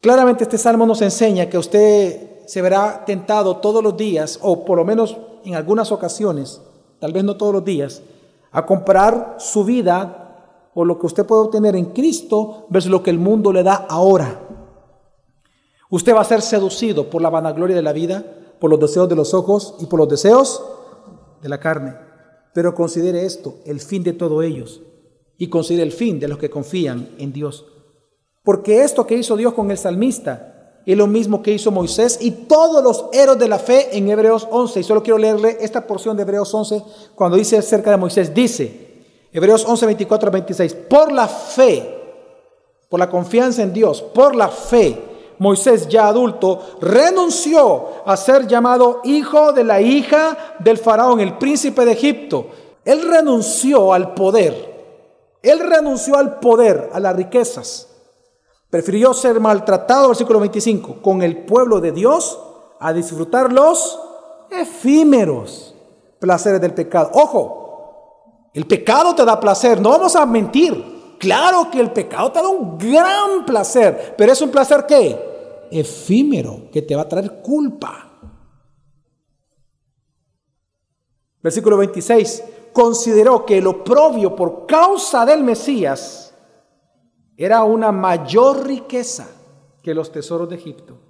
Claramente 0.00 0.42
este 0.42 0.56
salmo 0.58 0.84
nos 0.84 1.00
enseña 1.00 1.48
que 1.48 1.56
usted 1.56 2.44
se 2.46 2.60
verá 2.60 3.04
tentado 3.04 3.58
todos 3.58 3.84
los 3.84 3.96
días, 3.96 4.36
o 4.42 4.64
por 4.64 4.78
lo 4.78 4.84
menos 4.84 5.16
en 5.44 5.54
algunas 5.54 5.92
ocasiones, 5.92 6.60
tal 6.98 7.12
vez 7.12 7.22
no 7.22 7.36
todos 7.36 7.52
los 7.52 7.64
días, 7.64 8.02
a 8.50 8.66
comparar 8.66 9.36
su 9.38 9.62
vida 9.64 10.70
o 10.74 10.84
lo 10.84 10.98
que 10.98 11.06
usted 11.06 11.24
puede 11.24 11.42
obtener 11.42 11.76
en 11.76 11.84
Cristo 11.92 12.66
versus 12.68 12.90
lo 12.90 13.00
que 13.04 13.10
el 13.10 13.20
mundo 13.20 13.52
le 13.52 13.62
da 13.62 13.86
ahora. 13.88 14.40
Usted 15.88 16.16
va 16.16 16.22
a 16.22 16.24
ser 16.24 16.42
seducido 16.42 17.08
por 17.08 17.22
la 17.22 17.30
vanagloria 17.30 17.76
de 17.76 17.82
la 17.82 17.92
vida, 17.92 18.24
por 18.58 18.70
los 18.70 18.80
deseos 18.80 19.08
de 19.08 19.14
los 19.14 19.34
ojos 19.34 19.76
y 19.78 19.86
por 19.86 20.00
los 20.00 20.08
deseos 20.08 20.64
de 21.42 21.48
la 21.48 21.60
carne. 21.60 21.94
Pero 22.54 22.74
considere 22.74 23.26
esto, 23.26 23.58
el 23.66 23.80
fin 23.80 24.02
de 24.02 24.12
todos 24.12 24.44
ellos, 24.44 24.82
y 25.38 25.48
considere 25.48 25.84
el 25.84 25.92
fin 25.92 26.20
de 26.20 26.28
los 26.28 26.38
que 26.38 26.50
confían 26.50 27.10
en 27.18 27.32
Dios. 27.32 27.66
Porque 28.42 28.82
esto 28.82 29.06
que 29.06 29.16
hizo 29.16 29.36
Dios 29.36 29.54
con 29.54 29.70
el 29.70 29.78
salmista 29.78 30.80
es 30.84 30.96
lo 30.96 31.06
mismo 31.06 31.42
que 31.42 31.52
hizo 31.52 31.70
Moisés 31.70 32.18
y 32.20 32.30
todos 32.30 32.82
los 32.82 33.06
héroes 33.12 33.38
de 33.38 33.48
la 33.48 33.58
fe 33.58 33.96
en 33.96 34.08
Hebreos 34.08 34.48
11. 34.50 34.80
Y 34.80 34.82
solo 34.82 35.02
quiero 35.02 35.18
leerle 35.18 35.58
esta 35.60 35.86
porción 35.86 36.16
de 36.16 36.24
Hebreos 36.24 36.52
11 36.52 36.82
cuando 37.14 37.36
dice 37.36 37.56
acerca 37.56 37.90
de 37.90 37.96
Moisés. 37.96 38.34
Dice, 38.34 39.28
Hebreos 39.32 39.64
11, 39.66 39.86
24 39.86 40.28
a 40.28 40.32
26, 40.32 40.74
por 40.74 41.12
la 41.12 41.28
fe, 41.28 41.88
por 42.88 42.98
la 42.98 43.08
confianza 43.08 43.62
en 43.62 43.72
Dios, 43.72 44.02
por 44.02 44.34
la 44.34 44.48
fe, 44.48 45.11
Moisés 45.42 45.88
ya 45.88 46.06
adulto 46.06 46.60
renunció 46.80 47.88
a 48.06 48.16
ser 48.16 48.46
llamado 48.46 49.00
hijo 49.02 49.52
de 49.52 49.64
la 49.64 49.80
hija 49.80 50.54
del 50.60 50.78
faraón, 50.78 51.18
el 51.18 51.36
príncipe 51.36 51.84
de 51.84 51.90
Egipto. 51.90 52.46
Él 52.84 53.02
renunció 53.02 53.92
al 53.92 54.14
poder. 54.14 54.70
Él 55.42 55.58
renunció 55.58 56.16
al 56.16 56.38
poder, 56.38 56.90
a 56.92 57.00
las 57.00 57.16
riquezas 57.16 57.88
Prefirió 58.70 59.12
ser 59.12 59.40
maltratado, 59.40 60.08
versículo 60.08 60.38
25, 60.38 61.02
con 61.02 61.22
el 61.22 61.44
pueblo 61.44 61.80
de 61.80 61.90
Dios 61.90 62.38
a 62.78 62.92
disfrutar 62.92 63.52
los 63.52 64.00
efímeros 64.48 65.74
placeres 66.20 66.60
del 66.60 66.72
pecado. 66.72 67.10
Ojo, 67.14 68.50
el 68.54 68.64
pecado 68.66 69.14
te 69.14 69.24
da 69.24 69.40
placer, 69.40 69.80
no 69.80 69.90
vamos 69.90 70.14
a 70.14 70.24
mentir. 70.24 71.16
Claro 71.18 71.68
que 71.70 71.80
el 71.80 71.90
pecado 71.90 72.30
te 72.30 72.40
da 72.40 72.48
un 72.48 72.78
gran 72.78 73.44
placer, 73.44 74.14
pero 74.16 74.32
es 74.32 74.40
un 74.40 74.50
placer 74.50 74.86
que 74.86 75.31
efímero, 75.72 76.70
que 76.70 76.82
te 76.82 76.94
va 76.94 77.02
a 77.02 77.08
traer 77.08 77.42
culpa. 77.42 78.08
Versículo 81.42 81.76
26, 81.78 82.44
consideró 82.72 83.44
que 83.44 83.58
el 83.58 83.66
oprobio 83.66 84.36
por 84.36 84.66
causa 84.66 85.26
del 85.26 85.42
Mesías 85.42 86.34
era 87.36 87.64
una 87.64 87.90
mayor 87.90 88.66
riqueza 88.66 89.28
que 89.82 89.94
los 89.94 90.12
tesoros 90.12 90.48
de 90.48 90.56
Egipto. 90.56 91.00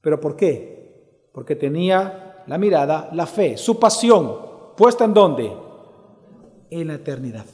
¿Pero 0.00 0.18
por 0.18 0.36
qué? 0.36 1.28
Porque 1.32 1.56
tenía 1.56 2.44
la 2.46 2.56
mirada, 2.56 3.10
la 3.12 3.26
fe, 3.26 3.56
su 3.56 3.78
pasión 3.78 4.74
puesta 4.76 5.04
en 5.04 5.12
dónde? 5.12 5.52
En 6.70 6.88
la 6.88 6.94
eternidad. 6.94 7.44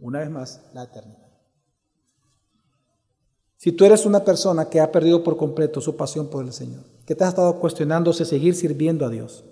Una 0.00 0.18
vez 0.18 0.30
más, 0.30 0.68
la 0.74 0.84
eternidad. 0.84 1.21
Si 3.62 3.70
tú 3.70 3.84
eres 3.84 4.06
una 4.06 4.24
persona 4.24 4.68
que 4.68 4.80
ha 4.80 4.90
perdido 4.90 5.22
por 5.22 5.36
completo 5.36 5.80
su 5.80 5.94
pasión 5.94 6.26
por 6.26 6.44
el 6.44 6.52
Señor, 6.52 6.82
que 7.06 7.14
te 7.14 7.22
has 7.22 7.30
estado 7.30 7.60
cuestionando 7.60 8.12
si 8.12 8.24
seguir 8.24 8.56
sirviendo 8.56 9.06
a 9.06 9.08
Dios, 9.08 9.44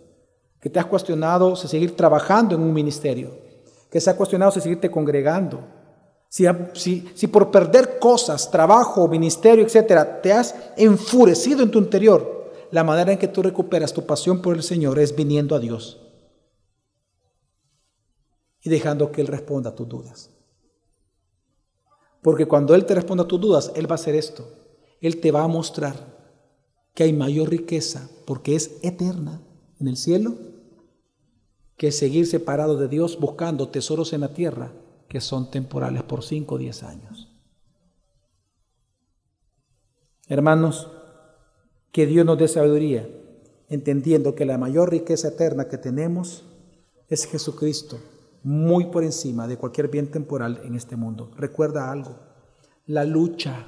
que 0.61 0.69
te 0.69 0.81
has 0.81 0.87
cuestionado 0.87 1.55
si 1.55 1.69
seguir 1.69 1.95
trabajando 1.95 2.57
en 2.57 2.61
un 2.61 2.73
ministerio, 2.73 3.31
que 3.89 4.01
se 4.01 4.11
ha 4.11 4.17
cuestionado 4.17 4.51
si 4.51 4.61
seguirte 4.61 4.91
congregando, 4.91 5.61
si, 6.29 7.29
por 7.29 7.53
perder 7.53 8.01
cosas, 8.01 8.51
trabajo, 8.51 9.07
ministerio, 9.07 9.65
etcétera, 9.65 10.21
te 10.21 10.33
has 10.33 10.57
enfurecido 10.77 11.63
en 11.63 11.71
tu 11.71 11.79
interior, 11.79 12.51
la 12.73 12.83
manera 12.83 13.13
en 13.13 13.19
que 13.19 13.29
tú 13.29 13.45
recuperas 13.45 13.93
tu 13.93 14.07
pasión 14.07 14.43
por 14.43 14.57
el 14.57 14.65
Señor 14.65 14.99
es 14.99 15.15
viniendo 15.15 15.55
a 15.55 15.61
Dios 15.61 16.01
y 18.61 18.69
dejando 18.69 19.13
que 19.13 19.21
Él 19.21 19.29
responda 19.29 19.71
a 19.71 19.75
tus 19.77 19.89
dudas. 19.89 20.31
Porque 22.23 22.47
cuando 22.47 22.75
Él 22.75 22.85
te 22.85 22.95
responda 22.95 23.25
a 23.25 23.29
tus 23.29 23.41
dudas, 23.41 23.73
Él 23.75 23.91
va 23.91 23.93
a 23.93 23.95
hacer 23.95 24.15
esto. 24.15 24.47
Él 25.01 25.21
te 25.21 25.31
va 25.31 25.43
a 25.43 25.49
mostrar 25.49 25.95
que 26.95 27.05
hay 27.05 27.13
mayor 27.13 27.49
riqueza, 27.49 28.11
porque 28.27 28.55
es 28.55 28.79
eterna 28.83 29.41
en 29.79 29.89
el 29.89 29.97
cielo, 29.97 30.35
que 31.77 31.93
seguir 31.93 32.27
separado 32.27 32.77
de 32.77 32.89
Dios 32.89 33.19
buscando 33.19 33.69
tesoros 33.69 34.13
en 34.13 34.21
la 34.21 34.35
tierra 34.35 34.73
que 35.09 35.21
son 35.21 35.51
temporales 35.51 36.03
por 36.03 36.23
5 36.23 36.55
o 36.55 36.59
10 36.59 36.83
años. 36.83 37.29
Hermanos, 40.29 40.89
que 41.91 42.07
Dios 42.07 42.25
nos 42.25 42.39
dé 42.39 42.47
sabiduría, 42.47 43.09
entendiendo 43.69 44.35
que 44.35 44.45
la 44.45 44.59
mayor 44.59 44.91
riqueza 44.91 45.29
eterna 45.29 45.69
que 45.69 45.79
tenemos 45.79 46.45
es 47.09 47.25
Jesucristo, 47.27 47.99
muy 48.43 48.87
por 48.87 49.05
encima 49.05 49.47
de 49.47 49.59
cualquier 49.59 49.89
bien 49.89 50.11
temporal 50.11 50.61
en 50.65 50.75
este 50.75 50.97
mundo. 50.97 51.31
Recuerda 51.37 51.91
algo, 51.91 52.17
la 52.87 53.05
lucha 53.05 53.67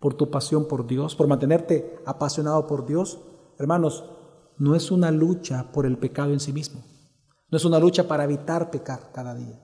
por 0.00 0.14
tu 0.14 0.30
pasión 0.30 0.66
por 0.66 0.86
Dios, 0.86 1.14
por 1.14 1.28
mantenerte 1.28 1.98
apasionado 2.06 2.66
por 2.66 2.86
Dios, 2.86 3.20
hermanos, 3.58 4.04
no 4.58 4.74
es 4.74 4.90
una 4.90 5.10
lucha 5.10 5.70
por 5.72 5.86
el 5.86 5.98
pecado 5.98 6.32
en 6.32 6.40
sí 6.40 6.52
mismo, 6.52 6.82
no 7.50 7.56
es 7.56 7.64
una 7.64 7.78
lucha 7.78 8.08
para 8.08 8.24
evitar 8.24 8.70
pecar 8.70 9.10
cada 9.12 9.34
día. 9.34 9.60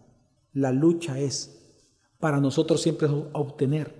La 0.52 0.72
lucha 0.72 1.18
es 1.18 1.58
para 2.18 2.40
nosotros 2.40 2.82
siempre 2.82 3.08
obtener 3.32 3.94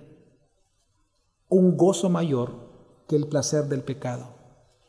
un 1.49 1.75
gozo 1.75 2.09
mayor 2.09 2.69
que 3.07 3.15
el 3.15 3.27
placer 3.27 3.65
del 3.65 3.83
pecado. 3.83 4.27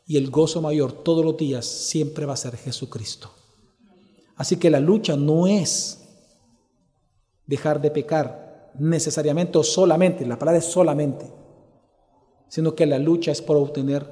Y 0.05 0.17
el 0.17 0.29
gozo 0.29 0.61
mayor 0.61 0.91
todos 0.91 1.25
los 1.25 1.37
días 1.37 1.65
siempre 1.65 2.25
va 2.25 2.33
a 2.33 2.37
ser 2.37 2.55
Jesucristo. 2.55 3.31
Así 4.41 4.57
que 4.57 4.71
la 4.71 4.79
lucha 4.79 5.15
no 5.15 5.45
es 5.45 5.99
dejar 7.45 7.79
de 7.79 7.91
pecar 7.91 8.71
necesariamente 8.79 9.59
o 9.59 9.63
solamente, 9.63 10.25
la 10.25 10.39
palabra 10.39 10.57
es 10.57 10.65
solamente, 10.65 11.31
sino 12.47 12.73
que 12.73 12.87
la 12.87 12.97
lucha 12.97 13.31
es 13.31 13.39
por 13.39 13.57
obtener 13.57 14.03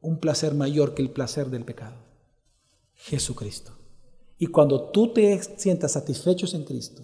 un 0.00 0.20
placer 0.20 0.54
mayor 0.54 0.94
que 0.94 1.02
el 1.02 1.10
placer 1.10 1.50
del 1.50 1.64
pecado. 1.64 1.96
Jesucristo. 2.94 3.72
Y 4.38 4.46
cuando 4.46 4.90
tú 4.90 5.12
te 5.12 5.42
sientas 5.42 5.90
satisfechos 5.90 6.54
en 6.54 6.62
Cristo, 6.62 7.02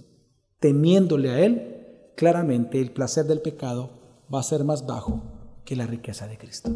temiéndole 0.60 1.30
a 1.30 1.40
Él, 1.40 2.12
claramente 2.14 2.80
el 2.80 2.92
placer 2.92 3.26
del 3.26 3.40
pecado 3.40 3.90
va 4.32 4.38
a 4.38 4.44
ser 4.44 4.62
más 4.62 4.86
bajo 4.86 5.24
que 5.64 5.74
la 5.74 5.88
riqueza 5.88 6.28
de 6.28 6.38
Cristo. 6.38 6.70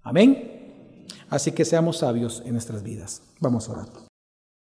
Amén. 0.00 1.04
Así 1.28 1.52
que 1.52 1.66
seamos 1.66 1.98
sabios 1.98 2.42
en 2.46 2.52
nuestras 2.54 2.82
vidas. 2.82 3.20
Vamos 3.40 3.68
a 3.68 3.72
orar. 3.72 4.01